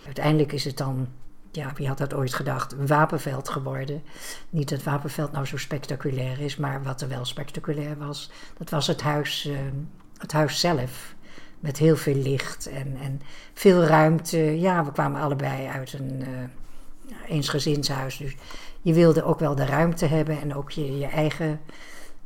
uiteindelijk 0.06 0.52
is 0.52 0.64
het 0.64 0.78
dan, 0.78 1.08
ja, 1.52 1.72
wie 1.76 1.88
had 1.88 1.98
dat 1.98 2.14
ooit 2.14 2.34
gedacht, 2.34 2.76
Wapenveld 2.88 3.50
geworden. 3.50 4.04
Niet 4.50 4.70
dat 4.70 4.84
Wapenveld 4.84 5.32
nou 5.32 5.46
zo 5.46 5.58
spectaculair 5.58 6.40
is, 6.40 6.58
maar 6.58 6.84
wat 6.84 7.02
er 7.02 7.08
wel 7.08 7.26
spectaculair 7.26 7.98
was, 7.98 8.32
dat 8.58 8.70
was 8.70 8.88
het 8.88 9.02
huis, 9.02 9.46
ehm, 9.46 9.76
het 10.18 10.32
huis 10.32 10.60
zelf. 10.60 11.16
Met 11.60 11.78
heel 11.78 11.96
veel 11.96 12.16
licht 12.16 12.68
en, 12.68 12.98
en 13.02 13.22
veel 13.54 13.84
ruimte. 13.84 14.60
Ja, 14.60 14.86
we 14.86 14.92
kwamen 14.92 15.22
allebei 15.22 15.68
uit 15.68 15.94
een 15.94 16.22
eh, 16.22 17.36
eensgezinshuis. 17.36 18.18
Dus 18.18 18.36
je 18.82 18.94
wilde 18.94 19.24
ook 19.24 19.40
wel 19.40 19.56
de 19.56 19.66
ruimte 19.66 20.06
hebben 20.06 20.42
en 20.42 20.56
ook 20.56 20.72
je, 20.72 20.98
je, 20.98 21.06
eigen, 21.06 21.60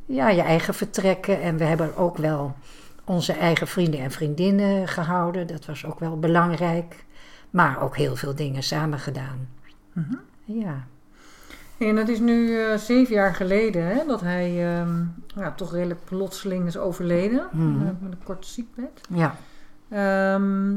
ja, 0.06 0.28
je 0.28 0.42
eigen 0.42 0.74
vertrekken. 0.74 1.40
En 1.40 1.56
we 1.56 1.64
hebben 1.64 1.96
ook 1.96 2.16
wel 2.16 2.54
onze 3.04 3.32
eigen 3.32 3.66
vrienden 3.66 4.00
en 4.00 4.10
vriendinnen 4.10 4.88
gehouden. 4.88 5.46
Dat 5.46 5.64
was 5.64 5.84
ook 5.84 6.00
wel 6.00 6.18
belangrijk. 6.18 7.04
Maar 7.52 7.82
ook 7.82 7.96
heel 7.96 8.16
veel 8.16 8.34
dingen 8.34 8.62
samen 8.62 8.98
gedaan. 8.98 9.48
Mhm. 9.92 10.14
Ja. 10.44 10.84
En 11.78 11.96
dat 11.96 12.08
is 12.08 12.18
nu 12.18 12.60
eh, 12.60 12.76
zeven 12.78 13.14
jaar 13.14 13.34
geleden 13.34 13.86
hè, 13.86 14.06
dat 14.06 14.20
hij 14.20 14.76
ehm, 14.78 15.04
ja, 15.26 15.52
toch 15.52 15.72
redelijk 15.72 16.04
plotseling 16.04 16.66
is 16.66 16.76
overleden. 16.76 17.48
Mhm. 17.52 17.78
met 17.78 17.94
een 18.12 18.22
kort 18.24 18.46
ziekbed. 18.46 19.00
Ja, 19.08 19.36
Ehm, 19.88 20.70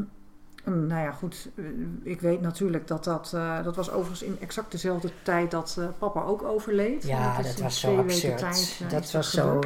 nou 0.63 1.01
ja, 1.01 1.11
goed. 1.11 1.49
eh, 1.55 1.63
Ik 2.03 2.21
weet 2.21 2.41
natuurlijk 2.41 2.87
dat 2.87 3.03
dat... 3.03 3.31
eh, 3.35 3.63
dat 3.63 3.75
was 3.75 3.91
overigens 3.91 4.23
in 4.23 4.37
exact 4.39 4.71
dezelfde 4.71 5.09
tijd 5.23 5.51
dat 5.51 5.79
papa 5.99 6.21
ook 6.23 6.43
overleed. 6.43 7.03
ja 7.03 7.41
dat 7.41 7.59
was 7.59 7.79
zo 7.79 7.97
absurd. 7.97 8.37
tijd, 8.37 8.81
dat 8.89 9.11
was 9.11 9.31
zo 9.31 9.59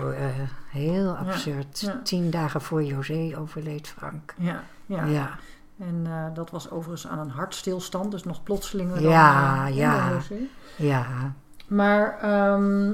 heel 0.71 1.15
absurd. 1.15 1.79
ja. 1.79 1.99
Tien 2.03 2.29
dagen 2.29 2.61
voor 2.61 2.83
José 2.83 3.35
overleed 3.39 3.87
Frank. 3.87 4.33
Ja, 4.37 4.63
ja. 4.85 5.05
Ja, 5.05 5.37
En 5.79 6.01
eh, 6.05 6.25
dat 6.33 6.49
was 6.49 6.69
overigens 6.71 7.11
aan 7.11 7.19
een 7.19 7.29
hartstilstand. 7.29 8.11
Dus 8.11 8.23
nog 8.23 8.43
plotseling. 8.43 8.99
Ja, 8.99 9.55
dan, 9.55 9.65
eh, 9.67 9.75
ja. 9.77 10.11
HC. 10.17 10.31
ja. 10.77 11.05
Maar 11.67 12.17
ehm, 12.21 12.91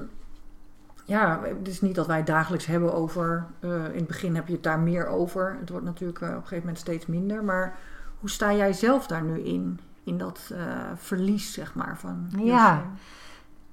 ja, 1.06 1.42
het 1.44 1.68
is 1.68 1.82
niet 1.82 1.96
dat 1.96 2.08
wij 2.08 2.18
het 2.18 2.28
dagelijks 2.28 2.66
hebben 2.66 2.94
over. 2.94 3.46
eh, 3.60 3.70
in 3.70 3.96
het 3.96 4.08
begin 4.08 4.36
heb 4.36 4.48
je 4.48 4.54
het 4.54 4.64
daar 4.64 4.80
meer 4.80 5.08
over. 5.08 5.56
Het 5.60 5.70
wordt 5.70 5.86
natuurlijk 5.86 6.22
eh, 6.22 6.28
op 6.28 6.34
een 6.36 6.42
gegeven 6.42 6.60
moment 6.60 6.80
steeds 6.80 7.06
minder. 7.06 7.44
Maar 7.44 7.78
hoe 8.20 8.30
sta 8.30 8.54
jij 8.54 8.74
zelf 8.74 9.08
daar 9.08 9.24
nu 9.24 9.40
in? 9.40 9.80
In 10.04 10.18
dat 10.18 10.52
eh, 10.54 10.60
verlies, 10.96 11.54
zeg 11.54 11.74
maar. 11.74 11.98
Van 12.00 12.30
Ja. 12.38 12.86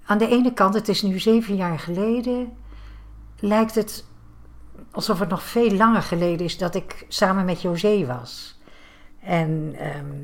Aan 0.04 0.18
de 0.18 0.28
ene 0.28 0.52
kant, 0.52 0.74
het 0.74 0.88
is 0.88 1.02
nu 1.02 1.18
zeven 1.18 1.56
jaar 1.56 1.78
geleden, 1.78 2.52
lijkt 3.38 3.74
het 3.74 4.04
alsof 4.90 5.18
het 5.18 5.28
nog 5.28 5.42
veel 5.42 5.70
langer 5.70 6.02
geleden 6.02 6.46
is 6.46 6.58
dat 6.58 6.74
ik 6.74 7.04
samen 7.08 7.44
met 7.44 7.62
José 7.62 8.06
was. 8.06 8.51
En 9.22 9.74
ehm, 9.78 10.14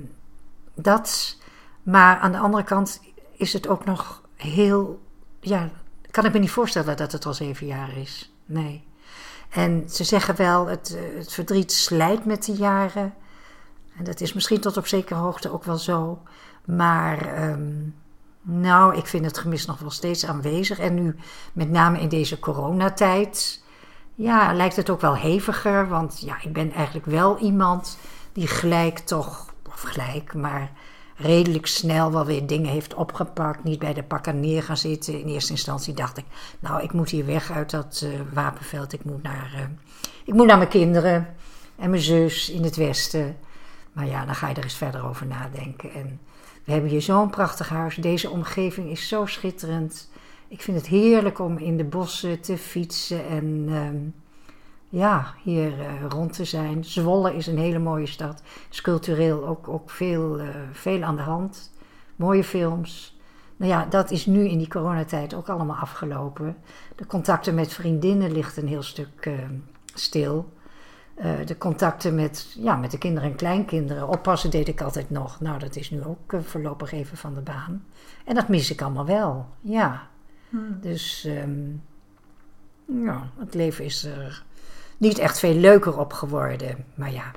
dat, 0.75 1.37
maar 1.83 2.19
aan 2.19 2.33
de 2.33 2.39
andere 2.39 2.65
kant 2.65 3.01
is 3.37 3.53
het 3.53 3.69
ook 3.69 3.85
nog 3.85 4.23
heel, 4.37 5.01
ja, 5.41 5.71
kan 6.11 6.25
ik 6.25 6.33
me 6.33 6.39
niet 6.39 6.51
voorstellen 6.51 6.97
dat 6.97 7.13
het 7.13 7.27
al 7.27 7.35
zeven 7.35 7.67
jaar 7.67 7.97
is. 7.97 8.33
Nee. 8.47 8.87
En 9.49 9.85
ze 9.91 10.05
zeggen 10.05 10.37
wel, 10.37 10.67
het, 10.67 10.99
het 11.17 11.33
verdriet 11.33 11.73
slijt 11.73 12.25
met 12.25 12.45
de 12.45 12.53
jaren. 12.53 13.15
En 13.97 14.05
dat 14.05 14.21
is 14.21 14.33
misschien 14.33 14.61
tot 14.61 14.77
op 14.77 14.87
zekere 14.87 15.21
hoogte 15.21 15.53
ook 15.53 15.65
wel 15.65 15.77
zo. 15.77 16.23
Maar 16.65 17.35
ehm, 17.35 17.73
nou, 18.43 18.97
ik 18.97 19.07
vind 19.07 19.25
het 19.25 19.39
gemis 19.39 19.67
nog 19.67 19.79
wel 19.79 19.91
steeds 19.91 20.27
aanwezig. 20.27 20.79
En 20.79 20.95
nu, 20.95 21.17
met 21.53 21.71
name 21.71 22.01
in 22.01 22.09
deze 22.09 22.39
coronatijd, 22.39 23.63
ja, 24.15 24.53
lijkt 24.53 24.77
het 24.77 24.91
ook 24.91 25.01
wel 25.01 25.17
heviger. 25.17 25.89
Want 25.89 26.21
ja, 26.21 26.37
ik 26.43 26.53
ben 26.53 26.73
eigenlijk 26.73 27.07
wel 27.07 27.39
iemand 27.39 27.99
die 28.38 28.46
gelijk 28.46 28.98
toch, 28.98 29.55
of 29.68 29.81
gelijk, 29.81 30.35
maar 30.35 30.72
redelijk 31.16 31.66
snel 31.66 32.12
wel 32.12 32.24
weer 32.24 32.46
dingen 32.46 32.70
heeft 32.70 32.94
opgepakt. 32.94 33.64
Niet 33.64 33.79
bij 33.79 33.94
de 33.94 34.03
pakken 34.03 34.40
neer 34.40 34.62
gaan 34.62 34.77
zitten. 34.77 35.20
In 35.20 35.27
eerste 35.29 35.53
instantie 35.53 35.94
dacht 35.94 36.18
ik, 36.18 36.24
nou, 36.59 36.83
ik 36.83 36.92
moet 36.92 37.11
hier 37.11 37.27
weg 37.27 37.51
uit 37.51 37.70
dat 37.70 38.05
eh, 38.05 38.20
wapenveld. 38.33 38.92
Ik 38.92 39.05
moet, 39.05 39.22
naar, 39.22 39.53
eh, 39.55 39.62
ik 40.24 40.35
moet 40.35 40.46
naar 40.46 40.57
mijn 40.57 40.68
kinderen 40.68 41.35
en 41.77 41.90
mijn 41.90 42.03
zus 42.03 42.51
in 42.51 42.64
het 42.64 42.77
westen. 42.77 43.37
Maar 43.92 44.07
ja, 44.07 44.24
dan 44.24 44.35
ga 44.35 44.48
je 44.48 44.55
er 44.55 44.62
eens 44.62 44.77
verder 44.77 45.05
over 45.05 45.27
nadenken. 45.27 45.92
En 45.92 46.20
we 46.64 46.72
hebben 46.72 46.90
hier 46.90 47.03
zo'n 47.03 47.31
prachtig 47.31 47.68
huis. 47.68 47.94
Deze 47.94 48.31
omgeving 48.31 48.90
is 48.90 49.09
zo 49.09 49.27
schitterend. 49.27 50.11
Ik 50.48 50.62
vind 50.62 50.77
het 50.77 50.87
heerlijk 50.87 51.38
om 51.38 51.59
in 51.59 51.77
de 51.77 51.85
bossen 51.85 52.40
te 52.40 52.57
fietsen 52.59 53.29
en 53.29 53.64
ehm, 53.68 53.96
ja, 54.88 55.35
hier 55.42 55.81
eh, 55.81 56.05
rond 56.09 56.33
te 56.33 56.44
zijn. 56.44 56.85
Zwolle 56.85 57.35
is 57.35 57.46
een 57.46 57.59
hele 57.59 57.79
mooie 57.79 58.07
stad. 58.07 58.42
Is 58.70 58.81
cultureel 58.81 59.46
ook, 59.46 59.68
ook 59.68 59.90
veel, 59.90 60.38
eh, 60.38 60.48
veel 60.72 61.03
aan 61.03 61.16
de 61.16 61.22
hand. 61.22 61.72
Mooie 62.16 62.44
films. 62.44 63.16
Nou 63.57 63.70
ja, 63.70 63.87
dat 63.87 64.11
is 64.11 64.27
nu 64.27 64.48
in 64.48 64.59
die 64.59 64.68
coronatijd 64.68 65.35
ook 65.35 65.48
allemaal 65.48 65.77
afgelopen. 65.77 66.57
De 66.96 67.07
contacten 67.07 67.55
met 67.55 67.72
vriendinnen 67.72 68.33
ligt 68.33 68.57
een 68.57 68.68
heel 68.68 68.83
stuk 68.83 69.27
eh, 69.27 69.33
stil. 69.94 70.57
De 71.44 71.59
contacten 71.59 72.14
met, 72.14 72.55
ja, 72.59 72.77
met 72.77 72.90
de 72.90 72.98
kinderen 72.98 73.31
en 73.31 73.37
kleinkinderen. 73.37 74.09
Oppassen 74.09 74.51
deed 74.51 74.68
ik 74.68 74.81
altijd 74.81 75.11
nog. 75.11 75.40
Nou, 75.40 75.59
dat 75.59 75.77
is 75.77 75.90
nu 75.90 76.05
ook 76.05 76.35
voorlopig 76.42 76.92
even 76.92 77.16
van 77.16 77.35
de 77.35 77.40
baan. 77.40 77.85
En 78.24 78.35
dat 78.35 78.48
mis 78.48 78.70
ik 78.70 78.83
allemaal 78.83 79.07
wel, 79.07 79.46
ja. 79.61 80.09
Hmm. 80.48 80.79
Dus 80.81 81.24
ehm, 81.24 81.70
ja, 83.05 83.31
het 83.38 83.55
leven 83.55 83.85
is 83.85 84.05
er 84.05 84.44
niet 84.99 85.19
echt 85.19 85.39
veel 85.39 85.55
leuker 85.55 85.99
op 85.99 86.13
geworden. 86.13 86.85
Maar 86.95 87.13
ja, 87.13 87.31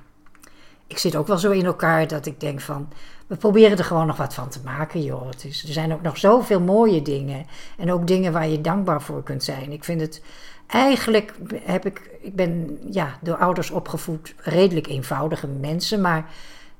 ik 0.88 0.97
zit 0.97 1.15
ook 1.15 1.28
wel 1.28 1.38
zo 1.38 1.52
in 1.52 1.65
elkaar 1.65 2.08
dat 2.08 2.26
ik 2.26 2.39
denk 2.39 2.62
van... 2.62 2.88
We 3.28 3.38
proberen 3.38 3.78
er 3.78 3.84
gewoon 3.84 4.08
nog 4.08 4.17
wat 4.17 4.34
van 4.34 4.50
te 4.50 4.60
maken, 4.63 5.04
joh. 5.04 5.28
Het 5.28 5.45
is, 5.45 5.63
er 5.63 5.74
zijn 5.74 5.93
ook 5.93 6.02
nog 6.02 6.17
zoveel 6.17 6.60
mooie 6.60 7.02
dingen. 7.02 7.45
En 7.78 7.91
ook 7.91 8.08
dingen 8.08 8.32
waar 8.32 8.47
je 8.47 8.62
dankbaar 8.62 9.02
voor 9.02 9.24
kunt 9.24 9.43
zijn. 9.43 9.71
Ik 9.71 9.84
vind 9.84 10.02
het... 10.02 10.21
Eigenlijk 10.67 11.34
heb 11.63 11.86
ik... 11.86 12.10
Ik 12.21 12.36
ben 12.36 12.80
ja, 12.89 13.17
door 13.21 13.38
ouders 13.38 13.69
opgevoed 13.69 14.34
redelijk 14.38 14.88
eenvoudige 14.88 15.47
mensen. 15.47 16.02
Maar 16.02 16.30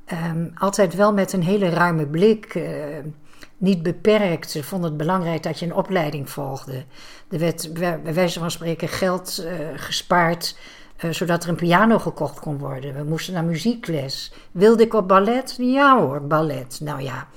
ehm, 0.06 0.48
altijd 0.56 0.96
wel 0.96 1.14
met 1.14 1.34
een 1.34 1.44
hele 1.44 1.70
ruime 1.70 2.06
blik... 2.06 2.46
eh, 2.56 2.64
niet 3.62 3.84
beperkt. 3.84 4.52
Ze 4.52 4.64
vonden 4.64 4.90
het 4.90 4.98
belangrijk 4.98 5.44
dat 5.44 5.60
je 5.60 5.66
een 5.66 5.76
opleiding 5.76 6.30
volgde. 6.30 6.84
Er 7.30 7.40
werd 7.40 7.74
bij 7.74 8.14
wijze 8.14 8.40
van 8.40 8.52
spreken 8.52 8.88
geld 8.88 9.38
eh, 9.38 9.56
gespaard 9.76 10.56
eh, 11.02 11.12
zodat 11.12 11.44
er 11.44 11.50
een 11.50 11.56
piano 11.56 12.00
gekocht 12.00 12.40
kon 12.40 12.58
worden. 12.58 12.94
We 12.94 13.04
moesten 13.04 13.34
naar 13.34 13.44
muziekles. 13.44 14.34
Wilde 14.52 14.84
ik 14.84 14.94
op 14.94 15.08
ballet? 15.08 15.56
Ja 15.60 16.00
hoor, 16.00 16.22
ballet. 16.22 16.80
Nou 16.82 17.02
ja, 17.02 17.28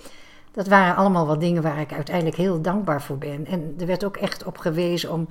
dat 0.53 0.67
waren 0.67 0.97
allemaal 0.97 1.27
wel 1.27 1.39
dingen 1.39 1.63
waar 1.63 1.81
ik 1.81 1.93
uiteindelijk 1.93 2.37
heel 2.37 2.61
dankbaar 2.61 3.03
voor 3.03 3.19
ben. 3.19 3.47
En 3.47 3.75
er 3.79 3.87
werd 3.87 4.05
ook 4.05 4.17
echt 4.17 4.45
op 4.45 4.59
gewezen 4.59 5.13
om 5.13 5.29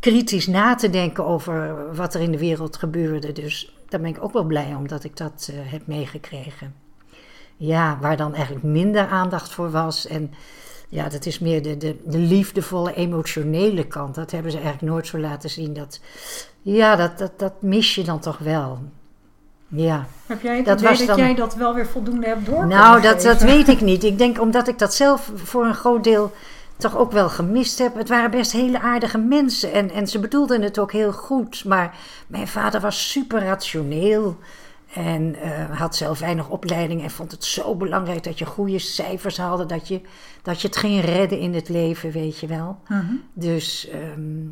kritisch 0.00 0.46
na 0.46 0.74
te 0.74 0.90
denken 0.90 1.24
over 1.24 1.76
wat 1.94 2.14
er 2.14 2.20
in 2.20 2.30
de 2.30 2.38
wereld 2.38 2.76
gebeurde. 2.76 3.32
Dus 3.32 3.76
daar 3.88 4.00
ben 4.00 4.10
ik 4.10 4.24
ook 4.24 4.32
wel 4.32 4.44
blij 4.44 4.74
om 4.74 4.88
dat 4.88 5.04
ik 5.04 5.16
dat 5.16 5.50
eh, 5.52 5.72
heb 5.72 5.86
meegekregen. 5.86 6.85
Ja, 7.56 7.98
waar 8.00 8.16
dan 8.16 8.34
eigenlijk 8.34 8.64
minder 8.64 9.06
aandacht 9.08 9.52
voor 9.52 9.70
was. 9.70 10.06
En 10.06 10.34
ja, 10.88 11.08
dat 11.08 11.26
is 11.26 11.38
meer 11.38 11.62
de, 11.62 11.76
de, 11.76 11.96
de 12.04 12.18
liefdevolle, 12.18 12.94
emotionele 12.94 13.86
kant. 13.86 14.14
Dat 14.14 14.30
hebben 14.30 14.50
ze 14.50 14.58
eigenlijk 14.58 14.92
nooit 14.92 15.06
zo 15.06 15.18
laten 15.18 15.50
zien. 15.50 15.74
Dat, 15.74 16.00
ja, 16.62 16.96
dat, 16.96 17.18
dat, 17.18 17.32
dat 17.36 17.52
mis 17.62 17.94
je 17.94 18.04
dan 18.04 18.20
toch 18.20 18.38
wel. 18.38 18.78
Ja. 19.68 20.06
Heb 20.26 20.42
jij 20.42 20.56
het 20.56 20.64
Dat 20.66 20.78
idee 20.78 20.88
was 20.88 20.98
dat 20.98 21.06
dan- 21.06 21.18
jij 21.18 21.34
dat 21.34 21.54
wel 21.54 21.74
weer 21.74 21.86
voldoende 21.86 22.26
hebt 22.26 22.46
door 22.46 22.66
Nou, 22.66 23.00
dat, 23.00 23.22
dat 23.22 23.40
weet 23.40 23.68
ik 23.68 23.80
niet. 23.80 24.04
Ik 24.04 24.18
denk 24.18 24.40
omdat 24.40 24.68
ik 24.68 24.78
dat 24.78 24.94
zelf 24.94 25.30
voor 25.34 25.64
een 25.66 25.74
groot 25.74 26.04
deel 26.04 26.32
toch 26.76 26.96
ook 26.96 27.12
wel 27.12 27.28
gemist 27.28 27.78
heb. 27.78 27.94
Het 27.94 28.08
waren 28.08 28.30
best 28.30 28.52
hele 28.52 28.80
aardige 28.80 29.18
mensen 29.18 29.72
en, 29.72 29.90
en 29.90 30.06
ze 30.06 30.18
bedoelden 30.18 30.62
het 30.62 30.78
ook 30.78 30.92
heel 30.92 31.12
goed. 31.12 31.64
Maar 31.64 31.96
mijn 32.26 32.48
vader 32.48 32.80
was 32.80 33.10
super 33.10 33.42
rationeel 33.42 34.36
en 34.96 35.34
eh, 35.34 35.78
had 35.78 35.96
zelf 35.96 36.18
weinig 36.18 36.48
opleiding 36.48 37.02
en 37.02 37.10
vond 37.10 37.30
het 37.30 37.44
zo 37.44 37.74
belangrijk 37.74 38.24
dat 38.24 38.38
je 38.38 38.46
goede 38.46 38.78
cijfers 38.78 39.36
haalde. 39.36 39.66
Dat 39.66 39.88
je, 39.88 40.00
dat 40.42 40.60
je 40.60 40.68
het 40.68 40.76
ging 40.76 41.04
redden 41.04 41.38
in 41.38 41.54
het 41.54 41.68
leven, 41.68 42.10
weet 42.10 42.38
je 42.38 42.46
wel. 42.46 42.78
Mhm. 42.88 43.14
Dus 43.32 43.88
ehm, 43.88 44.46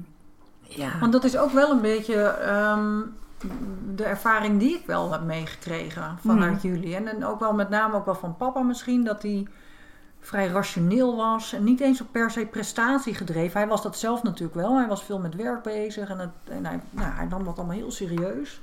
ja. 0.60 0.98
Want 1.00 1.12
dat 1.12 1.24
is 1.24 1.36
ook 1.36 1.50
wel 1.50 1.70
een 1.70 1.80
beetje 1.80 2.22
ehm, 2.22 3.00
de 3.94 4.04
ervaring 4.04 4.58
die 4.58 4.74
ik 4.74 4.86
wel 4.86 5.12
heb 5.12 5.22
meegekregen 5.22 6.18
vanuit 6.20 6.62
Hmm. 6.62 6.70
jullie. 6.70 6.96
En, 6.96 7.08
en 7.08 7.24
ook 7.24 7.40
wel 7.40 7.52
met 7.52 7.68
name 7.68 7.96
ook 7.96 8.04
wel 8.04 8.14
van 8.14 8.36
papa 8.36 8.60
misschien, 8.60 9.04
dat 9.04 9.22
hij 9.22 9.46
vrij 10.20 10.46
rationeel 10.46 11.16
was. 11.16 11.52
En 11.52 11.64
niet 11.64 11.80
eens 11.80 12.00
op 12.00 12.06
per 12.10 12.30
se 12.30 12.46
prestatie 12.46 13.14
gedreven. 13.14 13.60
Hij 13.60 13.68
was 13.68 13.82
dat 13.82 13.98
zelf 13.98 14.22
natuurlijk 14.22 14.54
wel. 14.54 14.76
Hij 14.76 14.88
was 14.88 15.04
veel 15.04 15.18
met 15.18 15.34
werk 15.34 15.62
bezig 15.62 16.08
en, 16.08 16.18
het, 16.18 16.30
en 16.44 16.66
hij, 16.66 16.80
nou, 16.90 17.12
hij 17.12 17.26
nam 17.26 17.44
dat 17.44 17.56
allemaal 17.56 17.76
heel 17.76 17.90
serieus. 17.90 18.60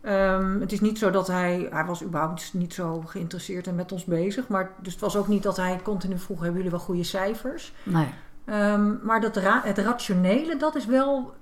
Ehm, 0.00 0.60
het 0.60 0.72
is 0.72 0.80
niet 0.80 0.98
zo 0.98 1.10
dat 1.10 1.26
hij... 1.26 1.66
Hij 1.70 1.84
was 1.84 2.04
überhaupt 2.04 2.50
niet 2.54 2.74
zo 2.74 3.00
geïnteresseerd 3.06 3.66
en 3.66 3.74
met 3.74 3.92
ons 3.92 4.04
bezig. 4.04 4.48
Maar 4.48 4.70
dus 4.82 4.92
het 4.92 5.02
was 5.02 5.16
ook 5.16 5.28
niet 5.28 5.42
dat 5.42 5.56
hij 5.56 5.80
continu 5.82 6.18
vroeg... 6.18 6.38
Hebben 6.38 6.56
jullie 6.56 6.70
wel 6.70 6.80
goede 6.80 7.04
cijfers? 7.04 7.72
Nee. 7.82 8.08
Ehm, 8.44 8.94
maar 9.06 9.20
dat 9.20 9.36
ra- 9.36 9.60
het 9.64 9.78
rationele, 9.78 10.56
dat 10.56 10.74
is 10.76 10.86
wel 10.86 11.34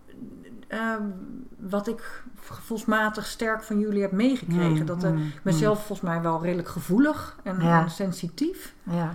ehm, 0.68 1.02
wat 1.58 1.88
ik 1.88 2.22
gevoelsmatig 2.40 3.26
sterk 3.26 3.62
van 3.62 3.78
jullie 3.78 4.02
heb 4.02 4.12
meegekregen. 4.12 4.70
Mm, 4.70 4.86
dat 4.86 5.04
eh, 5.04 5.10
mm, 5.10 5.18
ik 5.26 5.42
ben 5.42 5.52
mm. 5.52 5.58
zelf 5.58 5.78
volgens 5.78 6.00
mij 6.08 6.20
wel 6.22 6.42
redelijk 6.42 6.68
gevoelig 6.68 7.36
en, 7.42 7.56
Ja. 7.60 7.82
en 7.82 7.90
sensitief. 7.90 8.74
Ja. 8.82 9.14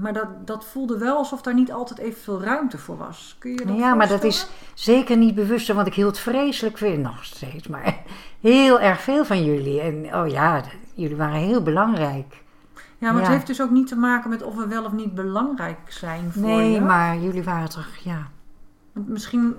Maar 0.00 0.12
dat, 0.12 0.46
dat 0.46 0.64
voelde 0.64 0.98
wel 0.98 1.16
alsof 1.16 1.42
daar 1.42 1.54
niet 1.54 1.72
altijd 1.72 1.98
evenveel 1.98 2.42
ruimte 2.42 2.78
voor 2.78 2.96
was. 2.96 3.36
Kun 3.38 3.50
je 3.50 3.66
dat 3.66 3.76
Ja, 3.76 3.94
maar 3.94 4.08
dat 4.08 4.24
is 4.24 4.48
zeker 4.74 5.16
niet 5.16 5.34
bewust, 5.34 5.72
want 5.72 5.86
ik 5.86 5.94
hield 5.94 6.18
vreselijk 6.18 6.78
veel, 6.78 6.96
nog 6.96 7.24
steeds, 7.24 7.68
maar 7.68 8.02
heel 8.40 8.80
erg 8.80 9.00
veel 9.00 9.24
van 9.24 9.44
jullie. 9.44 9.80
En 9.80 10.14
oh 10.14 10.28
ja, 10.28 10.62
jullie 10.94 11.16
waren 11.16 11.40
heel 11.40 11.62
belangrijk. 11.62 12.44
Ja, 12.98 13.12
maar 13.12 13.22
het 13.22 13.30
heeft 13.30 13.46
dus 13.46 13.62
ook 13.62 13.70
niet 13.70 13.86
te 13.86 13.96
maken 13.96 14.30
met 14.30 14.42
of 14.42 14.54
we 14.54 14.66
wel 14.66 14.84
of 14.84 14.92
niet 14.92 15.14
belangrijk 15.14 15.78
zijn 15.88 16.32
voor 16.32 16.42
Nee, 16.42 16.70
je. 16.70 16.80
maar 16.80 17.18
jullie 17.18 17.44
waren 17.44 17.68
toch, 17.68 17.96
ja. 17.96 18.28
Misschien. 18.92 19.56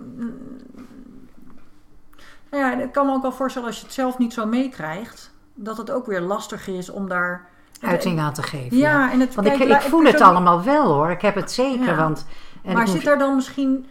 Nou 2.52 2.64
ja, 2.64 2.82
ik 2.82 2.92
kan 2.92 3.06
me 3.06 3.14
ook 3.14 3.22
wel 3.22 3.32
voorstellen 3.32 3.68
als 3.68 3.78
je 3.78 3.84
het 3.86 3.94
zelf 3.94 4.18
niet 4.18 4.34
zo 4.34 4.46
meekrijgt, 4.46 5.32
dat 5.54 5.78
het 5.78 5.92
ook 5.92 6.06
weer 6.06 6.22
lastiger 6.22 6.78
is 6.78 6.90
om 6.90 7.08
daar 7.08 7.48
uiting 7.82 8.20
aan 8.20 8.34
te 8.34 8.44
geven. 8.44 8.78
Ja, 8.78 9.12
en 9.12 9.20
het, 9.20 9.36
Want 9.36 9.48
ik, 9.48 9.54
kijk, 9.54 9.64
ik 9.64 9.70
la- 9.70 9.82
voel 9.82 10.04
het 10.04 10.22
allemaal 10.22 10.64
wel 10.64 10.94
hoor. 10.94 11.10
Ik 11.10 11.22
heb 11.22 11.36
het 11.36 11.52
zeker. 11.52 11.86
Ja. 11.88 11.96
Want, 11.96 12.26
en 12.64 12.74
maar 12.74 12.86
zit 12.88 12.96
moet- 12.96 13.06
daar 13.06 13.18
dan 13.18 13.36
misschien, 13.36 13.86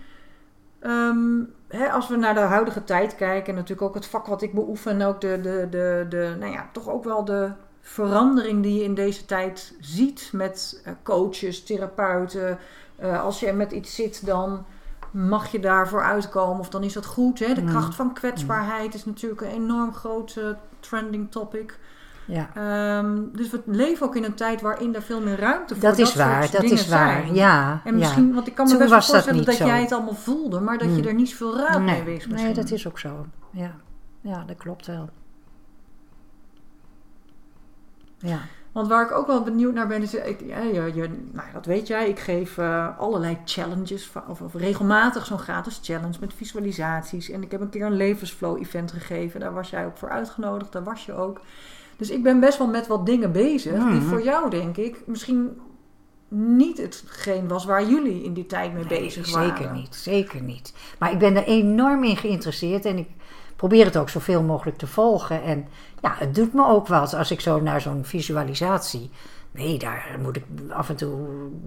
ehm, 0.81 1.41
hè, 1.69 1.91
als 1.93 2.09
we 2.09 2.17
naar 2.17 2.35
de 2.35 2.41
huidige 2.41 2.85
tijd 2.85 3.15
kijken, 3.17 3.49
en 3.49 3.55
natuurlijk 3.55 3.89
ook 3.89 3.95
het 3.95 4.07
vak 4.07 4.27
wat 4.27 4.43
ik 4.43 4.55
beoefen, 4.55 4.93
en 4.93 5.03
ook 5.07 5.21
de, 5.21 5.41
de, 5.41 5.67
de, 5.71 6.07
de, 6.09 6.37
nou 6.41 6.53
ja, 6.53 6.69
toch 6.73 6.89
ook 6.89 7.05
wel 7.05 7.25
de 7.25 7.51
verandering 7.81 8.63
die 8.63 8.75
je 8.79 8.85
in 8.85 8.95
deze 8.95 9.25
tijd 9.25 9.75
ziet 9.81 10.29
met 10.33 10.81
eh, 10.85 10.93
coaches, 11.03 11.65
therapeuten. 11.65 12.59
Eh, 12.97 13.23
als 13.23 13.41
je 13.41 13.53
met 13.53 13.73
iets 13.73 13.95
zit, 13.95 14.27
dan 14.27 14.65
mag 15.11 15.47
je 15.53 15.61
daarvoor 15.61 16.03
uitkomen 16.03 16.59
of 16.61 16.69
dan 16.69 16.83
is 16.83 16.93
dat 16.93 17.07
goed. 17.07 17.39
Hè? 17.39 17.55
De 17.55 17.61
Mm. 17.61 17.69
kracht 17.69 17.95
van 17.95 18.13
kwetsbaarheid 18.15 18.95
is 18.95 19.05
natuurlijk 19.05 19.41
een 19.41 19.51
enorm 19.51 19.95
groot 19.95 20.37
eh, 20.37 20.45
trending 20.81 21.31
topic. 21.31 21.79
Ja. 22.27 22.51
Ehm, 22.55 23.19
dus 23.33 23.51
we 23.51 23.61
leven 23.67 24.07
ook 24.07 24.17
in 24.17 24.25
een 24.25 24.35
tijd 24.35 24.61
waarin 24.61 24.95
er 24.95 25.03
veel 25.03 25.21
meer 25.21 25.39
ruimte 25.39 25.75
voor 25.75 25.83
Dat 25.83 25.97
dat 25.97 26.07
is 26.07 26.15
waar, 26.15 26.43
soort 26.43 26.53
dat 26.53 26.61
dingen 26.61 26.77
is 26.77 26.89
waar. 26.89 27.23
zijn. 27.23 27.35
Ja, 27.35 27.81
En 27.85 27.93
ja. 27.93 27.99
misschien, 27.99 28.35
want 28.35 28.47
ik 28.47 28.55
kan 28.55 28.65
me 28.65 28.71
Toen 28.71 28.81
best 28.81 28.91
wel 28.91 29.01
dat 29.01 29.11
voorstellen 29.11 29.45
dat, 29.45 29.57
jij 29.57 29.81
het 29.81 29.93
allemaal 29.93 30.15
voelde, 30.15 30.61
maar 30.61 30.79
dat 30.79 30.89
je 30.89 30.95
Hmm. 30.95 31.07
er 31.07 31.15
niet 31.15 31.29
zoveel 31.29 31.57
raad 31.57 31.81
mee 31.81 31.95
nee, 31.95 32.03
wist 32.03 32.27
nee, 32.27 32.33
misschien. 32.33 32.55
dat 32.55 32.71
is 32.71 32.87
ook 32.87 32.99
zo. 32.99 33.27
Ja, 33.51 33.75
ja 34.21 34.45
dat 34.47 34.57
klopt 34.57 34.87
wel. 34.87 35.09
Ja, 38.19 38.39
Want 38.73 38.89
waar 38.89 39.05
ik 39.05 39.13
ook 39.13 39.27
wel 39.27 39.43
benieuwd 39.43 39.75
naar 39.75 39.87
ben, 39.87 40.03
is, 40.03 40.15
ik, 40.15 40.41
ja, 40.41 40.61
je, 40.61 40.91
je, 40.95 41.09
nou, 41.33 41.47
ja, 41.47 41.53
dat 41.53 41.67
weet 41.67 41.87
jij, 41.87 42.09
ik 42.09 42.19
geef 42.19 42.59
eh, 42.59 42.99
allerlei 42.99 43.39
challenges, 43.45 44.11
of, 44.29 44.41
of 44.41 44.55
regelmatig 44.55 45.27
zo'n 45.27 45.39
gratis 45.39 45.81
challenge 45.83 46.17
met 46.21 46.35
visualisaties. 46.35 47.31
En 47.31 47.43
ik 47.43 47.51
heb 47.51 47.61
een 47.61 47.69
keer 47.69 47.87
een 47.87 47.97
levensflow 47.97 48.59
event 48.61 48.93
gegeven, 48.93 49.41
daar 49.41 49.53
was 49.55 49.71
jij 49.71 49.87
ook 49.87 49.97
voor 49.97 50.11
uitgenodigd, 50.11 50.73
daar 50.73 50.85
was 50.85 51.05
je 51.05 51.13
ook. 51.13 51.41
Dus 51.97 52.11
ik 52.11 52.23
ben 52.23 52.41
best 52.41 52.59
wel 52.59 52.67
met 52.67 52.87
wat 52.87 53.07
dingen 53.07 53.33
bezig, 53.33 53.73
die 53.73 53.83
Mhm. 53.83 54.01
voor 54.09 54.23
jou 54.23 54.51
denk 54.51 54.77
ik 54.77 55.03
misschien 55.07 55.61
niet 56.29 56.79
hetgeen 56.79 57.49
was 57.49 57.65
waar 57.65 57.89
jullie 57.89 58.23
in 58.23 58.33
die 58.33 58.47
tijd 58.47 58.73
mee 58.75 58.85
Nee, 58.85 59.01
bezig 59.01 59.31
waren. 59.33 59.57
zeker 59.57 59.73
niet, 59.73 59.95
zeker 59.95 60.43
niet. 60.43 60.75
Maar 60.99 61.13
ik 61.13 61.19
ben 61.19 61.37
er 61.37 61.45
enorm 61.45 62.05
in 62.05 62.17
geïnteresseerd 62.17 62.85
en 62.85 62.99
ik 62.99 63.09
probeer 63.57 63.85
het 63.85 63.97
ook 63.97 64.09
zoveel 64.09 64.43
mogelijk 64.43 64.79
te 64.79 64.87
volgen. 64.87 65.43
En 65.43 65.67
ja, 66.03 66.15
het 66.19 66.35
doet 66.35 66.53
me 66.53 66.67
ook 66.67 66.87
wat 66.87 67.15
als 67.15 67.31
ik 67.31 67.41
zo 67.41 67.61
naar 67.61 67.81
zo'n 67.81 68.05
visualisatie. 68.05 69.11
Nee, 69.51 69.79
daar 69.79 70.17
moet 70.23 70.37
ik 70.37 70.45
af 70.71 70.89
en 70.89 70.97
toe 70.97 71.17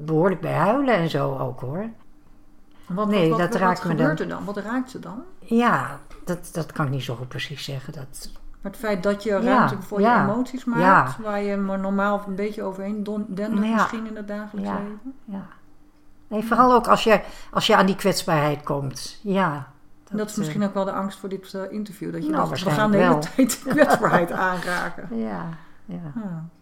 behoorlijk 0.05 0.41
bij 0.41 0.53
huilen 0.53 0.93
en 0.95 1.09
zo 1.09 1.37
ook 1.37 1.59
hoor. 1.59 1.89
Wat, 2.87 3.07
Nee, 3.07 3.29
wat, 3.29 3.39
dat 3.39 3.55
raakt 3.55 3.77
wat 3.83 3.87
me 3.91 3.97
gebeurt 3.97 4.19
er 4.19 4.27
dan? 4.27 4.45
Wat 4.45 4.57
raakt 4.57 4.89
ze 4.91 4.99
dan? 4.99 5.23
Ja, 5.39 5.99
dat, 6.25 6.49
dat 6.51 6.71
kan 6.71 6.85
ik 6.85 6.91
niet 6.91 7.03
zo 7.03 7.15
goed 7.15 7.27
precies 7.27 7.63
zeggen. 7.63 7.93
Dat, 7.93 8.31
Maar 8.61 8.71
het 8.71 8.79
feit 8.81 9.03
dat 9.03 9.23
je 9.23 9.29
Ja, 9.29 9.39
ruimte 9.39 9.81
voor 9.81 9.99
ja, 10.01 10.15
je 10.25 10.31
emoties 10.31 10.65
maakt, 10.65 10.81
ja. 11.17 11.23
waar 11.23 11.41
je 11.41 11.57
maar 11.57 11.79
normaal 11.79 12.23
een 12.27 12.35
beetje 12.35 12.63
overheen 12.63 13.03
dendert 13.27 13.65
Ja. 13.65 13.73
misschien 13.73 14.07
in 14.07 14.15
het 14.15 14.27
dagelijks 14.27 14.69
Ja. 14.69 14.75
leven. 14.77 15.13
ja. 15.25 15.45
Nee, 16.27 16.43
vooral 16.43 16.73
ook 16.73 16.87
als 16.87 17.03
je, 17.03 17.21
als 17.51 17.67
je 17.67 17.75
aan 17.75 17.85
die 17.85 17.95
kwetsbaarheid 17.95 18.63
komt. 18.63 19.19
Ja. 19.23 19.67
En 20.09 20.17
dat 20.17 20.25
is 20.27 20.31
eh, 20.31 20.37
misschien 20.39 20.63
ook 20.63 20.73
wel 20.73 20.85
de 20.85 20.91
angst 20.91 21.19
voor 21.19 21.29
dit 21.29 21.53
eh, 21.53 21.61
interview. 21.71 22.11
Dat 22.13 22.23
je 22.25 22.29
Nou, 22.29 22.49
dacht, 22.49 22.63
we 22.63 22.69
gaan 22.69 22.91
de 22.91 22.97
hele 22.97 23.13
waarschijnlijk 23.13 23.49
tijd 23.59 23.63
de 23.63 23.69
kwetsbaarheid 23.83 24.31
aanraken. 24.31 25.07
Ja, 25.27 25.47
ja. 25.85 26.13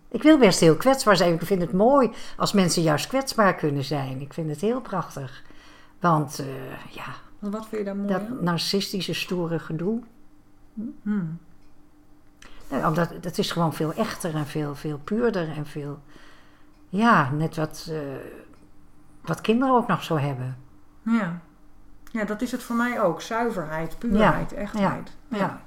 Ik 0.10 0.24
wil 0.24 0.38
best 0.38 0.60
heel 0.60 0.76
kwetsbaar 0.76 1.16
zijn. 1.18 1.34
Ik 1.34 1.42
vind 1.42 1.62
het 1.62 1.74
mooi 1.74 2.12
als 2.38 2.54
mensen 2.54 2.82
juist 2.82 3.08
kwetsbaar 3.08 3.56
kunnen 3.56 3.84
zijn. 3.84 4.22
Ik 4.22 4.34
vind 4.34 4.50
het 4.50 4.62
heel 4.62 4.82
prachtig. 4.82 5.44
Want 6.00 6.40
eh, 6.40 6.46
ja, 6.96 7.04
Wat 7.40 7.68
vind 7.68 7.78
je 7.82 7.84
daar 7.84 7.96
mooi 7.96 8.08
dat 8.08 8.42
narcistische, 8.42 9.14
stoere 9.14 9.60
gedoe. 9.60 10.00
Hmm. 11.02 11.38
Nou, 12.70 12.86
omdat, 12.86 13.10
dat 13.22 13.38
is 13.38 13.52
gewoon 13.52 13.74
veel 13.74 13.94
echter 13.94 14.36
en 14.36 14.46
veel, 14.46 14.76
veel 14.76 15.00
puurder 15.04 15.50
en 15.50 15.66
veel... 15.66 16.00
Ja, 16.90 17.32
net 17.32 17.56
wat, 17.56 17.88
eh, 17.92 18.00
wat 19.22 19.42
kinderen 19.42 19.76
ook 19.76 19.88
nog 19.88 20.04
zo 20.04 20.18
hebben. 20.18 20.58
Ja. 21.02 21.42
ja, 22.12 22.24
dat 22.24 22.42
is 22.42 22.52
het 22.52 22.64
voor 22.64 22.76
mij 22.76 23.02
ook. 23.02 23.22
Zuiverheid, 23.22 23.98
puurheid, 24.00 24.54
echtheid. 24.54 25.12
ja. 25.28 25.62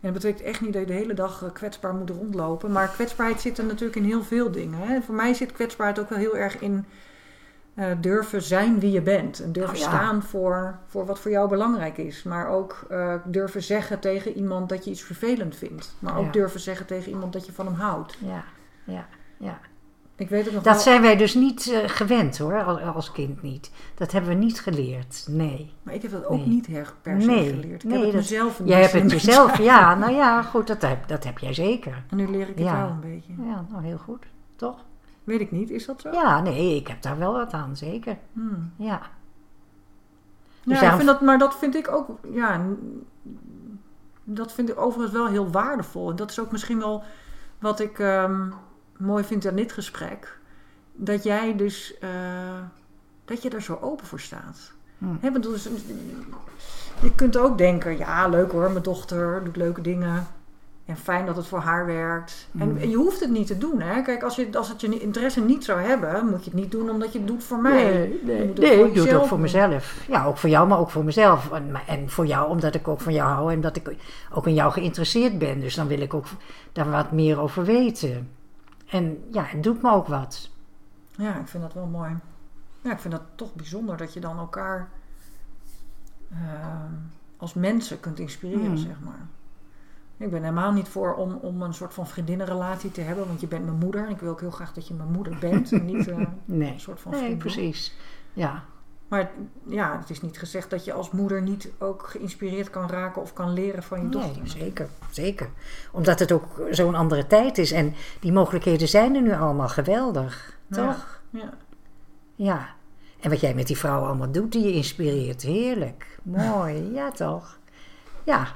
En 0.00 0.12
dat 0.12 0.22
betekent 0.22 0.46
echt 0.46 0.60
niet 0.60 0.72
dat 0.72 0.80
je 0.80 0.86
de 0.86 0.92
hele 0.92 1.14
dag 1.14 1.42
eh, 1.42 1.52
kwetsbaar 1.52 1.94
moet 1.94 2.10
rondlopen. 2.10 2.72
Maar 2.72 2.88
kwetsbaarheid 2.88 3.40
zit 3.40 3.58
er 3.58 3.64
natuurlijk 3.64 3.96
in 3.96 4.04
heel 4.04 4.22
veel 4.22 4.50
dingen. 4.50 4.78
Hè. 4.78 5.00
Voor 5.02 5.14
mij 5.14 5.34
zit 5.34 5.52
kwetsbaarheid 5.52 5.98
ook 5.98 6.08
wel 6.08 6.18
heel 6.18 6.36
erg 6.36 6.58
in 6.58 6.84
eh, 7.76 7.86
durven 8.00 8.42
zijn 8.42 8.78
wie 8.78 8.90
je 8.90 9.02
bent. 9.02 9.40
En 9.42 9.52
durven 9.52 9.74
Oh 9.74 9.80
ja. 9.80 9.88
staan 9.88 10.22
voor, 10.22 10.78
voor 10.86 11.06
wat 11.06 11.18
voor 11.20 11.30
jou 11.30 11.48
belangrijk 11.48 11.96
is. 11.98 12.22
Maar 12.22 12.48
ook 12.48 12.86
eh, 12.90 13.14
durven 13.24 13.62
zeggen 13.62 14.00
tegen 14.00 14.32
iemand 14.32 14.68
dat 14.68 14.84
je 14.84 14.90
iets 14.90 15.02
vervelend 15.02 15.56
vindt. 15.56 15.94
Maar 15.98 16.16
ook 16.18 16.24
Ja. 16.24 16.30
durven 16.30 16.60
zeggen 16.60 16.86
tegen 16.86 17.10
iemand 17.12 17.32
dat 17.32 17.46
je 17.46 17.52
van 17.52 17.66
hem 17.66 17.74
houdt. 17.74 18.16
Ja, 18.18 18.44
ja, 18.84 19.06
ja. 19.38 19.58
Ik 20.18 20.28
weet 20.28 20.44
het 20.44 20.54
nog 20.54 20.62
Dat 20.62 20.72
wel. 20.74 20.82
zijn 20.82 21.02
wij 21.02 21.16
dus 21.16 21.34
niet 21.34 21.70
eh, 21.72 21.78
gewend 21.88 22.38
hoor, 22.38 22.64
als, 22.64 22.80
als 22.80 23.12
kind 23.12 23.42
niet. 23.42 23.70
Dat 23.94 24.12
hebben 24.12 24.30
we 24.30 24.36
niet 24.36 24.60
geleerd, 24.60 25.24
nee. 25.28 25.72
Maar 25.82 25.94
ik 25.94 26.02
heb 26.02 26.10
dat 26.10 26.24
ook 26.26 26.38
Nee. 26.38 26.46
niet 26.46 26.66
her, 26.66 26.92
per 27.02 27.20
se 27.20 27.26
Nee, 27.26 27.48
geleerd. 27.48 27.82
Ik 27.84 27.90
nee, 27.90 27.92
heb 27.98 28.02
het 28.02 28.12
dat- 28.12 28.20
mezelf 28.22 28.60
Jij 28.64 28.80
hebt 28.80 28.92
het 28.92 29.10
jezelf, 29.10 29.58
ja, 29.58 29.94
nou 29.94 30.12
ja, 30.12 30.42
goed, 30.42 30.66
dat 30.66 30.82
heb, 30.82 31.08
dat 31.08 31.24
heb 31.24 31.38
jij 31.38 31.54
zeker. 31.54 32.02
En 32.10 32.16
nu 32.16 32.28
leer 32.28 32.40
ik 32.48 32.54
het 32.54 32.58
Ja. 32.58 32.76
jou 32.76 32.90
een 32.90 33.00
beetje. 33.00 33.32
Ja, 33.48 33.64
nou 33.70 33.84
heel 33.84 33.98
goed, 33.98 34.24
toch? 34.56 34.84
Weet 35.26 35.40
ik 35.40 35.50
niet, 35.50 35.70
is 35.70 35.86
dat 35.86 36.00
zo? 36.00 36.10
Ja, 36.10 36.40
nee, 36.40 36.76
ik 36.76 36.86
heb 36.88 37.02
daar 37.02 37.18
wel 37.18 37.32
wat 37.32 37.52
aan, 37.52 37.76
zeker. 37.76 38.18
Hmm. 38.32 38.72
Ja. 38.76 38.86
Ja, 38.86 39.00
Dus 40.62 40.74
ik 40.74 40.80
daarom- 40.80 40.98
vind 40.98 41.10
dat, 41.10 41.20
maar 41.20 41.38
dat 41.38 41.56
vind 41.58 41.74
ik 41.74 41.88
ook, 41.90 42.08
ja, 42.30 42.60
dat 44.24 44.52
vind 44.52 44.68
ik 44.68 44.78
overigens 44.80 45.12
wel 45.16 45.26
heel 45.26 45.50
waardevol. 45.50 46.10
En 46.10 46.16
dat 46.16 46.30
is 46.30 46.40
ook 46.40 46.52
misschien 46.52 46.78
wel 46.78 47.02
wat 47.58 47.80
ik 47.80 47.98
ehm, 47.98 48.48
mooi 48.98 49.24
vind 49.24 49.46
aan 49.46 49.54
dit 49.56 49.72
gesprek. 49.72 50.38
Dat 50.92 51.22
jij 51.22 51.56
dus, 51.56 51.98
eh, 51.98 52.10
dat 53.24 53.42
je 53.42 53.50
er 53.50 53.62
zo 53.62 53.78
open 53.80 54.06
voor 54.06 54.20
staat. 54.20 54.72
Hm. 54.98 55.30
Want 55.32 55.42
dus, 55.42 55.68
je 57.02 57.14
kunt 57.14 57.36
ook 57.36 57.58
denken, 57.58 57.96
ja 57.98 58.28
leuk 58.28 58.50
hoor, 58.52 58.70
mijn 58.70 58.82
dochter 58.82 59.44
doet 59.44 59.56
leuke 59.56 59.80
dingen. 59.80 60.26
En 60.86 60.96
fijn 60.96 61.26
dat 61.26 61.36
het 61.36 61.46
voor 61.46 61.58
haar 61.58 61.86
werkt. 61.86 62.48
En, 62.58 62.68
Mm. 62.70 62.76
en 62.76 62.88
je 62.90 62.96
hoeft 62.96 63.20
het 63.20 63.30
niet 63.30 63.46
te 63.46 63.58
doen. 63.58 63.80
Hè? 63.80 64.02
Kijk, 64.02 64.22
als, 64.22 64.36
je, 64.36 64.48
als 64.52 64.68
het 64.68 64.80
je 64.80 65.00
interesse 65.00 65.40
niet 65.40 65.64
zou 65.64 65.80
hebben, 65.80 66.26
moet 66.26 66.44
je 66.44 66.50
het 66.50 66.60
niet 66.60 66.70
doen 66.70 66.90
omdat 66.90 67.12
je 67.12 67.18
het 67.18 67.26
doet 67.28 67.44
voor 67.44 67.58
mij. 67.58 67.72
Nee, 67.84 68.08
Je 68.08 68.20
nee, 68.24 68.52
nee 68.52 68.84
ik 68.86 68.94
doe 68.94 69.06
het 69.06 69.16
ook 69.16 69.26
voor 69.26 69.38
mezelf. 69.40 70.04
Ja, 70.08 70.24
ook 70.24 70.36
voor 70.36 70.48
jou, 70.48 70.68
maar 70.68 70.78
ook 70.78 70.90
voor 70.90 71.04
mezelf. 71.04 71.52
En, 71.52 71.74
en 71.86 72.10
voor 72.10 72.26
jou, 72.26 72.48
omdat 72.50 72.74
ik 72.74 72.88
ook 72.88 73.00
van 73.00 73.12
jou 73.12 73.30
hou 73.32 73.52
en 73.52 73.60
dat 73.60 73.76
ik 73.76 73.96
ook 74.32 74.46
in 74.46 74.54
jou 74.54 74.72
geïnteresseerd 74.72 75.38
ben. 75.38 75.60
Dus 75.60 75.74
dan 75.74 75.86
wil 75.86 76.00
ik 76.00 76.14
ook 76.14 76.26
daar 76.72 76.90
wat 76.90 77.12
meer 77.12 77.40
over 77.40 77.64
weten. 77.64 78.30
En 78.88 79.24
ja, 79.32 79.42
het 79.42 79.62
doet 79.62 79.82
me 79.82 79.90
ook 79.92 80.06
wat. 80.06 80.50
Ja, 81.16 81.36
ik 81.38 81.48
vind 81.48 81.62
dat 81.62 81.72
wel 81.74 81.86
mooi. 81.86 82.16
Ja, 82.80 82.92
ik 82.92 82.98
vind 82.98 83.14
dat 83.14 83.22
toch 83.34 83.54
bijzonder 83.54 83.96
dat 83.96 84.12
je 84.12 84.20
dan 84.20 84.38
elkaar 84.38 84.88
ehm, 86.32 86.92
als 87.36 87.54
mensen 87.54 88.00
kunt 88.00 88.18
inspireren, 88.18 88.64
Hmm. 88.66 88.76
zeg 88.76 88.96
maar. 89.04 89.26
Ik 90.18 90.30
ben 90.30 90.42
helemaal 90.42 90.72
niet 90.72 90.88
voor 90.88 91.14
om, 91.14 91.38
om 91.42 91.62
een 91.62 91.74
soort 91.74 91.94
van 91.94 92.06
vriendinnenrelatie 92.06 92.90
te 92.90 93.00
hebben, 93.00 93.26
want 93.26 93.40
je 93.40 93.46
bent 93.46 93.64
mijn 93.64 93.78
moeder. 93.78 94.04
En 94.04 94.10
ik 94.10 94.18
wil 94.18 94.30
ook 94.30 94.40
heel 94.40 94.50
graag 94.50 94.72
dat 94.72 94.88
je 94.88 94.94
mijn 94.94 95.10
moeder 95.12 95.36
bent 95.40 95.72
en 95.72 95.84
niet 95.84 96.08
eh, 96.08 96.16
Nee, 96.44 96.72
een 96.72 96.80
soort 96.80 97.00
van 97.00 97.10
nee 97.10 97.20
vriendin. 97.20 97.38
precies. 97.52 97.96
Ja, 98.32 98.64
Maar 99.08 99.30
ja, 99.68 99.98
het 100.00 100.10
is 100.10 100.22
niet 100.22 100.38
gezegd 100.38 100.70
dat 100.70 100.84
je 100.84 100.92
als 100.92 101.10
moeder 101.10 101.42
niet 101.42 101.70
ook 101.78 102.06
geïnspireerd 102.06 102.70
kan 102.70 102.88
raken 102.88 103.22
of 103.22 103.32
kan 103.32 103.52
leren 103.52 103.82
van 103.82 104.02
je 104.02 104.08
dochter. 104.08 104.42
nee, 104.42 104.48
zeker, 104.50 104.88
zeker. 105.10 105.48
Omdat 105.92 106.18
het 106.18 106.32
ook 106.32 106.60
zo'n 106.70 106.94
andere 106.94 107.26
tijd 107.26 107.58
is. 107.58 107.72
En 107.72 107.94
die 108.20 108.32
mogelijkheden 108.32 108.88
zijn 108.88 109.14
er 109.14 109.22
nu 109.22 109.32
allemaal 109.32 109.68
geweldig. 109.68 110.58
Ja. 110.66 110.76
Toch? 110.86 111.20
Ja. 111.30 111.52
Ja. 112.34 112.68
En 113.20 113.30
wat 113.30 113.40
jij 113.40 113.54
met 113.54 113.66
die 113.66 113.76
vrouw 113.78 114.04
allemaal 114.04 114.30
doet, 114.32 114.52
die 114.52 114.64
je 114.64 114.72
inspireert. 114.72 115.42
Heerlijk. 115.42 116.18
Mooi. 116.22 116.90
Ja, 116.92 117.10
toch? 117.10 117.58
Ja. 118.24 118.46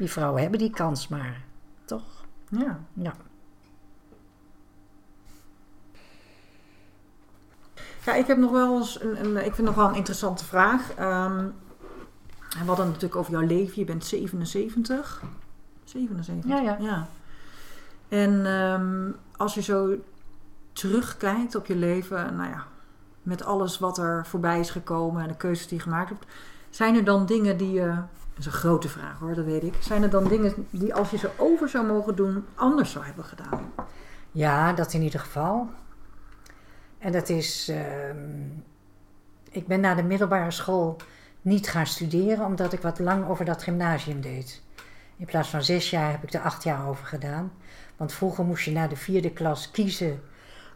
Die 0.00 0.10
vrouwen 0.10 0.40
hebben 0.40 0.58
die 0.58 0.70
kans 0.70 1.08
maar. 1.08 1.42
Toch? 1.84 2.24
ja. 2.48 2.80
Ja. 2.92 3.12
Ja, 8.04 8.14
ik 8.14 8.26
heb 8.26 8.38
nog 8.38 8.50
wel 8.50 8.76
eens 8.76 9.00
een, 9.02 9.24
een 9.24 9.44
ik 9.44 9.54
vind 9.54 9.66
nog 9.66 9.76
wel 9.76 9.88
een 9.88 9.94
interessante 9.94 10.44
vraag. 10.44 10.94
Ehm, 10.94 11.48
we 12.48 12.66
hadden 12.66 12.76
het 12.76 12.86
natuurlijk 12.86 13.16
over 13.16 13.32
jouw 13.32 13.46
leven. 13.46 13.78
Je 13.78 13.84
bent 13.84 14.04
77. 14.04 15.22
77? 15.84 16.50
Ja, 16.50 16.76
ja. 16.80 17.08
En 18.08 18.46
ehm, 18.46 19.12
als 19.36 19.54
je 19.54 19.62
zo 19.62 19.96
terugkijkt 20.72 21.54
op 21.54 21.66
je 21.66 21.76
leven, 21.76 22.36
nou 22.36 22.50
ja, 22.50 22.66
met 23.22 23.44
alles 23.44 23.78
wat 23.78 23.98
er 23.98 24.26
voorbij 24.26 24.60
is 24.60 24.70
gekomen 24.70 25.22
en 25.22 25.28
de 25.28 25.36
keuzes 25.36 25.66
die 25.66 25.76
je 25.76 25.82
gemaakt 25.82 26.08
hebt, 26.08 26.26
zijn 26.70 26.96
er 26.96 27.04
dan 27.04 27.26
dingen 27.26 27.56
die 27.56 27.70
je, 27.70 27.94
is 28.40 28.46
een 28.46 28.52
grote 28.52 28.88
vraag 28.88 29.18
hoor, 29.18 29.34
dat 29.34 29.44
weet 29.44 29.62
ik, 29.62 29.74
zijn 29.80 30.02
er 30.02 30.10
dan 30.10 30.28
dingen 30.28 30.66
die 30.70 30.94
als 30.94 31.10
je 31.10 31.18
ze 31.18 31.30
over 31.36 31.68
zou 31.68 31.86
mogen 31.86 32.16
doen, 32.16 32.44
anders 32.54 32.92
zou 32.92 33.04
hebben 33.04 33.24
gedaan? 33.24 33.72
Ja, 34.32 34.72
dat 34.72 34.92
in 34.92 35.02
ieder 35.02 35.20
geval. 35.20 35.68
En 36.98 37.12
dat 37.12 37.28
is. 37.28 37.68
ehm, 37.68 38.18
ik 39.50 39.66
ben 39.66 39.80
na 39.80 39.94
de 39.94 40.02
middelbare 40.02 40.50
school 40.50 40.96
niet 41.42 41.68
gaan 41.68 41.86
studeren, 41.86 42.44
omdat 42.44 42.72
ik 42.72 42.80
wat 42.80 42.98
lang 42.98 43.28
over 43.28 43.44
dat 43.44 43.62
gymnasium 43.62 44.20
deed. 44.20 44.62
In 45.16 45.26
plaats 45.26 45.48
van 45.48 45.62
zes 45.62 45.90
jaar 45.90 46.10
heb 46.10 46.22
ik 46.22 46.32
er 46.32 46.40
acht 46.40 46.62
jaar 46.62 46.88
over 46.88 47.06
gedaan. 47.06 47.52
Want 47.96 48.12
vroeger 48.12 48.44
moest 48.44 48.64
je 48.64 48.72
na 48.72 48.86
de 48.86 48.96
vierde 48.96 49.30
klas 49.30 49.70
kiezen 49.70 50.20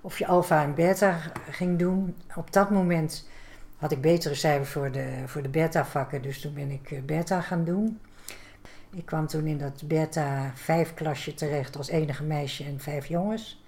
of 0.01 0.19
je 0.19 0.27
alfa 0.27 0.63
en 0.63 0.75
beta 0.75 1.19
ging 1.51 1.79
doen. 1.79 2.17
Op 2.35 2.53
dat 2.53 2.71
moment 2.71 3.29
had 3.85 3.93
ik 3.93 4.01
betere 4.01 4.35
cijfers 4.35 4.71
voor 4.71 4.91
de, 4.91 5.07
voor 5.27 5.43
de 5.43 5.49
beta 5.49 5.85
vakken, 5.85 6.23
dus 6.23 6.41
toen 6.41 6.55
ben 6.55 6.71
ik 6.71 6.91
eh, 6.91 6.99
beta 7.03 7.41
gaan 7.41 7.65
doen. 7.65 8.01
Ik 8.95 9.07
kwam 9.07 9.27
toen 9.27 9.47
in 9.47 9.59
dat 9.59 9.83
beta 9.85 10.53
5 10.55 10.95
klasje 10.95 11.35
terecht 11.35 11.77
als 11.77 11.89
enige 11.89 12.23
meisje 12.23 12.65
en 12.65 12.81
vijf 12.81 13.07
jongens. 13.07 13.63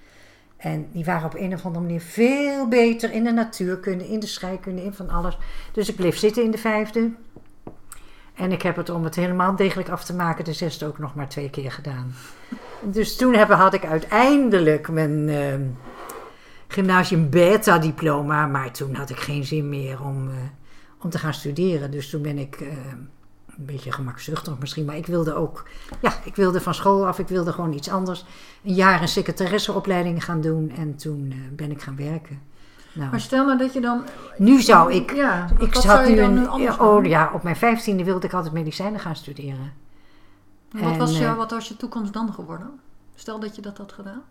En 0.57 0.89
die 0.93 1.05
waren 1.05 1.27
op 1.27 1.35
een 1.35 1.55
of 1.55 1.65
andere 1.65 1.85
manier 1.85 2.01
veel 2.01 2.69
beter 2.69 3.13
in 3.13 3.25
de 3.25 3.33
natuurkunde, 3.33 4.09
in 4.09 4.21
de 4.21 4.27
scheikunde, 4.27 4.83
in 4.83 4.95
van 4.95 5.11
alles. 5.11 5.39
Dus 5.73 5.89
ik 5.89 5.97
bleef 5.97 6.17
zitten 6.17 6.45
in 6.45 6.51
de 6.51 6.59
vijfde. 6.59 7.11
En 8.35 8.53
ik 8.53 8.63
heb 8.63 8.77
het 8.77 8.91
om 8.91 9.05
het 9.05 9.15
helemaal 9.15 9.57
degelijk 9.57 9.89
af 9.89 10.05
te 10.05 10.15
maken, 10.15 10.45
de 10.45 10.53
zesde 10.53 10.87
ook 10.87 10.99
nog 10.99 11.15
maar 11.15 11.29
twee 11.29 11.51
keer 11.51 11.73
gedaan. 11.73 12.15
Dus 12.83 13.17
toen 13.17 13.35
heb, 13.35 13.49
had 13.49 13.75
ik 13.75 13.85
uiteindelijk 13.85 14.89
mijn 14.89 15.29
uh, 15.29 15.55
gymnasium 16.69 17.31
beta 17.31 17.79
diploma. 17.79 18.47
Maar 18.47 18.73
toen 18.73 18.95
had 18.95 19.11
ik 19.11 19.17
geen 19.17 19.45
zin 19.45 19.69
meer 19.69 20.03
om, 20.03 20.29
uh, 20.29 20.35
om 21.01 21.11
te 21.11 21.19
gaan 21.19 21.35
studeren. 21.35 21.91
Dus 21.91 22.11
toen 22.11 22.23
ben 22.23 22.39
ik 22.39 22.61
uh, 22.61 22.69
een 23.47 23.67
beetje 23.67 23.93
gemakzuchtig 23.93 24.59
misschien. 24.59 24.85
Maar 24.85 24.97
ik 24.97 25.07
wilde 25.07 25.35
ook, 25.35 25.69
ja, 26.01 26.13
ik 26.25 26.37
wilde 26.37 26.61
van 26.61 26.75
school 26.75 27.07
af. 27.07 27.19
Ik 27.19 27.29
wilde 27.29 27.53
gewoon 27.53 27.73
iets 27.73 27.91
anders. 27.91 28.25
Een 28.65 28.75
jaar 28.75 29.03
een 29.03 29.09
secretaresseopleiding 29.09 30.25
gaan 30.25 30.41
doen. 30.41 30.71
En 30.71 30.97
toen 30.97 31.33
uh, 31.33 31.37
ben 31.53 31.71
ik 31.71 31.83
gaan 31.83 31.97
werken. 31.97 32.41
Nou, 32.97 33.11
maar 33.11 33.21
stel 33.21 33.47
maar 33.47 33.59
dat 33.59 33.73
je 33.73 33.81
dan. 33.81 34.05
Nu 34.39 34.61
zou 34.61 34.93
ik. 34.93 35.15
Ja, 35.15 35.49
ik 35.59 35.75
je 35.75 36.13
nu 36.13 36.21
een, 36.21 36.81
oh 36.81 37.05
ja, 37.05 37.31
op 37.35 37.43
mijn 37.43 37.57
vijftiende 37.57 38.05
wilde 38.05 38.27
ik 38.27 38.33
altijd 38.33 38.55
medicijnen 38.55 39.01
gaan 39.01 39.17
studeren. 39.17 39.73
En 40.73 40.83
Wat, 40.83 40.93
En, 40.93 40.99
was 40.99 41.13
eh, 41.13 41.21
jou, 41.21 41.37
wat 41.37 41.51
was 41.51 41.69
je 41.69 41.77
toekomst 41.77 42.13
dan 42.13 42.33
geworden? 42.33 42.81
Stel 43.15 43.41
dat 43.41 43.57
je 43.57 43.63
dat 43.63 43.79
had 43.79 43.93
gedaan. 43.93 44.23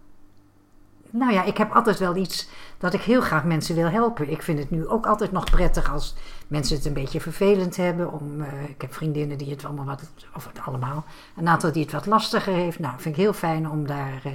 Nou 1.17 1.33
ja, 1.33 1.43
ik 1.43 1.57
heb 1.57 1.71
altijd 1.71 1.99
wel 1.99 2.15
iets 2.15 2.49
dat 2.77 2.93
ik 2.93 3.01
heel 3.01 3.21
graag 3.21 3.43
mensen 3.43 3.75
wil 3.75 3.89
helpen. 3.89 4.29
Ik 4.29 4.41
vind 4.41 4.59
het 4.59 4.69
nu 4.69 4.87
ook 4.87 5.05
altijd 5.05 5.31
nog 5.31 5.43
prettig 5.43 5.91
als 5.91 6.15
mensen 6.47 6.75
het 6.75 6.85
een 6.85 6.93
beetje 6.93 7.21
vervelend 7.21 7.75
hebben. 7.75 8.11
Om, 8.11 8.41
eh, 8.41 8.69
ik 8.69 8.81
heb 8.81 8.93
vriendinnen 8.93 9.37
die 9.37 9.49
het 9.49 9.65
allemaal 9.65 9.85
wat, 9.85 10.01
of 10.35 10.47
het 10.47 10.59
allemaal, 10.65 11.05
een 11.35 11.47
aantal 11.47 11.71
die 11.71 11.83
het 11.83 11.91
wat 11.91 12.05
lastiger 12.05 12.53
heeft. 12.53 12.79
Nou, 12.79 12.93
vind 12.97 13.15
ik 13.15 13.21
heel 13.21 13.33
fijn 13.33 13.69
om 13.69 13.87
daar 13.87 14.21
eh, 14.23 14.31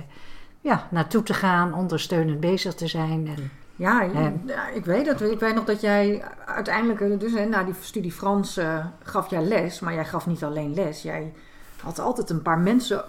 ja, 0.61 0.87
naartoe 0.91 1.23
te 1.23 1.35
gaan, 1.35 1.75
ondersteunend 1.75 2.41
bezig 2.41 2.75
te 2.75 2.87
zijn. 2.87 3.29
En, 3.37 3.51
Ja, 3.81 4.03
ja, 4.47 4.69
ik 4.69 4.85
weet 4.85 5.07
het. 5.07 5.21
Ik 5.21 5.41
weet 5.41 5.55
nog 5.55 5.65
dat 5.65 5.81
jij 5.81 6.25
uiteindelijk, 6.47 7.01
eh, 7.01 7.19
dus 7.19 7.33
hè, 7.33 7.45
na 7.45 7.65
die 7.65 7.75
studie 7.81 8.13
Frans, 8.13 8.57
eh, 8.57 8.87
gaf 9.03 9.31
jij 9.31 9.43
les. 9.43 9.81
Maar 9.81 9.95
jij 9.95 10.05
gaf 10.05 10.27
niet 10.27 10.45
alleen 10.45 10.75
les. 10.75 11.03
Jij 11.03 11.33
had 11.83 11.99
altijd 11.99 12.31
een 12.31 12.43
paar 12.43 12.59
mensen, 12.59 13.05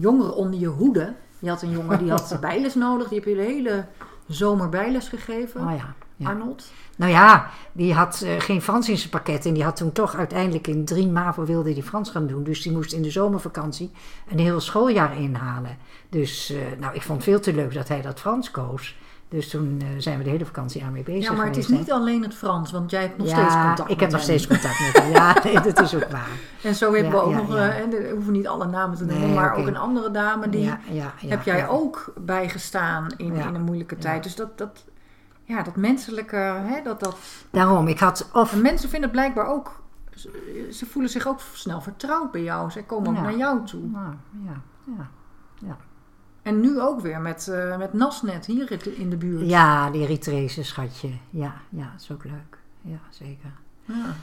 jongeren 0.00 0.34
onder 0.34 0.60
je 0.60 0.66
hoede. 0.66 1.14
Je 1.42 1.48
had 1.48 1.62
een 1.62 1.70
jongen 1.70 1.98
die 1.98 2.10
had 2.10 2.36
bijles 2.40 2.74
nodig. 2.74 3.08
Die 3.08 3.18
heb 3.18 3.28
je 3.28 3.34
de 3.34 3.42
hele 3.42 3.84
zomer 4.26 4.68
bijles 4.68 5.08
gegeven. 5.08 5.60
oh 5.60 5.76
ja, 5.76 5.94
ja. 6.16 6.28
Arnold. 6.28 6.70
Nou 6.96 7.12
ja, 7.12 7.50
die 7.72 7.94
had 7.94 8.22
eh, 8.22 8.40
geen 8.40 8.62
Frans 8.62 8.88
in 8.88 8.96
zijn 8.98 9.10
pakket. 9.10 9.46
En 9.46 9.54
die 9.54 9.64
had 9.64 9.76
toen 9.76 9.92
toch 9.92 10.16
uiteindelijk 10.16 10.66
in 10.66 10.84
drie 10.84 11.08
MAVO 11.08 11.44
wilde 11.44 11.74
die 11.74 11.82
Frans 11.82 12.10
gaan 12.10 12.26
doen. 12.26 12.44
Dus 12.44 12.62
die 12.62 12.72
moest 12.72 12.92
in 12.92 13.02
de 13.02 13.10
zomervakantie 13.10 13.90
een 14.28 14.38
heel 14.38 14.60
schooljaar 14.60 15.20
inhalen. 15.20 15.76
Dus 16.08 16.50
eh, 16.50 16.58
nou, 16.78 16.94
ik 16.94 17.02
vond 17.02 17.18
het 17.18 17.28
veel 17.28 17.40
te 17.40 17.52
leuk 17.52 17.74
dat 17.74 17.88
hij 17.88 18.02
dat 18.02 18.20
Frans 18.20 18.50
koos. 18.50 18.96
Dus 19.32 19.48
toen 19.48 19.80
eh, 19.80 19.86
zijn 19.98 20.18
we 20.18 20.24
de 20.24 20.30
hele 20.30 20.44
vakantie 20.44 20.84
aan 20.84 20.92
mee 20.92 21.02
bezig 21.02 21.30
Ja, 21.30 21.36
maar 21.36 21.46
het 21.46 21.56
is 21.56 21.64
geweest, 21.66 21.86
hè. 21.86 21.92
niet 21.92 22.00
alleen 22.02 22.22
het 22.22 22.34
Frans, 22.34 22.70
want 22.72 22.90
jij 22.90 23.00
hebt 23.00 23.18
nog 23.18 23.26
ja, 23.26 23.32
steeds 23.32 23.54
contact 23.64 23.90
ik 23.90 24.00
heb 24.00 24.10
nog 24.10 24.20
steeds 24.20 24.46
contact 24.46 24.80
met 24.80 25.02
hem. 25.02 25.12
Ja, 25.12 25.36
nee, 25.44 25.60
dat 25.60 25.80
is 25.80 25.94
ook 25.94 26.10
waar. 26.10 26.28
En 26.62 26.74
zo 26.74 26.92
hebben 26.92 27.12
Ja, 27.12 27.18
we 27.18 27.22
ook 27.22 27.30
ja, 27.30 27.36
nog, 27.36 27.54
ja. 27.54 27.70
eh, 27.70 27.88
we 27.88 28.10
hoeven 28.14 28.32
niet 28.32 28.46
alle 28.46 28.66
namen 28.66 28.96
te 28.96 29.04
noemen, 29.04 29.26
Nee, 29.26 29.34
maar 29.34 29.54
ook 29.54 29.66
een 29.66 29.76
andere 29.76 30.10
dame 30.10 30.48
die 30.48 30.70
heb 31.26 31.42
jij 31.42 31.68
ook 31.68 32.12
bijgestaan 32.16 33.06
in, 33.16 33.34
in 33.34 33.54
een 33.54 33.62
moeilijke 33.62 33.98
tijd. 33.98 34.22
Dus 34.22 34.34
dat, 34.34 34.58
dat, 34.58 34.84
ja, 35.42 35.62
dat 35.62 35.76
menselijke, 35.76 36.36
hè, 36.36 36.82
dat, 36.82 37.00
dat... 37.00 37.16
Daarom, 37.50 37.88
ik 37.88 37.98
had 37.98 38.28
of... 38.32 38.52
En 38.52 38.62
mensen 38.62 38.88
vinden 38.88 39.08
het 39.08 39.18
blijkbaar 39.18 39.46
ook, 39.46 39.82
ze, 40.70 40.86
voelen 40.86 41.10
zich 41.10 41.26
ook 41.26 41.40
snel 41.52 41.80
vertrouwd 41.80 42.30
bij 42.30 42.42
jou. 42.42 42.70
Ze 42.70 42.84
komen 42.84 43.08
ook 43.16 43.22
naar 43.22 43.36
jou 43.36 43.66
toe. 43.66 43.86
Nou, 43.86 44.14
ja, 44.46 44.60
ja. 45.58 45.76
En 46.42 46.60
nu 46.60 46.80
ook 46.80 47.00
weer 47.00 47.20
met, 47.20 47.48
eh, 47.48 47.76
met 47.78 47.92
Nasnet 47.92 48.46
hier 48.46 48.96
in- 48.98 49.10
de 49.10 49.16
buurt. 49.16 49.48
ja, 49.48 49.90
die 49.90 50.02
Eritrese 50.02 50.62
schatje. 50.62 51.10
Ja, 51.30 51.54
ja, 51.68 51.92
is 51.98 52.10
ook 52.12 52.24
leuk. 52.24 52.58
Ja, 52.80 52.98
zeker. 53.10 53.52
Ja. 53.84 54.14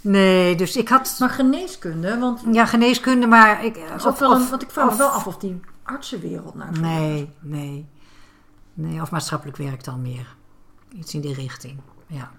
Nee, 0.00 0.56
dus 0.56 0.76
ik 0.76 0.88
had... 0.88 1.16
Maar 1.18 1.30
geneeskunde, 1.30 2.18
want, 2.18 2.42
Ja, 2.52 2.66
geneeskunde, 2.66 3.26
maar 3.26 3.64
ik... 3.64 3.78
ook 4.06 4.18
wel 4.18 4.32
een, 4.32 4.48
want 4.48 4.62
ik 4.62 4.70
vraag 4.70 4.90
me 4.90 4.96
wel 4.96 5.08
af 5.08 5.26
of 5.26 5.36
die 5.38 5.60
artsenwereld 5.82 6.54
naar. 6.54 6.80
Nee, 6.80 7.30
nee. 7.40 7.86
Nee, 8.74 9.00
of 9.02 9.10
maatschappelijk 9.10 9.56
werk 9.56 9.84
dan 9.84 10.02
meer. 10.02 10.36
Iets 10.92 11.14
in 11.14 11.20
die 11.20 11.34
richting, 11.34 11.80
ja. 12.06 12.30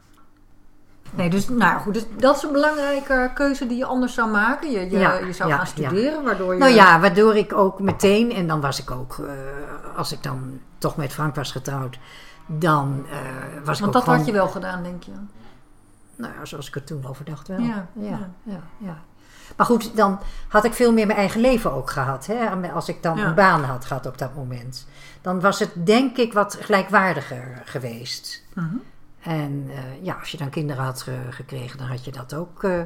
Nee, 1.15 1.29
dus 1.29 1.49
nou 1.49 1.79
goed, 1.79 1.93
dus 1.93 2.05
dat 2.17 2.35
is 2.35 2.43
een 2.43 2.51
belangrijke 2.51 3.31
keuze 3.33 3.67
die 3.67 3.77
je 3.77 3.85
anders 3.85 4.13
zou 4.13 4.29
maken. 4.31 4.71
Je, 4.71 4.79
je, 4.79 4.97
Ja, 4.97 5.13
je 5.17 5.33
zou 5.33 5.49
ja, 5.49 5.57
gaan 5.57 5.67
studeren, 5.67 6.23
waardoor 6.23 6.53
je... 6.53 6.59
Nou 6.59 6.73
ja, 6.73 6.99
waardoor 6.99 7.35
ik 7.35 7.53
ook 7.53 7.79
meteen... 7.79 8.31
En 8.31 8.47
dan 8.47 8.61
was 8.61 8.79
ik 8.79 8.91
ook... 8.91 9.17
eh, 9.19 9.97
als 9.97 10.11
ik 10.11 10.23
dan 10.23 10.59
toch 10.77 10.95
met 10.95 11.13
Frank 11.13 11.35
was 11.35 11.51
getrouwd... 11.51 11.99
Dan 12.45 13.05
eh, 13.11 13.17
was 13.65 13.75
ik 13.75 13.81
Want 13.81 13.93
dat 13.93 14.03
gewoon... 14.03 14.17
had 14.17 14.27
je 14.27 14.33
wel 14.33 14.47
gedaan, 14.47 14.83
denk 14.83 15.03
je. 15.03 15.11
Nou 16.15 16.33
ja, 16.33 16.45
zoals 16.45 16.67
ik 16.67 16.75
er 16.75 16.83
toen 16.83 17.05
over 17.07 17.25
dacht 17.25 17.47
wel. 17.47 17.59
Ja, 17.59 17.87
ja, 17.93 18.19
ja. 18.77 18.97
Maar 19.55 19.65
goed, 19.65 19.95
dan 19.95 20.19
had 20.47 20.63
ik 20.63 20.73
veel 20.73 20.93
meer 20.93 21.05
mijn 21.05 21.19
eigen 21.19 21.41
leven 21.41 21.71
ook 21.71 21.89
gehad. 21.89 22.25
Hè? 22.25 22.71
Als 22.71 22.89
ik 22.89 23.03
dan 23.03 23.19
een 23.19 23.35
baan 23.35 23.63
had 23.63 23.85
gehad 23.85 24.05
op 24.05 24.17
dat 24.17 24.35
moment. 24.35 24.87
Dan 25.21 25.39
was 25.39 25.59
het 25.59 25.85
denk 25.85 26.17
ik 26.17 26.33
wat 26.33 26.57
gelijkwaardiger 26.61 27.61
geweest. 27.65 28.43
Mhm. 28.53 28.75
En 29.28 29.65
eh, 29.69 30.03
ja, 30.03 30.13
als 30.19 30.32
je 30.32 30.38
dan 30.38 30.49
kinderen 30.49 30.84
had 30.84 31.05
gekregen, 31.30 31.78
dan 31.78 31.88
had 31.88 32.05
je 32.05 32.11
dat 32.11 32.34
ook 32.34 32.63
eh, 32.63 32.82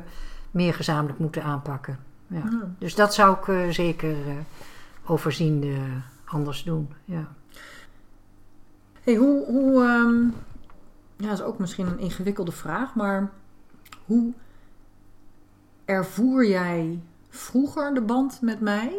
meer 0.52 0.74
gezamenlijk 0.74 1.20
moeten 1.20 1.44
aanpakken. 1.44 2.00
Ja. 2.28 2.38
Ja. 2.38 2.72
Dus 2.78 2.96
dat 2.96 3.14
zou 3.14 3.38
ik 3.38 3.48
eh, 3.48 3.70
zeker 3.70 4.16
overziende 5.06 5.78
anders 6.26 6.64
doen. 6.64 6.90
Ja. 7.06 7.28
Hey, 9.04 9.16
hoe, 9.16 9.46
hoe 9.46 9.84
ehm, 9.84 10.24
ja, 11.16 11.30
dat 11.30 11.40
is 11.40 11.44
ook 11.44 11.60
misschien 11.60 11.88
een 11.88 12.00
ingewikkelde 12.00 12.52
vraag, 12.52 12.96
maar 12.96 13.32
hoe 14.06 14.34
ervoer 15.86 16.48
jij 16.48 17.02
vroeger 17.30 17.94
de 17.94 18.02
band 18.02 18.42
met 18.42 18.60
mij 18.60 18.98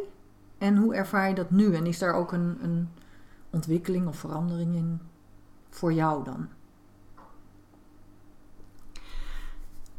en 0.59 0.77
hoe 0.77 0.95
ervaar 0.95 1.29
je 1.29 1.35
dat 1.35 1.51
nu? 1.51 1.75
En 1.75 1.87
is 1.87 1.99
daar 1.99 2.15
ook 2.15 2.33
een, 2.33 2.59
een 2.63 2.89
ontwikkeling 3.51 4.07
of 4.07 4.17
verandering 4.17 4.75
in 4.75 5.01
voor 5.71 5.93
jou 5.93 6.25
dan? 6.25 6.49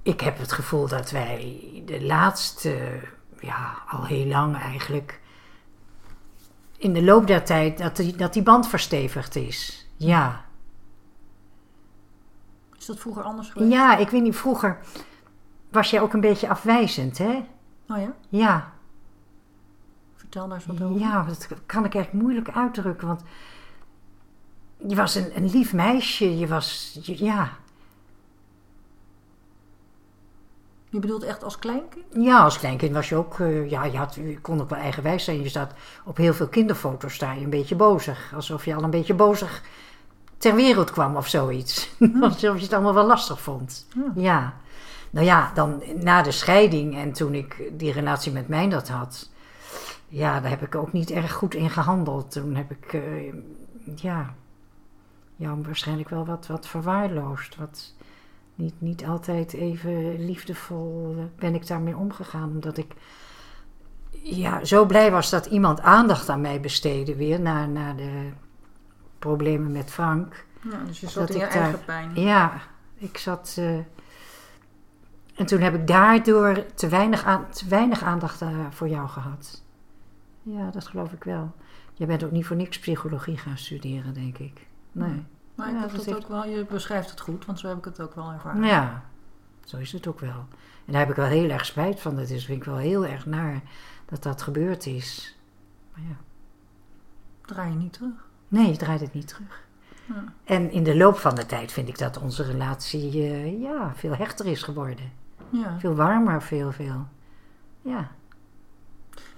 Ik 0.04 0.22
heb 0.22 0.38
het 0.38 0.52
gevoel 0.52 0.88
dat 0.88 1.12
wij 1.12 1.62
de 1.86 2.02
laatste, 2.02 3.00
ja, 3.40 3.74
al 3.88 4.06
heel 4.06 4.26
lang 4.26 4.58
eigenlijk, 4.58 5.22
in 6.78 6.94
de 6.94 7.04
loop 7.04 7.28
der 7.28 7.44
tijd, 7.44 7.78
dat 7.78 7.96
die, 7.96 8.16
dat 8.16 8.34
die 8.34 8.44
band 8.44 8.68
verstevigd 8.68 9.36
is. 9.36 9.88
Ja. 9.98 10.46
Is 12.78 12.86
dat 12.86 13.00
vroeger 13.00 13.24
anders 13.24 13.50
geweest? 13.50 13.72
Ja, 13.72 13.98
ik 13.98 14.10
weet 14.10 14.22
niet, 14.22 14.36
vroeger 14.36 14.80
was 15.70 15.90
jij 15.90 16.02
ook 16.02 16.14
een 16.14 16.22
beetje 16.22 16.50
afwijzend, 16.50 17.18
hè? 17.18 17.46
Oh 17.88 17.98
ja? 17.98 18.14
Ja. 18.30 18.74
Vertel 20.16 20.48
daar 20.48 20.58
eens 20.58 20.66
wat 20.66 20.82
over. 20.82 21.00
Ja, 21.00 21.24
dat 21.24 21.48
kan 21.66 21.86
ik 21.86 21.96
echt 21.96 22.14
moeilijk 22.14 22.50
uitdrukken, 22.50 23.08
want 23.08 23.22
je 24.88 24.96
was 24.96 25.16
een, 25.16 25.38
een 25.38 25.50
lief 25.50 25.74
meisje, 25.74 26.38
je 26.38 26.48
was, 26.48 27.00
ja. 27.02 27.52
Je 30.94 31.00
bedoelt 31.00 31.24
echt 31.24 31.44
als 31.44 31.60
kleinkind? 31.60 32.06
Ja, 32.10 32.44
als 32.44 32.60
kleinkind 32.60 32.94
was 32.94 33.10
je 33.10 33.16
ook, 33.16 33.40
eh, 33.40 33.70
ja, 33.70 33.84
je, 33.84 33.98
had, 33.98 34.16
je 34.16 34.40
kon 34.42 34.62
ook 34.62 34.70
wel 34.70 34.80
eigenwijs 34.80 35.24
zijn. 35.24 35.42
Je 35.42 35.50
staat 35.50 35.74
op 36.06 36.18
heel 36.18 36.34
veel 36.34 36.48
kinderfoto's 36.48 37.14
sta 37.14 37.34
je 37.34 37.44
een 37.44 37.50
beetje 37.50 37.76
bozig. 37.76 38.32
Alsof 38.36 38.66
je 38.66 38.76
al 38.76 38.84
een 38.84 38.90
beetje 38.90 39.14
bozig 39.14 39.62
ter 40.38 40.56
wereld 40.56 40.92
kwam 40.92 41.16
of 41.16 41.28
zoiets. 41.28 41.90
Alsof 42.22 42.58
je 42.58 42.64
het 42.64 42.74
allemaal 42.74 42.94
wel 42.94 43.06
lastig 43.06 43.42
vond. 43.42 43.88
Ja. 43.96 44.12
Ja. 44.16 44.54
Nou 45.10 45.26
ja, 45.26 45.52
dan 45.54 45.84
na 45.96 46.22
de 46.22 46.32
scheiding 46.32 46.96
en 46.96 47.14
toen 47.14 47.34
ik 47.34 47.72
die 47.72 47.92
relatie 47.92 48.32
met 48.32 48.48
mijn 48.48 48.70
dat 48.70 48.90
had... 48.90 49.30
Ja, 50.08 50.40
daar 50.40 50.50
heb 50.50 50.62
ik 50.62 50.76
ook 50.76 50.92
niet 50.92 51.12
erg 51.12 51.34
goed 51.34 51.54
in 51.54 51.70
gehandeld. 51.70 52.32
Toen 52.32 52.56
heb 52.56 52.72
ik, 52.72 52.94
eh, 52.94 53.34
ja, 53.96 54.34
jou 55.36 55.62
waarschijnlijk 55.62 56.10
wel 56.10 56.26
wat, 56.26 56.48
wat 56.48 56.68
verwaarloosd. 56.68 57.56
Wat 57.56 57.94
niet, 58.56 58.74
niet 58.78 59.06
altijd 59.06 59.54
even 59.54 60.26
liefdevol 60.26 61.16
eh, 61.18 61.24
ben 61.36 61.56
ik 61.56 61.68
daarmee 61.68 61.98
omgegaan. 61.98 62.50
Omdat 62.50 62.78
ik 62.78 62.94
ja, 64.22 64.66
zo 64.66 64.86
blij 64.86 65.12
was 65.12 65.30
dat 65.30 65.46
iemand 65.46 65.82
aandacht 65.82 66.30
aan 66.30 66.42
mij 66.42 66.60
besteedde 66.60 67.16
weer 67.16 67.42
na, 67.42 67.66
na 67.66 67.94
de 67.94 68.30
problemen 69.20 69.72
met 69.72 69.92
Frank. 69.92 70.46
Ja, 70.72 70.84
dus 70.86 71.00
je 71.00 71.06
Dat 71.06 71.14
zat 71.16 71.30
in 71.30 71.36
je 71.36 71.42
daar- 71.42 71.52
eigen 71.52 71.86
pijn. 71.86 72.12
Ja, 72.16 72.62
ik 72.98 73.18
zat. 73.18 73.56
eh, 73.60 73.78
en 75.36 75.46
toen 75.46 75.60
heb 75.62 75.74
ik 75.74 75.88
daardoor 75.88 76.66
te 76.76 76.88
weinig, 76.90 77.24
aan, 77.24 77.50
te 77.50 77.68
weinig 77.68 78.04
aandacht 78.04 78.42
eh, 78.42 78.50
voor 78.70 78.88
jou 78.90 79.08
gehad. 79.08 79.64
Ja, 80.42 80.70
dat 80.72 80.88
geloof 80.88 81.12
ik 81.12 81.24
wel. 81.24 81.52
Je 81.94 82.06
bent 82.06 82.24
ook 82.24 82.32
niet 82.32 82.46
voor 82.46 82.56
niks 82.56 82.80
psychologie 82.80 83.38
gaan 83.38 83.58
studeren, 83.58 84.14
denk 84.14 84.38
ik. 84.38 84.68
Nee. 84.92 85.24
Maar 85.56 85.70
Ja, 85.70 85.76
ik 85.76 85.82
heb 85.82 85.92
dat 85.96 86.06
heeft- 86.06 86.18
ook 86.18 86.28
wel, 86.28 86.46
je 86.46 86.66
beschrijft 86.66 87.10
het 87.10 87.20
goed, 87.20 87.46
want 87.46 87.60
zo 87.60 87.68
heb 87.68 87.78
ik 87.78 87.86
het 87.86 88.00
ook 88.02 88.16
wel 88.16 88.32
ervaren. 88.32 88.64
Ja, 88.64 89.04
zo 89.66 89.78
is 89.78 89.92
het 89.92 90.08
ook 90.08 90.20
wel. 90.20 90.46
En 90.86 90.92
daar 90.92 91.00
heb 91.02 91.10
ik 91.10 91.16
wel 91.16 91.26
heel 91.26 91.50
erg 91.50 91.66
spijt 91.66 92.00
van. 92.00 92.16
Dat 92.16 92.30
is, 92.30 92.46
vind 92.46 92.58
ik 92.58 92.64
wel 92.64 92.78
heel 92.78 93.06
erg 93.06 93.26
naar 93.26 93.62
dat 94.06 94.24
dat 94.24 94.42
gebeurd 94.42 94.86
is. 94.86 95.38
Maar 95.94 96.04
ja, 96.08 96.16
Draai 97.46 97.70
je 97.70 97.76
niet 97.78 97.94
terug. 97.94 98.28
nee, 98.48 98.68
je 98.72 98.78
draait 98.78 99.00
het 99.02 99.14
niet 99.14 99.28
terug. 99.28 99.62
Ja. 100.06 100.24
En 100.44 100.72
in 100.72 100.84
de 100.84 100.98
loop 100.98 101.18
van 101.18 101.36
de 101.36 101.46
tijd 101.46 101.72
vind 101.72 101.88
ik 101.88 101.98
dat 101.98 102.18
onze 102.18 102.44
relatie 102.44 103.12
eh, 103.12 103.62
ja, 103.62 103.92
veel 103.96 104.16
hechter 104.16 104.46
is 104.46 104.64
geworden. 104.64 105.12
Ja. 105.50 105.80
Veel 105.80 105.96
warmer, 105.96 106.42
veel, 106.42 106.72
veel. 106.72 107.08
Ja, 107.82 108.12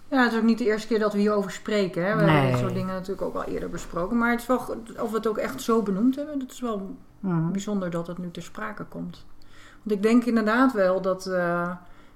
ja, 0.09 0.23
het 0.23 0.31
is 0.31 0.37
ook 0.37 0.43
niet 0.43 0.57
de 0.57 0.65
eerste 0.65 0.87
keer 0.87 0.99
dat 0.99 1.13
we 1.13 1.19
hierover 1.19 1.51
spreken. 1.51 2.05
Hè. 2.05 2.15
We 2.15 2.21
hebben 2.21 2.41
Nee. 2.41 2.51
dit 2.51 2.59
soort 2.59 2.73
dingen 2.73 2.93
natuurlijk 2.93 3.21
ook 3.21 3.35
al 3.35 3.43
eerder 3.43 3.69
besproken. 3.69 4.17
Maar 4.17 4.31
het 4.31 4.39
is 4.41 4.47
wel, 4.47 4.57
of 4.99 5.09
we 5.09 5.15
het 5.15 5.27
ook 5.27 5.37
echt 5.37 5.61
zo 5.61 5.81
benoemd 5.81 6.15
hebben, 6.15 6.39
het 6.39 6.51
is 6.51 6.59
wel 6.61 6.95
Mhm. 7.19 7.51
bijzonder 7.51 7.89
dat 7.89 8.07
het 8.07 8.17
nu 8.17 8.31
ter 8.31 8.43
sprake 8.43 8.83
komt. 8.83 9.25
Want 9.83 9.95
ik 9.97 10.01
denk 10.03 10.23
inderdaad 10.23 10.73
wel 10.73 11.01
dat... 11.01 11.25
eh, 11.25 11.69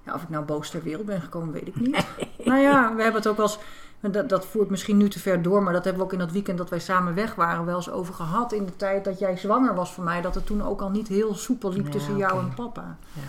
ja, 0.06 0.14
of 0.14 0.22
ik 0.24 0.30
nou 0.30 0.46
boos 0.46 0.70
ter 0.70 0.84
wereld 0.84 1.06
ben 1.06 1.22
gekomen, 1.22 1.52
weet 1.54 1.68
ik 1.68 1.76
niet. 1.80 2.06
Nou 2.46 2.60
ja, 2.60 2.96
we 2.96 3.02
hebben 3.02 3.22
het 3.22 3.28
ook 3.30 3.38
wel 3.38 3.46
eens... 3.46 3.60
Dat, 4.02 4.30
dat 4.30 4.46
voert 4.46 4.70
misschien 4.70 4.98
nu 4.98 5.10
te 5.10 5.20
ver 5.20 5.42
door, 5.42 5.64
maar 5.64 5.74
dat 5.74 5.84
hebben 5.84 6.02
we 6.02 6.08
ook 6.08 6.14
in 6.14 6.20
dat 6.26 6.32
weekend 6.32 6.58
dat 6.58 6.70
wij 6.70 6.80
samen 6.80 7.14
weg 7.14 7.36
waren 7.36 7.66
wel 7.66 7.76
eens 7.76 7.90
over 7.92 8.14
gehad. 8.14 8.52
In 8.54 8.66
de 8.66 8.76
tijd 8.76 9.04
dat 9.04 9.20
jij 9.20 9.38
zwanger 9.38 9.76
was 9.76 9.94
voor 9.94 10.04
mij, 10.04 10.22
dat 10.22 10.36
het 10.36 10.46
toen 10.46 10.64
ook 10.64 10.82
al 10.82 10.90
niet 10.90 11.08
heel 11.08 11.36
soepel 11.36 11.72
liep 11.74 11.88
tussen 11.92 12.18
jou 12.18 12.40
en 12.40 12.54
papa. 12.56 12.98
Ja. 13.14 13.22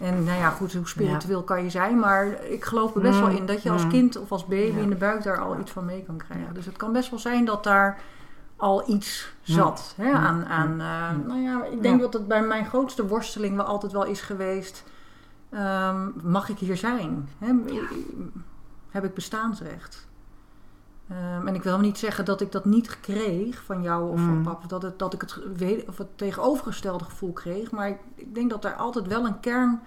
En 0.00 0.24
nou 0.24 0.38
ja, 0.38 0.50
goed, 0.50 0.72
hoe 0.74 0.88
spiritueel 0.88 1.42
kan 1.42 1.62
je 1.64 1.70
zijn, 1.70 1.98
maar 1.98 2.44
ik 2.44 2.64
geloof 2.64 2.94
er 2.94 3.00
best 3.00 3.18
Mm, 3.20 3.26
wel 3.26 3.36
in 3.36 3.46
dat 3.46 3.62
je 3.62 3.70
als 3.70 3.82
mm. 3.84 3.90
kind 3.90 4.16
of 4.18 4.32
als 4.32 4.46
baby 4.46 4.76
Ja. 4.76 4.82
in 4.82 4.88
de 4.90 4.96
buik 4.96 5.22
daar 5.22 5.38
al 5.40 5.58
iets 5.60 5.70
van 5.70 5.84
mee 5.84 6.02
kan 6.04 6.16
krijgen. 6.16 6.54
Dus 6.54 6.66
het 6.66 6.76
kan 6.76 6.92
best 6.92 7.10
wel 7.10 7.18
zijn 7.18 7.44
dat 7.44 7.64
daar 7.64 8.00
al 8.56 8.90
iets 8.90 9.32
zat. 9.42 9.94
Hè, 9.96 10.08
Mm. 10.08 10.14
aan, 10.14 10.44
aan, 10.46 10.80
eh, 10.80 11.26
nou 11.26 11.40
ja, 11.40 11.64
ik 11.64 11.82
denk 11.82 12.00
dat 12.00 12.12
het 12.12 12.28
bij 12.28 12.42
mijn 12.42 12.66
grootste 12.66 13.06
worsteling 13.06 13.56
wel 13.56 13.64
altijd 13.64 13.92
wel 13.92 14.04
is 14.04 14.20
geweest. 14.20 14.84
ehm, 15.50 16.08
mag 16.22 16.48
ik 16.48 16.58
hier 16.58 16.76
zijn? 16.76 17.28
Hè? 17.38 17.52
Heb 18.90 19.04
ik 19.04 19.14
bestaansrecht? 19.14 20.07
Ehm, 21.10 21.46
en 21.46 21.54
ik 21.54 21.62
wil 21.62 21.78
niet 21.78 21.98
zeggen 21.98 22.24
dat 22.24 22.40
ik 22.40 22.52
dat 22.52 22.64
niet 22.64 23.00
kreeg 23.00 23.62
van 23.64 23.82
jou 23.82 24.10
of 24.12 24.20
van 24.20 24.36
Mm. 24.36 24.42
papa. 24.42 24.66
Dat, 24.66 24.82
het, 24.82 24.98
dat 24.98 25.14
ik 25.14 25.20
het, 25.20 25.32
ge- 25.32 25.52
we- 25.56 25.84
of 25.88 25.98
het 25.98 26.08
tegenovergestelde 26.18 27.04
gevoel 27.04 27.32
kreeg. 27.32 27.70
Maar 27.70 27.88
ik, 27.88 27.98
ik 28.14 28.34
denk 28.34 28.50
dat 28.50 28.64
er 28.64 28.74
altijd 28.74 29.06
wel 29.06 29.26
een 29.26 29.40
kern 29.40 29.80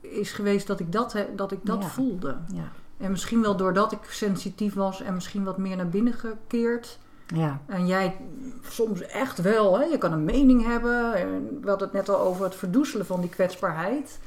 is 0.00 0.32
geweest 0.32 0.66
dat 0.66 0.80
ik 0.80 0.92
dat, 0.92 1.12
he- 1.12 1.28
dat, 1.36 1.52
ik 1.52 1.58
dat 1.62 1.82
Ja. 1.82 1.88
voelde. 1.88 2.36
ja, 2.52 2.62
En 2.96 3.10
misschien 3.10 3.42
wel 3.42 3.56
doordat 3.56 3.92
ik 3.92 3.98
sensitief 4.08 4.74
was 4.74 5.02
en 5.02 5.14
misschien 5.14 5.44
wat 5.44 5.58
meer 5.58 5.76
naar 5.76 5.88
binnen 5.88 6.12
gekeerd. 6.12 6.98
ja, 7.26 7.60
En 7.66 7.86
jij 7.86 8.16
soms 8.62 9.00
echt 9.02 9.38
wel, 9.42 9.78
hè? 9.78 9.84
je 9.84 9.98
kan 9.98 10.12
een 10.12 10.24
mening 10.24 10.64
hebben. 10.66 11.14
En 11.14 11.58
We 11.62 11.68
hadden 11.68 11.88
het 11.88 11.96
net 11.96 12.08
al 12.08 12.18
over 12.20 12.44
het 12.44 12.54
verdoezelen 12.54 13.06
van 13.06 13.20
die 13.20 13.30
kwetsbaarheid. 13.30 14.18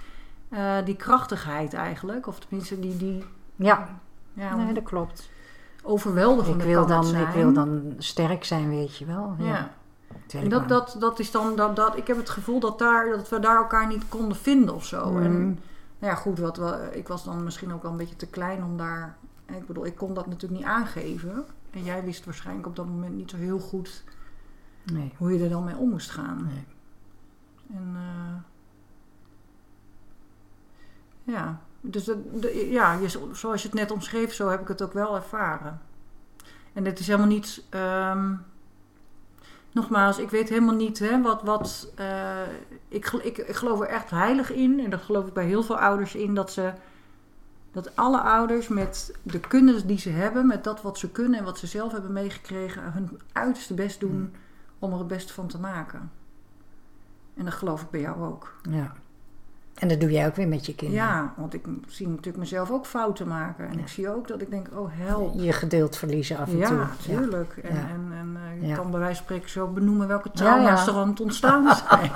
Eh, 0.50 0.76
die 0.86 0.96
krachtigheid 0.96 1.74
eigenlijk. 1.74 2.28
Of 2.28 2.40
tenminste 2.40 2.80
die, 2.80 2.98
die 2.98 3.24
ja. 3.56 4.00
ja, 4.34 4.56
Nee, 4.56 4.74
dat 4.74 4.84
klopt. 4.84 5.30
Overweldigende 5.84 6.64
Ik 6.64 6.70
wil, 6.70 6.86
dan, 6.86 7.16
ik 7.16 7.28
wil 7.28 7.54
dan 7.54 7.94
sterk 7.98 8.44
zijn, 8.44 8.70
weet 8.70 8.98
je 8.98 9.06
wel. 9.06 9.36
Ja. 9.38 9.74
En 10.32 10.50
dat, 10.50 10.70
dat, 10.70 10.96
dat 11.00 11.20
is 11.20 11.32
dan, 11.32 11.56
dat, 11.56 11.76
dat, 11.76 11.98
ik 11.98 12.08
heb 12.08 12.18
het 12.18 12.30
gevoel 12.30 12.60
dat, 12.60 12.80
daar, 12.80 13.10
dat 13.10 13.30
we 13.30 13.40
daar 13.40 13.58
elkaar 13.58 13.88
niet 13.88 14.10
konden 14.10 14.38
vinden 14.38 14.76
of 14.76 14.86
zo. 14.86 15.18
En 15.20 15.32
Mm. 15.32 15.58
nou 16.00 16.14
ja, 16.14 16.16
goed, 16.16 16.40
wat, 16.40 16.60
ik 16.92 17.08
was 17.08 17.24
dan 17.24 17.44
misschien 17.44 17.74
ook 17.74 17.82
wel 17.82 17.92
een 17.92 17.98
beetje 17.98 18.16
te 18.16 18.28
klein 18.28 18.64
om 18.64 18.78
daar. 18.78 19.18
Ik 19.46 19.68
bedoel, 19.68 19.86
ik 19.86 19.96
kon 19.96 20.14
dat 20.14 20.28
natuurlijk 20.28 20.62
niet 20.62 20.70
aangeven. 20.70 21.46
En 21.72 21.84
jij 21.84 22.04
wist 22.04 22.26
waarschijnlijk 22.26 22.68
op 22.68 22.76
dat 22.76 22.86
moment 22.86 23.16
niet 23.16 23.30
zo 23.30 23.38
heel 23.38 23.60
goed 23.60 24.04
Nee. 24.92 25.14
hoe 25.18 25.34
je 25.34 25.44
er 25.44 25.50
dan 25.50 25.64
mee 25.64 25.78
om 25.78 25.90
moest 25.90 26.10
gaan. 26.12 26.44
Nee. 26.46 26.66
En 27.78 27.96
eh, 27.96 28.36
ja, 31.34 31.62
dus 31.86 32.04
dat- 32.04 32.42
de, 32.42 32.70
ja, 32.72 32.94
je, 32.94 33.10
zoals 33.32 33.62
je 33.62 33.68
het 33.68 33.78
net 33.78 33.92
omschreef, 33.92 34.34
zo 34.34 34.50
heb 34.50 34.62
ik 34.62 34.68
het 34.68 34.82
ook 34.82 34.94
wel 34.94 35.16
ervaren. 35.16 35.82
En 36.74 36.84
dit 36.84 37.00
is 37.00 37.06
helemaal 37.08 37.28
niet. 37.28 37.64
ehm, 37.70 38.34
nogmaals, 39.72 40.18
ik 40.20 40.30
weet 40.30 40.50
helemaal 40.50 40.76
niet 40.76 41.00
hè, 41.00 41.22
wat. 41.22 41.42
wat 41.42 41.92
eh, 41.96 42.42
ik, 42.88 43.06
ik, 43.12 43.38
ik 43.38 43.56
geloof 43.56 43.80
er 43.80 43.88
echt 43.88 44.10
heilig 44.10 44.52
in, 44.52 44.80
en 44.80 44.90
dat 44.90 45.02
geloof 45.02 45.28
ik 45.28 45.34
bij 45.34 45.46
heel 45.46 45.64
veel 45.64 45.78
ouders 45.80 46.16
in, 46.16 46.36
dat 46.36 46.52
ze. 46.52 46.74
Dat 47.72 47.96
alle 47.96 48.22
ouders 48.22 48.68
met 48.68 49.16
de 49.24 49.40
kunde 49.40 49.86
die 49.86 50.00
ze 50.00 50.10
hebben, 50.10 50.48
met 50.48 50.64
dat 50.64 50.82
wat 50.82 50.98
ze 50.98 51.12
kunnen 51.12 51.40
en 51.40 51.46
wat 51.46 51.58
ze 51.58 51.68
zelf 51.68 51.92
hebben 51.92 52.14
meegekregen, 52.14 52.92
hun 52.94 53.20
uiterste 53.32 53.74
best 53.74 54.00
doen 54.00 54.36
om 54.80 54.92
er 54.92 54.98
het 54.98 55.08
beste 55.08 55.34
van 55.34 55.48
te 55.48 55.60
maken. 55.60 56.12
En 57.34 57.46
dat 57.46 57.54
geloof 57.54 57.82
ik 57.82 57.90
bij 57.90 58.00
jou 58.02 58.24
ook. 58.24 58.54
Ja. 58.70 58.94
En 59.74 59.88
dat 59.88 60.00
doe 60.00 60.12
jij 60.12 60.28
ook 60.28 60.36
weer 60.36 60.48
met 60.48 60.66
je 60.66 60.76
kinderen. 60.76 61.04
Ja, 61.06 61.34
want 61.38 61.54
ik 61.54 61.66
zie 61.88 62.08
natuurlijk 62.08 62.38
mezelf 62.38 62.72
ook 62.72 62.86
fouten 62.86 63.28
maken. 63.28 63.68
En 63.68 63.74
Ja. 63.74 63.80
ik 63.80 63.88
zie 63.88 64.10
ook 64.16 64.28
dat 64.28 64.42
ik 64.42 64.50
denk, 64.50 64.68
oh 64.76 64.90
help. 64.94 65.34
Je 65.36 65.52
geduld 65.54 65.98
verliezen 65.98 66.38
af 66.38 66.48
en 66.48 66.52
toe. 66.62 66.76
Ja, 66.78 66.90
tuurlijk. 67.02 67.58
En, 67.64 67.76
Ja. 67.76 67.82
en, 67.82 68.08
en 68.20 68.38
eh, 68.62 68.70
je 68.70 68.76
kan 68.76 68.92
bij 68.92 69.00
wijze 69.00 69.16
van 69.16 69.24
spreken 69.26 69.50
zo 69.50 69.68
benoemen 69.68 70.08
welke 70.08 70.32
trauma's 70.32 70.88
er 70.88 70.94
aan 70.94 71.10
het 71.10 71.22
ontstaan 71.22 71.76
zijn. 71.90 72.12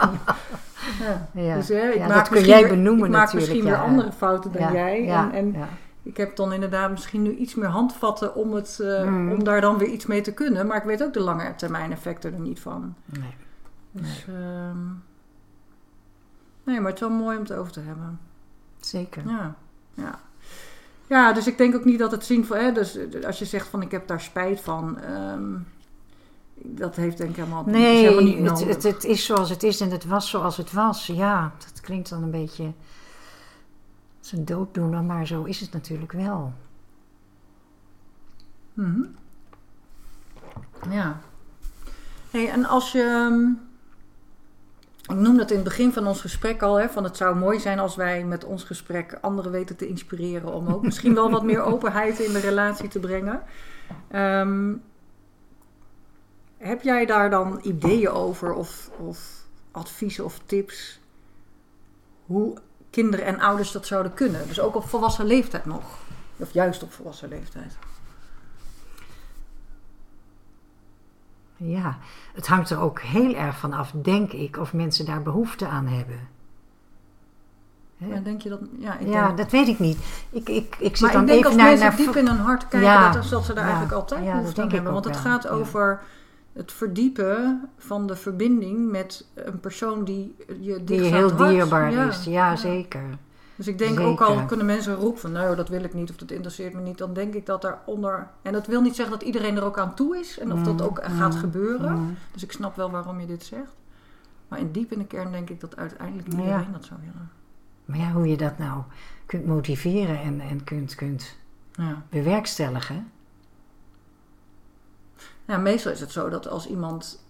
ja. 1.32 1.56
Dus, 1.56 1.68
hè, 1.68 1.90
ik 1.90 2.00
maak 2.00 2.14
dat 2.14 2.28
kun 2.30 2.44
jij 2.46 2.68
benoemen 2.68 3.06
Ik 3.06 3.12
maak 3.12 3.24
natuurlijk, 3.34 3.52
misschien 3.54 3.64
weer 3.64 3.82
andere 3.82 4.12
fouten 4.12 4.52
dan 4.52 4.72
jij. 4.74 5.04
Ja, 5.04 5.32
En, 5.32 5.56
en 5.56 5.68
ik 6.04 6.18
heb 6.18 6.36
dan 6.36 6.54
inderdaad 6.54 6.90
misschien 6.92 7.22
nu 7.22 7.36
iets 7.36 7.56
meer 7.56 7.70
handvatten 7.70 8.36
om, 8.36 8.54
het, 8.54 8.80
eh, 8.82 9.04
Mm. 9.04 9.32
om 9.32 9.44
daar 9.44 9.62
dan 9.62 9.78
weer 9.78 9.88
iets 9.90 10.06
mee 10.06 10.22
te 10.22 10.34
kunnen. 10.34 10.68
Maar 10.68 10.78
ik 10.78 10.84
weet 10.84 11.04
ook 11.04 11.14
de 11.14 11.20
lange 11.20 11.56
termijn 11.56 11.92
effecten 11.92 12.34
er 12.34 12.40
niet 12.40 12.60
van. 12.60 12.94
Nee. 13.06 13.36
Dus, 13.92 14.26
ehm, 14.28 14.78
nee, 16.68 16.80
maar 16.80 16.92
het 16.92 17.02
is 17.02 17.08
wel 17.08 17.18
mooi 17.18 17.38
om 17.38 17.44
het 17.44 17.54
over 17.54 17.72
te 17.72 17.80
hebben. 17.80 18.20
Zeker. 18.80 19.28
Ja, 19.28 19.56
ja. 19.94 20.20
Ja, 21.08 21.34
dus 21.34 21.48
ik 21.48 21.58
denk 21.58 21.76
ook 21.76 21.86
niet 21.86 22.00
dat 22.00 22.12
het 22.12 22.26
zinvol 22.26 22.58
is. 22.58 22.74
Dus 22.74 22.96
eh, 22.96 23.24
als 23.26 23.40
je 23.40 23.46
zegt 23.46 23.68
van 23.68 23.82
ik 23.82 23.92
heb 23.92 24.08
daar 24.08 24.22
spijt 24.22 24.62
van. 24.62 25.00
ehm, 25.00 25.56
dat 26.54 26.96
heeft 26.96 27.18
denk 27.18 27.30
ik 27.30 27.36
helemaal, 27.36 27.66
is 27.66 27.72
Nee, 27.72 27.96
helemaal 28.04 28.24
niet 28.24 28.36
het, 28.36 28.44
nodig. 28.44 28.68
het, 28.68 28.84
het 28.84 29.04
is 29.04 29.26
zoals 29.26 29.50
het 29.50 29.64
is 29.64 29.80
en 29.82 29.92
het 29.92 30.06
was 30.06 30.30
zoals 30.30 30.58
het 30.58 30.72
was. 30.72 31.08
Ja, 31.08 31.52
dat 31.58 31.82
klinkt 31.82 32.10
dan 32.10 32.24
een 32.24 32.32
beetje 32.32 32.72
een 34.32 34.46
dooddoener, 34.46 35.04
maar 35.04 35.28
zo 35.28 35.44
is 35.44 35.60
het 35.60 35.72
natuurlijk 35.72 36.12
wel. 36.12 36.54
Mhm. 38.74 39.02
Ja. 40.90 41.20
Hey, 42.32 42.50
en 42.50 42.66
als 42.66 42.92
je. 42.92 43.02
ehm, 43.02 43.67
Ik 45.08 45.16
noem 45.16 45.38
dat 45.38 45.50
in 45.50 45.56
het 45.56 45.66
begin 45.66 45.94
van 45.94 46.08
ons 46.08 46.22
gesprek 46.22 46.62
al, 46.62 46.76
hè, 46.76 46.90
van 46.90 47.04
het 47.04 47.18
zou 47.18 47.36
mooi 47.36 47.60
zijn 47.60 47.80
als 47.80 47.96
wij 47.96 48.26
met 48.26 48.44
ons 48.44 48.64
gesprek 48.64 49.18
anderen 49.22 49.52
weten 49.52 49.76
te 49.76 49.88
inspireren 49.88 50.54
om 50.54 50.68
ook 50.68 50.84
misschien 50.84 51.14
wel 51.14 51.32
wat 51.32 51.44
meer 51.44 51.62
openheid 51.74 52.20
in 52.20 52.34
de 52.34 52.40
relatie 52.40 52.90
te 52.90 53.00
brengen. 53.00 53.42
Ehm, 54.08 54.74
heb 56.58 56.82
jij 56.82 57.06
daar 57.06 57.30
dan 57.30 57.60
ideeën 57.64 58.10
over 58.10 58.54
of, 58.54 58.90
of 58.98 59.46
adviezen 59.72 60.26
of 60.26 60.40
tips 60.46 61.00
hoe 62.26 62.58
kinderen 62.90 63.26
en 63.26 63.40
ouders 63.40 63.72
dat 63.72 63.86
zouden 63.86 64.14
kunnen? 64.14 64.48
Dus 64.48 64.60
ook 64.60 64.76
op 64.76 64.90
volwassen 64.90 65.26
leeftijd 65.26 65.66
nog. 65.66 65.84
Of 66.38 66.54
juist 66.54 66.84
op 66.84 66.94
volwassen 66.94 67.30
leeftijd. 67.30 67.78
Ja, 71.58 71.98
het 72.34 72.48
hangt 72.48 72.70
er 72.70 72.80
ook 72.80 73.02
heel 73.02 73.36
erg 73.36 73.58
van 73.58 73.74
af, 73.74 73.92
denk 73.92 74.32
ik, 74.32 74.58
of 74.58 74.74
mensen 74.74 75.06
daar 75.06 75.22
behoefte 75.22 75.68
aan 75.68 75.88
hebben. 75.88 76.20
Hè? 77.98 78.22
Denk 78.22 78.42
je 78.42 78.50
dat? 78.50 78.60
Ja, 78.80 78.98
ik 78.98 79.08
Ja, 79.08 79.26
denk, 79.26 79.38
dat 79.38 79.52
weet 79.52 79.68
ik 79.68 79.80
niet. 79.80 79.98
Ik, 80.30 80.50
ik, 80.50 80.76
ik 80.80 80.98
zit 80.98 81.02
maar 81.02 81.12
dan 81.12 81.22
ik 81.22 81.28
denk 81.28 81.40
even 81.40 81.48
als 81.48 81.56
naar, 81.56 81.66
mensen 81.70 81.88
naar 81.88 81.98
diep 81.98 82.16
in 82.16 82.28
hun 82.28 82.38
hart 82.38 82.68
kijken, 82.68 82.90
Ja, 82.90 83.12
dat, 83.12 83.30
dat 83.30 83.46
ze 83.46 83.54
daar 83.54 83.64
ja, 83.64 83.70
eigenlijk 83.70 84.02
altijd 84.02 84.26
ja, 84.26 84.36
behoefte 84.36 84.62
aan 84.62 84.72
hebben. 84.72 84.94
Want 84.94 85.06
het 85.06 85.14
wel, 85.14 85.24
gaat 85.24 85.48
over 85.48 86.00
het 86.54 86.72
verdiepen 86.72 87.70
van 87.78 88.08
de 88.08 88.16
verbinding 88.16 88.92
met 88.92 89.26
een 89.34 89.60
persoon 89.60 90.04
die 90.04 90.36
je 90.60 90.84
die 90.84 91.02
heel 91.02 91.36
dierbaar 91.36 92.08
is. 92.08 92.24
Ja, 92.24 92.56
zeker. 92.56 93.18
Dus 93.58 93.68
ik 93.68 93.78
denk 93.78 94.00
ook 94.00 94.22
al 94.22 94.46
kunnen 94.46 94.66
mensen 94.66 94.96
roepen 94.96 95.20
van 95.22 95.32
nou 95.32 95.56
dat 95.56 95.70
wil 95.70 95.84
ik 95.84 95.94
niet 95.94 96.10
of 96.10 96.16
dat 96.16 96.32
interesseert 96.32 96.74
me 96.74 96.82
niet. 96.82 96.98
Dan 96.98 97.14
denk 97.14 97.34
ik 97.34 97.46
dat 97.46 97.62
daaronder, 97.62 98.28
en 98.42 98.54
dat 98.54 98.68
wil 98.68 98.82
niet 98.82 98.96
zeggen 98.96 99.18
dat 99.20 99.28
iedereen 99.28 99.56
er 99.56 99.64
ook 99.64 99.78
aan 99.80 99.96
toe 99.96 100.18
is 100.18 100.40
en 100.40 100.52
of 100.54 100.62
dat 100.64 100.74
Mm, 100.74 100.82
ook 100.86 101.00
gaat 101.04 101.34
mm, 101.34 101.40
gebeuren. 101.40 102.00
mm. 102.00 102.16
Dus 102.32 102.44
ik 102.44 102.52
snap 102.52 102.76
wel 102.76 102.92
waarom 102.92 103.20
je 103.20 103.26
dit 103.26 103.44
zegt. 103.46 103.76
Maar 104.48 104.60
in 104.60 104.72
diep 104.72 104.92
in 104.92 105.00
de 105.00 105.06
kern 105.06 105.32
denk 105.32 105.50
ik 105.50 105.60
dat 105.60 105.76
uiteindelijk 105.78 106.28
Ja. 106.32 106.38
iedereen 106.38 106.72
dat 106.72 106.86
zou 106.86 107.00
willen. 107.00 107.30
Maar 107.86 107.98
ja, 107.98 108.12
hoe 108.12 108.28
je 108.28 108.38
dat 108.38 108.58
nou 108.58 108.82
kunt 109.26 109.46
motiveren 109.46 110.20
en, 110.22 110.40
en 110.42 110.64
kunt, 110.64 110.96
kunt 110.96 111.36
Ja. 111.72 112.02
bewerkstelligen. 112.10 113.12
Ja, 115.46 115.58
meestal 115.58 115.92
is 115.92 116.00
het 116.00 116.12
zo 116.12 116.30
dat 116.30 116.48
als 116.48 116.68
iemand 116.68 117.26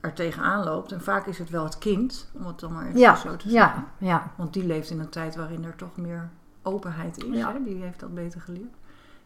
er 0.00 0.12
tegenaan 0.12 0.64
loopt, 0.64 0.92
en 0.92 1.00
vaak 1.02 1.26
is 1.26 1.38
het 1.38 1.50
wel 1.50 1.64
het 1.64 1.78
kind, 1.78 2.30
om 2.32 2.46
het 2.46 2.60
dan 2.60 2.72
maar 2.72 2.86
even 2.86 2.98
Ja, 3.00 3.16
zo 3.16 3.36
te 3.36 3.48
zeggen. 3.50 3.84
ja, 3.98 4.06
ja. 4.08 4.32
Want 4.36 4.52
die 4.52 4.66
leeft 4.66 4.90
in 4.90 5.00
een 5.00 5.08
tijd 5.08 5.36
waarin 5.36 5.64
er 5.64 5.76
toch 5.76 5.96
meer 5.96 6.30
openheid 6.62 7.24
is. 7.24 7.36
Ja. 7.36 7.52
Hè? 7.52 7.62
Die 7.64 7.82
heeft 7.82 8.00
dat 8.00 8.14
beter 8.14 8.40
geleerd. 8.40 8.74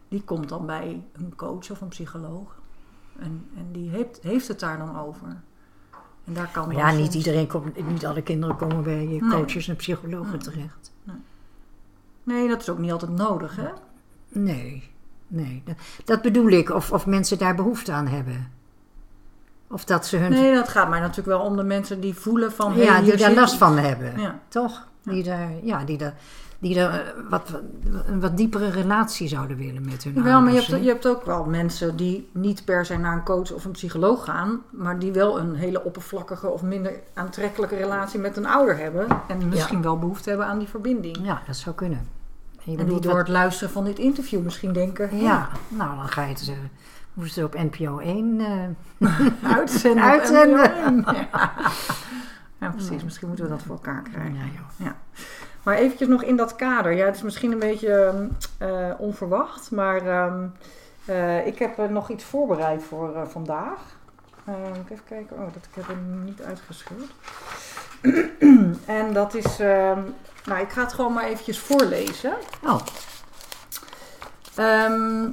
die 0.09 0.23
komt 0.23 0.49
dan 0.49 0.67
bij 0.67 1.05
een 1.13 1.33
coach 1.37 1.71
of 1.71 1.81
een 1.81 1.89
psycholoog. 1.89 2.55
En, 3.19 3.47
en 3.57 3.69
die 3.73 3.91
heeft, 3.91 4.19
heeft 4.23 4.49
het 4.49 4.61
daar 4.61 4.79
dan 4.79 4.99
over. 4.99 5.27
En 6.25 6.33
daar 6.35 6.51
kan 6.53 6.67
Maar 6.67 6.77
ja, 6.77 6.91
niet 6.91 7.15
iedereen 7.15 7.47
komt, 7.47 7.87
niet 7.89 8.07
alle 8.07 8.23
kinderen 8.23 8.57
komen 8.57 8.83
bij 8.83 9.05
Nee. 9.05 9.29
coaches 9.29 9.69
en 9.69 9.77
psychologen 9.77 10.31
Nee. 10.31 10.41
terecht. 10.41 10.93
Nee, 12.23 12.49
dat 12.49 12.61
is 12.61 12.69
ook 12.69 12.79
niet 12.79 12.93
altijd 12.93 13.11
nodig, 13.11 13.57
hè? 13.57 13.69
Nee, 14.29 14.91
nee. 15.27 15.63
Dat, 15.65 15.77
dat 16.05 16.23
bedoel 16.23 16.49
ik, 16.49 16.71
of, 16.71 16.93
of 16.93 17.07
mensen 17.07 17.39
daar 17.39 17.55
behoefte 17.55 17.93
aan 17.93 18.07
hebben. 18.07 18.51
Of 19.71 19.85
dat 19.85 20.07
ze 20.07 20.17
hun. 20.17 20.31
Nee, 20.31 20.55
dat 20.55 20.69
gaat 20.69 20.89
mij 20.89 21.01
natuurlijk 21.01 21.29
wel 21.39 21.41
om 21.47 21.57
de 21.57 21.63
mensen 21.63 22.01
die 22.01 22.15
voelen 22.15 22.53
van... 22.53 22.73
hey, 22.73 22.85
ja, 22.85 23.01
die 23.01 23.17
daar 23.17 23.33
last 23.35 23.53
iets. 23.53 23.63
van 23.63 23.79
hebben. 23.79 24.21
Ja. 24.21 24.39
Toch? 24.49 24.87
Die 25.03 25.23
daar, 25.23 25.49
ja, 25.63 25.85
die 25.85 25.99
daar, 25.99 26.15
die 26.59 26.75
daar 26.75 26.93
eh, 26.93 27.01
wat, 27.31 27.61
een 28.07 28.21
wat 28.21 28.37
diepere 28.37 28.71
relatie 28.71 29.29
zouden 29.29 29.57
willen 29.57 29.85
met 29.85 30.05
hun 30.05 30.23
Wel, 30.23 30.41
maar 30.41 30.53
je 30.53 30.61
hebt, 30.61 30.83
je 30.83 30.89
hebt 30.89 31.07
ook 31.07 31.25
wel 31.25 31.45
mensen 31.45 31.97
die 31.97 32.29
niet 32.33 32.65
per 32.65 32.87
se 32.87 32.97
naar 32.97 33.13
een 33.17 33.25
coach 33.25 33.53
of 33.53 33.65
een 33.65 33.71
psycholoog 33.71 34.25
gaan, 34.25 34.61
maar 34.71 34.99
die 34.99 35.13
wel 35.13 35.39
een 35.39 35.55
hele 35.55 35.85
oppervlakkige 35.85 36.49
of 36.49 36.63
minder 36.63 36.93
aantrekkelijke 37.15 37.77
relatie 37.77 38.21
met 38.21 38.37
een 38.37 38.47
ouder 38.47 38.77
hebben. 38.79 39.07
En 39.29 39.49
misschien 39.49 39.83
wel 39.83 39.99
behoefte 39.99 40.29
hebben 40.29 40.47
aan 40.47 40.59
die 40.59 40.69
verbinding. 40.69 41.19
Ja, 41.23 41.43
dat 41.47 41.57
zou 41.57 41.75
kunnen. 41.75 42.09
En 42.67 42.77
die 42.87 43.01
door 43.01 43.03
wat- 43.13 43.17
het 43.17 43.29
luisteren 43.29 43.73
van 43.73 43.85
dit 43.85 43.99
interview 43.99 44.43
misschien 44.43 44.73
denken: 44.73 45.09
"Hm, 45.09 45.17
Ja, 45.17 45.49
nou 45.69 45.97
dan 45.97 46.09
ga 46.09 46.23
je 46.23 46.29
het. 46.29 46.53
Moesten 47.15 47.43
ze 47.43 47.45
op 47.47 47.55
NPO 47.73 47.99
1. 47.99 48.41
eh, 48.41 49.53
uitzenden. 49.57 50.05
Uitzenden. 50.05 50.71
NPO 51.01 51.11
1. 51.11 51.27
Ja. 52.59 52.67
ja, 52.71 52.71
precies. 52.71 53.05
Misschien 53.05 53.27
moeten 53.29 53.45
we 53.45 53.51
dat 53.51 53.63
voor 53.63 53.75
elkaar 53.75 54.03
krijgen. 54.03 54.35
ja, 54.35 54.41
joh. 54.79 54.91
Maar 55.63 55.77
eventjes 55.77 56.09
nog 56.09 56.23
in 56.23 56.37
dat 56.37 56.57
kader. 56.57 56.93
Ja, 56.93 57.05
het 57.07 57.17
is 57.17 57.23
misschien 57.23 57.53
een 57.53 57.59
beetje 57.59 58.15
eh, 58.59 58.91
onverwacht, 58.99 59.71
maar 59.71 60.07
ehm, 60.07 60.47
eh, 61.05 61.47
ik 61.47 61.59
heb 61.59 61.91
nog 61.91 62.11
iets 62.11 62.25
voorbereid 62.25 62.83
voor 62.83 63.27
vandaag. 63.31 63.79
Eh, 64.45 64.55
ik 64.85 64.91
even 64.91 65.05
kijken. 65.05 65.37
Oh, 65.37 65.43
dat, 65.53 65.65
ik 65.71 65.75
heb 65.75 65.87
hem 65.87 66.25
niet 66.25 66.43
uitgeschreven. 66.43 67.09
en 68.99 69.13
dat 69.13 69.35
is... 69.35 69.61
ehm, 69.61 70.01
nou, 70.45 70.61
ik 70.61 70.71
ga 70.71 70.81
het 70.83 70.93
gewoon 70.93 71.13
maar 71.13 71.25
eventjes 71.25 71.59
voorlezen. 71.59 72.35
Oh, 72.63 72.81
Ehm, 74.55 75.29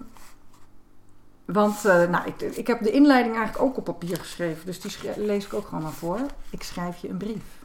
want 1.53 1.85
eh, 1.85 2.09
nou, 2.09 2.27
ik, 2.27 2.41
ik 2.41 2.67
heb 2.67 2.83
de 2.83 2.91
inleiding 2.91 3.35
eigenlijk 3.35 3.65
ook 3.65 3.77
op 3.77 3.83
papier 3.83 4.17
geschreven, 4.17 4.65
dus 4.65 4.79
die 4.79 4.91
lees 5.15 5.45
ik 5.45 5.53
ook 5.53 5.67
gewoon 5.67 5.83
maar 5.83 5.91
voor. 5.91 6.19
Ik 6.49 6.63
schrijf 6.63 6.97
je 6.97 7.09
een 7.09 7.17
brief. 7.17 7.59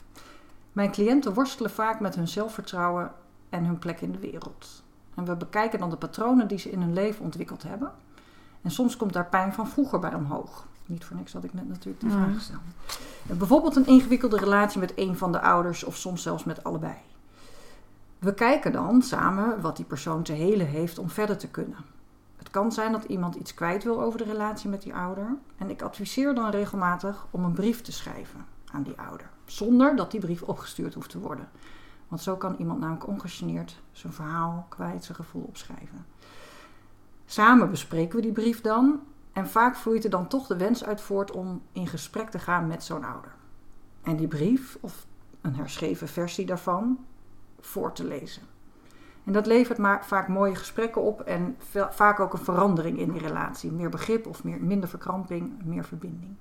Mijn 0.73 0.93
cliënten 0.93 1.35
worstelen 1.35 1.71
vaak 1.71 2.01
met 2.01 2.15
hun 2.15 2.29
zelfvertrouwen 2.29 3.13
en 3.49 3.65
hun 3.65 3.79
plek 3.79 4.01
in 4.01 4.13
de 4.13 4.19
wereld. 4.19 4.83
En 5.15 5.25
we 5.25 5.37
bekijken 5.37 5.79
dan 5.79 5.91
de 5.91 5.97
patronen 5.97 6.49
die 6.49 6.59
ze 6.59 6.71
in 6.71 6.81
hun 6.81 6.93
leven 6.93 7.25
ontwikkeld 7.25 7.63
hebben. 7.63 7.93
En 8.63 8.71
soms 8.71 8.97
komt 8.97 9.13
daar 9.13 9.27
pijn 9.27 9.53
van 9.53 9.69
vroeger 9.69 9.99
bij 9.99 10.15
omhoog. 10.15 10.67
Niet 10.87 11.05
voor 11.05 11.17
niks 11.17 11.33
had 11.33 11.45
ik 11.45 11.55
net 11.55 11.69
natuurlijk 11.69 12.01
die 12.01 12.11
vraag 12.11 12.35
gesteld. 12.35 12.61
En 13.29 13.39
bijvoorbeeld 13.39 13.77
een 13.77 13.87
ingewikkelde 13.87 14.37
relatie 14.37 14.81
met 14.81 14.93
een 14.97 15.17
van 15.17 15.33
de 15.33 15.41
ouders 15.41 15.85
of 15.85 15.97
soms 15.97 16.23
zelfs 16.23 16.45
met 16.45 16.65
allebei. 16.65 16.97
We 18.19 18.35
kijken 18.35 18.73
dan 18.73 19.03
samen 19.03 19.61
wat 19.61 19.77
die 19.77 19.85
persoon 19.85 20.23
te 20.23 20.33
helen 20.33 20.67
heeft 20.67 20.99
om 20.99 21.11
verder 21.11 21.37
te 21.37 21.49
kunnen. 21.49 21.79
Het 22.47 22.55
kan 22.55 22.73
zijn 22.73 22.93
dat 22.93 23.05
iemand 23.05 23.35
iets 23.35 23.55
kwijt 23.55 23.85
wil 23.85 24.03
over 24.03 24.19
de 24.19 24.25
relatie 24.25 24.69
met 24.69 24.83
die 24.83 24.95
ouder. 24.95 25.37
En 25.57 25.71
ik 25.71 25.83
adviseer 25.83 26.35
dan 26.35 26.51
regelmatig 26.51 27.27
om 27.31 27.45
een 27.45 27.53
brief 27.53 27.83
te 27.83 27.93
schrijven 27.93 28.47
aan 28.73 28.83
die 28.83 28.99
ouder. 28.99 29.31
Zonder 29.45 29.97
dat 29.97 30.11
die 30.11 30.21
brief 30.21 30.43
opgestuurd 30.43 30.95
hoeft 30.95 31.11
te 31.11 31.19
worden. 31.19 31.49
Want 32.09 32.23
zo 32.23 32.37
kan 32.37 32.57
iemand 32.59 32.81
namelijk 32.81 33.07
ongegeneerd 33.07 33.81
zijn 33.93 34.13
verhaal 34.13 34.67
kwijt, 34.69 35.05
zijn 35.05 35.17
gevoel 35.17 35.43
opschrijven. 35.43 36.07
Samen 37.25 37.71
bespreken 37.71 38.17
we 38.17 38.23
die 38.23 38.33
brief 38.33 38.61
dan. 38.61 39.01
En 39.33 39.49
vaak 39.49 39.77
vloeit 39.77 40.05
er 40.05 40.11
dan 40.11 40.29
toch 40.29 40.47
de 40.47 40.57
wens 40.57 40.85
uit 40.85 41.01
voort 41.01 41.31
om 41.31 41.63
in 41.73 41.87
gesprek 41.87 42.31
te 42.31 42.39
gaan 42.39 42.67
met 42.67 42.85
zo'n 42.85 43.05
ouder. 43.05 43.35
En 44.03 44.17
die 44.17 44.29
brief, 44.29 44.79
of 44.81 45.07
een 45.41 45.55
herschreven 45.57 46.09
versie 46.09 46.47
daarvan, 46.47 47.05
voor 47.61 47.93
te 47.93 48.05
lezen. 48.05 48.43
En 49.27 49.33
dat 49.33 49.47
levert 49.47 49.79
maar 49.79 50.07
vaak 50.07 50.29
mooie 50.29 50.55
gesprekken 50.55 51.03
op 51.03 51.21
en 51.21 51.57
vaak 51.91 52.21
ook 52.21 52.33
een 52.33 52.45
verandering 52.45 52.99
in 52.99 53.13
die 53.13 53.21
relatie. 53.21 53.73
Meer 53.73 53.89
begrip 53.89 54.27
of 54.27 54.45
meer, 54.45 54.61
minder 54.61 54.89
verkramping, 54.89 55.53
meer 55.65 55.85
verbinding. 55.85 56.35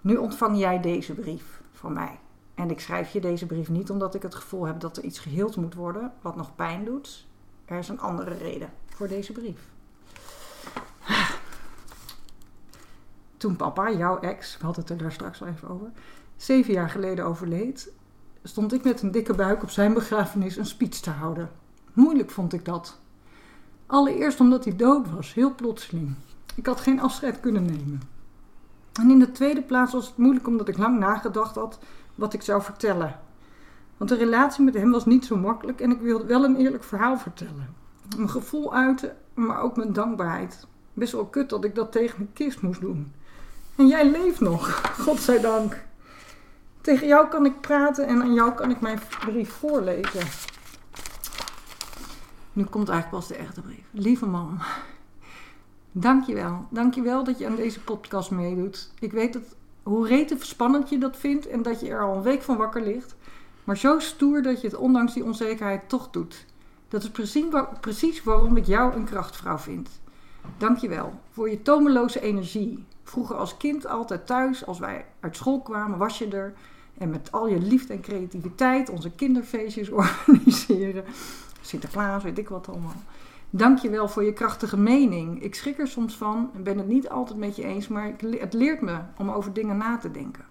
Nu 0.00 0.16
ontvang 0.16 0.58
jij 0.58 0.80
deze 0.80 1.14
brief 1.14 1.62
van 1.72 1.92
mij. 1.92 2.18
En 2.54 2.70
ik 2.70 2.80
schrijf 2.80 3.12
je 3.12 3.20
deze 3.20 3.46
brief 3.46 3.68
niet 3.68 3.90
omdat 3.90 4.14
ik 4.14 4.22
het 4.22 4.34
gevoel 4.34 4.66
heb 4.66 4.80
dat 4.80 4.96
er 4.96 5.04
iets 5.04 5.18
geheeld 5.18 5.56
moet 5.56 5.74
worden 5.74 6.12
wat 6.20 6.36
nog 6.36 6.54
pijn 6.54 6.84
doet. 6.84 7.26
Er 7.64 7.78
is 7.78 7.88
een 7.88 8.00
andere 8.00 8.34
reden 8.34 8.70
voor 8.86 9.08
deze 9.08 9.32
brief. 9.32 9.68
Toen 13.36 13.56
papa, 13.56 13.92
jouw 13.92 14.20
ex, 14.20 14.56
we 14.58 14.64
hadden 14.64 14.82
het 14.82 14.92
er 14.92 14.98
daar 14.98 15.12
straks 15.12 15.42
al 15.42 15.48
even 15.48 15.68
over, 15.68 15.90
zeven 16.36 16.72
jaar 16.72 16.90
geleden 16.90 17.24
overleed, 17.24 17.92
stond 18.42 18.72
ik 18.72 18.84
met 18.84 19.02
een 19.02 19.10
dikke 19.10 19.34
buik 19.34 19.62
op 19.62 19.70
zijn 19.70 19.94
begrafenis 19.94 20.56
een 20.56 20.66
speech 20.66 21.00
te 21.00 21.10
houden. 21.10 21.50
Moeilijk 21.94 22.30
vond 22.30 22.52
ik 22.52 22.64
dat. 22.64 22.98
Allereerst 23.86 24.40
omdat 24.40 24.64
hij 24.64 24.76
dood 24.76 25.10
was, 25.10 25.34
heel 25.34 25.54
plotseling. 25.54 26.14
Ik 26.54 26.66
had 26.66 26.80
geen 26.80 27.00
afscheid 27.00 27.40
kunnen 27.40 27.64
nemen. 27.64 28.00
En 29.00 29.10
in 29.10 29.18
de 29.18 29.32
tweede 29.32 29.62
plaats 29.62 29.92
was 29.92 30.06
het 30.06 30.16
moeilijk 30.16 30.46
omdat 30.46 30.68
ik 30.68 30.78
lang 30.78 30.98
nagedacht 30.98 31.54
had 31.54 31.78
wat 32.14 32.34
ik 32.34 32.42
zou 32.42 32.62
vertellen. 32.62 33.20
Want 33.96 34.10
de 34.10 34.16
relatie 34.16 34.64
met 34.64 34.74
hem 34.74 34.90
was 34.90 35.06
niet 35.06 35.24
zo 35.24 35.36
makkelijk 35.36 35.80
en 35.80 35.90
ik 35.90 36.00
wilde 36.00 36.26
wel 36.26 36.44
een 36.44 36.56
eerlijk 36.56 36.84
verhaal 36.84 37.18
vertellen. 37.18 37.74
Mijn 38.16 38.30
gevoel 38.30 38.74
uiten, 38.74 39.16
maar 39.34 39.60
ook 39.60 39.76
mijn 39.76 39.92
dankbaarheid. 39.92 40.66
Best 40.92 41.12
wel 41.12 41.26
kut 41.26 41.48
dat 41.48 41.64
ik 41.64 41.74
dat 41.74 41.92
tegen 41.92 42.18
mijn 42.18 42.32
kist 42.32 42.62
moest 42.62 42.80
doen. 42.80 43.12
En 43.76 43.86
jij 43.86 44.10
leeft 44.10 44.40
nog, 44.40 44.80
godzijdank. 45.04 45.84
Tegen 46.80 47.06
jou 47.06 47.28
kan 47.28 47.46
ik 47.46 47.60
praten 47.60 48.06
en 48.06 48.22
aan 48.22 48.34
jou 48.34 48.52
kan 48.52 48.70
ik 48.70 48.80
mijn 48.80 49.00
brief 49.26 49.52
voorlezen. 49.52 50.26
Nu 52.54 52.64
komt 52.64 52.88
eigenlijk 52.88 53.20
pas 53.20 53.36
de 53.36 53.42
echte 53.42 53.60
brief. 53.60 53.84
Lieve 53.90 54.26
man, 54.26 54.60
dankjewel. 55.92 56.66
Dankjewel 56.70 57.24
dat 57.24 57.38
je 57.38 57.46
aan 57.46 57.56
deze 57.56 57.80
podcast 57.80 58.30
meedoet. 58.30 58.90
Ik 58.98 59.12
weet 59.12 59.32
dat, 59.32 59.56
hoe 59.82 60.06
rete 60.06 60.36
spannend 60.38 60.88
je 60.88 60.98
dat 60.98 61.16
vindt 61.16 61.46
en 61.46 61.62
dat 61.62 61.80
je 61.80 61.88
er 61.88 62.02
al 62.02 62.16
een 62.16 62.22
week 62.22 62.42
van 62.42 62.56
wakker 62.56 62.82
ligt. 62.82 63.14
Maar 63.64 63.76
zo 63.76 63.98
stoer 63.98 64.42
dat 64.42 64.60
je 64.60 64.66
het 64.66 64.76
ondanks 64.76 65.14
die 65.14 65.24
onzekerheid 65.24 65.88
toch 65.88 66.10
doet. 66.10 66.46
Dat 66.88 67.02
is 67.02 67.10
precies, 67.10 67.44
precies 67.80 68.22
waarom 68.22 68.56
ik 68.56 68.66
jou 68.66 68.94
een 68.94 69.04
krachtvrouw 69.04 69.58
vind. 69.58 69.90
Dankjewel 70.58 71.12
voor 71.30 71.50
je 71.50 71.62
tomeloze 71.62 72.20
energie. 72.20 72.84
Vroeger 73.02 73.36
als 73.36 73.56
kind 73.56 73.86
altijd 73.86 74.26
thuis, 74.26 74.66
als 74.66 74.78
wij 74.78 75.04
uit 75.20 75.36
school 75.36 75.60
kwamen, 75.60 75.98
was 75.98 76.18
je 76.18 76.28
er. 76.28 76.54
En 76.98 77.10
met 77.10 77.32
al 77.32 77.48
je 77.48 77.58
liefde 77.58 77.92
en 77.92 78.00
creativiteit 78.00 78.90
onze 78.90 79.10
kinderfeestjes 79.10 79.90
organiseren. 80.00 81.04
Sinterklaas, 81.66 82.22
weet 82.22 82.38
ik 82.38 82.48
wat 82.48 82.68
allemaal. 82.68 83.02
Dank 83.50 83.78
je 83.78 83.90
wel 83.90 84.08
voor 84.08 84.24
je 84.24 84.32
krachtige 84.32 84.76
mening. 84.76 85.42
Ik 85.42 85.54
schrik 85.54 85.78
er 85.78 85.88
soms 85.88 86.16
van 86.16 86.50
en 86.54 86.62
ben 86.62 86.78
het 86.78 86.86
niet 86.86 87.08
altijd 87.08 87.38
met 87.38 87.56
je 87.56 87.64
eens, 87.64 87.88
maar 87.88 88.12
het 88.38 88.52
leert 88.52 88.80
me 88.80 88.98
om 89.18 89.30
over 89.30 89.52
dingen 89.52 89.76
na 89.76 89.98
te 89.98 90.10
denken. 90.10 90.44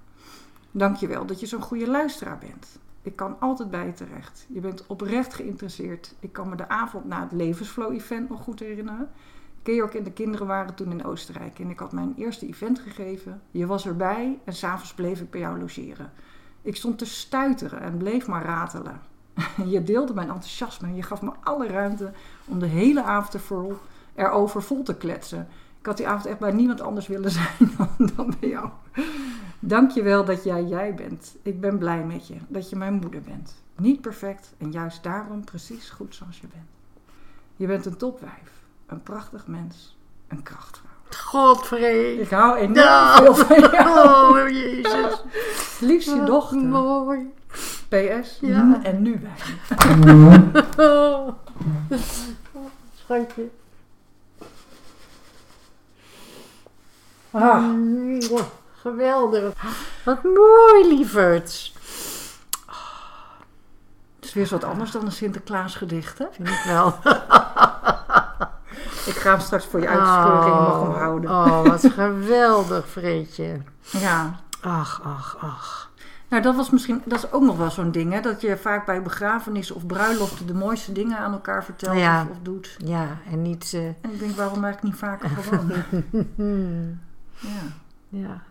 Dank 0.72 0.95
je 0.95 1.07
wel 1.07 1.26
dat 1.26 1.39
je 1.39 1.45
zo'n 1.45 1.61
goede 1.61 1.88
luisteraar 1.88 2.38
bent. 2.38 2.80
Ik 3.01 3.16
kan 3.16 3.39
altijd 3.39 3.70
bij 3.72 3.86
je 3.86 3.93
terecht. 3.93 4.45
Je 4.49 4.59
bent 4.59 4.88
oprecht 4.88 5.34
geïnteresseerd. 5.34 6.16
Ik 6.20 6.34
kan 6.34 6.49
me 6.49 6.55
de 6.55 6.70
avond 6.70 7.05
na 7.05 7.22
het 7.22 7.32
Levensflow-event 7.32 8.30
nog 8.30 8.43
goed 8.43 8.59
herinneren. 8.59 9.09
Georg 9.64 9.95
en 9.95 10.03
de 10.03 10.11
kinderen 10.11 10.47
waren 10.47 10.76
toen 10.76 10.91
in 10.91 11.05
Oostenrijk 11.05 11.59
en 11.59 11.70
ik 11.70 11.80
had 11.80 11.91
mijn 11.91 12.14
eerste 12.18 12.47
event 12.47 12.80
gegeven. 12.80 13.41
Je 13.51 13.66
was 13.66 13.86
erbij 13.86 14.39
en 14.43 14.53
s'avonds 14.53 14.93
bleef 14.93 15.22
ik 15.22 15.30
bij 15.30 15.39
jou 15.39 15.59
logeren. 15.59 16.11
Ik 16.61 16.76
stond 16.76 16.97
te 16.97 17.05
stuiteren 17.05 17.82
en 17.82 17.97
bleef 17.97 18.28
maar 18.28 18.45
ratelen. 18.45 19.01
Je 19.74 19.84
deelde 19.84 20.14
mijn 20.14 20.30
enthousiasme 20.30 20.88
en 20.88 20.96
je 20.96 21.04
gaf 21.04 21.22
me 21.22 21.32
alle 21.44 21.68
ruimte 21.68 22.12
om 22.46 22.60
de 22.60 22.66
hele 22.66 23.04
avond 23.04 23.34
ervoor, 23.34 23.80
erover 24.16 24.64
vol 24.64 24.84
te 24.84 24.96
kletsen. 24.96 25.48
Ik 25.80 25.86
had 25.86 25.98
die 25.98 26.08
avond 26.08 26.26
echt 26.26 26.40
bij 26.40 26.52
niemand 26.52 26.82
anders 26.82 27.08
willen 27.08 27.32
zijn 27.42 27.72
dan, 27.78 28.10
dan 28.16 28.34
bij 28.40 28.50
jou. 28.50 28.70
Dank 29.60 29.92
je 29.92 30.04
wel 30.04 30.26
dat 30.26 30.44
jij 30.44 30.64
jij 30.64 30.94
bent. 30.94 31.36
Ik 31.42 31.62
ben 31.62 31.78
blij 31.78 32.04
met 32.04 32.28
je, 32.28 32.36
dat 32.48 32.70
je 32.70 32.76
mijn 32.76 32.94
moeder 32.94 33.22
bent. 33.22 33.56
Niet 33.76 34.02
perfect 34.02 34.54
en 34.58 34.72
juist 34.72 35.04
daarom 35.04 35.44
precies 35.44 35.90
goed 35.90 36.16
zoals 36.16 36.40
je 36.40 36.48
bent. 36.48 36.68
Je 37.56 37.68
bent 37.68 37.86
een 37.86 37.98
topwijf, 37.98 38.64
een 38.86 39.04
prachtig 39.04 39.48
mens, 39.48 39.98
een 40.28 40.44
krachtvrouw. 40.44 40.92
Godvrees. 41.10 42.20
Ik 42.20 42.30
hou 42.30 42.58
enorm 42.58 43.36
veel 43.36 43.36
van 43.36 43.60
jou. 43.60 44.40
Oh, 44.40 44.50
jezus. 44.50 45.24
Liefst 45.80 46.10
je 46.10 46.24
dochter. 46.24 46.58
Mooi. 46.58 47.34
PS. 47.94 48.38
Ja. 48.41 48.80
En 48.84 49.02
nu 49.02 49.22
wij. 49.22 49.32
Oh. 50.78 51.30
Schatje. 53.04 53.50
Ah, 57.32 57.64
Geweldig. 58.82 59.54
Wat 60.04 60.24
mooi, 60.24 60.88
lieverd. 60.88 61.72
het 64.16 64.26
is 64.26 64.34
weer 64.34 64.48
wat 64.50 64.64
anders 64.64 64.91
dan 64.91 65.06
een 65.06 65.12
Sinterklaas 65.12 65.76
gedicht, 65.76 66.18
hè? 66.18 66.26
Vind 66.32 66.48
ik 66.48 66.64
wel. 66.66 66.88
Ik 69.06 69.16
ga 69.16 69.32
hem 69.32 69.39
straks 69.39 69.66
voor 69.66 69.80
je 69.80 69.88
en 69.88 69.94
je 69.94 70.00
mag 70.00 70.82
hem 70.82 70.91
houden. 70.91 71.30
Oh, 71.30 71.66
wat 71.66 71.91
geweldig, 71.94 72.88
Vreetje. 72.88 73.62
Ja. 73.82 74.39
Ach, 74.62 75.02
ach, 75.04 75.38
ach. 75.39 75.91
Nou, 76.34 76.46
dat 76.46 76.56
was 76.56 76.70
misschien, 76.70 77.02
dat 77.06 77.18
is 77.24 77.32
ook 77.32 77.42
nog 77.44 77.58
wel 77.58 77.72
zo'n 77.72 77.92
ding, 77.92 78.14
hè? 78.14 78.20
Dat 78.22 78.42
je 78.42 78.58
vaak 78.58 78.86
bij 78.86 79.02
begrafenissen 79.02 79.76
of 79.76 79.86
bruiloften 79.86 80.48
de 80.48 80.54
mooiste 80.54 80.92
dingen 80.92 81.18
aan 81.18 81.32
elkaar 81.34 81.64
vertelt 81.64 81.98
Ja. 81.98 82.22
of, 82.22 82.30
of 82.30 82.38
doet. 82.42 82.76
Ja, 82.86 83.08
en 83.32 83.42
niet... 83.42 83.72
eh, 83.74 83.86
En 83.88 83.96
ik 84.14 84.20
denk, 84.20 84.36
waarom 84.36 84.64
eigenlijk 84.64 84.84
niet 84.84 84.96
vaker 85.04 85.30
gewoon? 85.30 85.72
ja. 87.40 87.62
ja. 88.10 88.42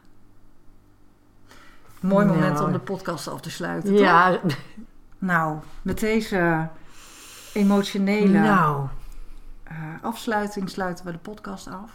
Mooi 2.01 2.27
moment 2.27 2.53
Nou. 2.55 2.67
om 2.67 2.73
de 2.73 2.79
podcast 2.79 3.29
af 3.29 3.41
te 3.41 3.51
sluiten, 3.51 3.91
toch? 3.91 4.01
Ja, 4.01 4.41
Nou, 5.19 5.59
met 5.83 6.01
deze 6.01 6.69
emotionele 7.53 8.39
nou. 8.39 8.87
eh, 9.65 9.77
afsluiting 10.03 10.71
sluiten 10.71 11.05
we 11.05 11.13
de 11.13 11.19
podcast 11.19 11.67
af. 11.67 11.91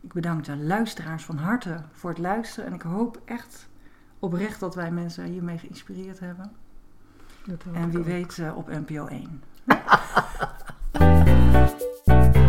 Ik 0.00 0.12
bedank 0.12 0.44
de 0.44 0.56
luisteraars 0.56 1.24
van 1.24 1.36
harte 1.36 1.80
voor 1.92 2.10
het 2.10 2.18
luisteren. 2.18 2.68
En 2.68 2.74
ik 2.74 2.82
hoop 2.82 3.20
echt 3.24 3.68
oprecht 4.20 4.60
dat 4.60 4.74
wij 4.74 4.90
mensen 4.90 5.24
hiermee 5.24 5.58
geïnspireerd 5.58 6.20
hebben. 6.20 6.52
En 7.72 7.90
wie 7.90 8.04
weet 8.04 8.38
eh, 8.38 8.56
op 8.56 8.68
NPO 8.68 9.06
1. 9.06 9.42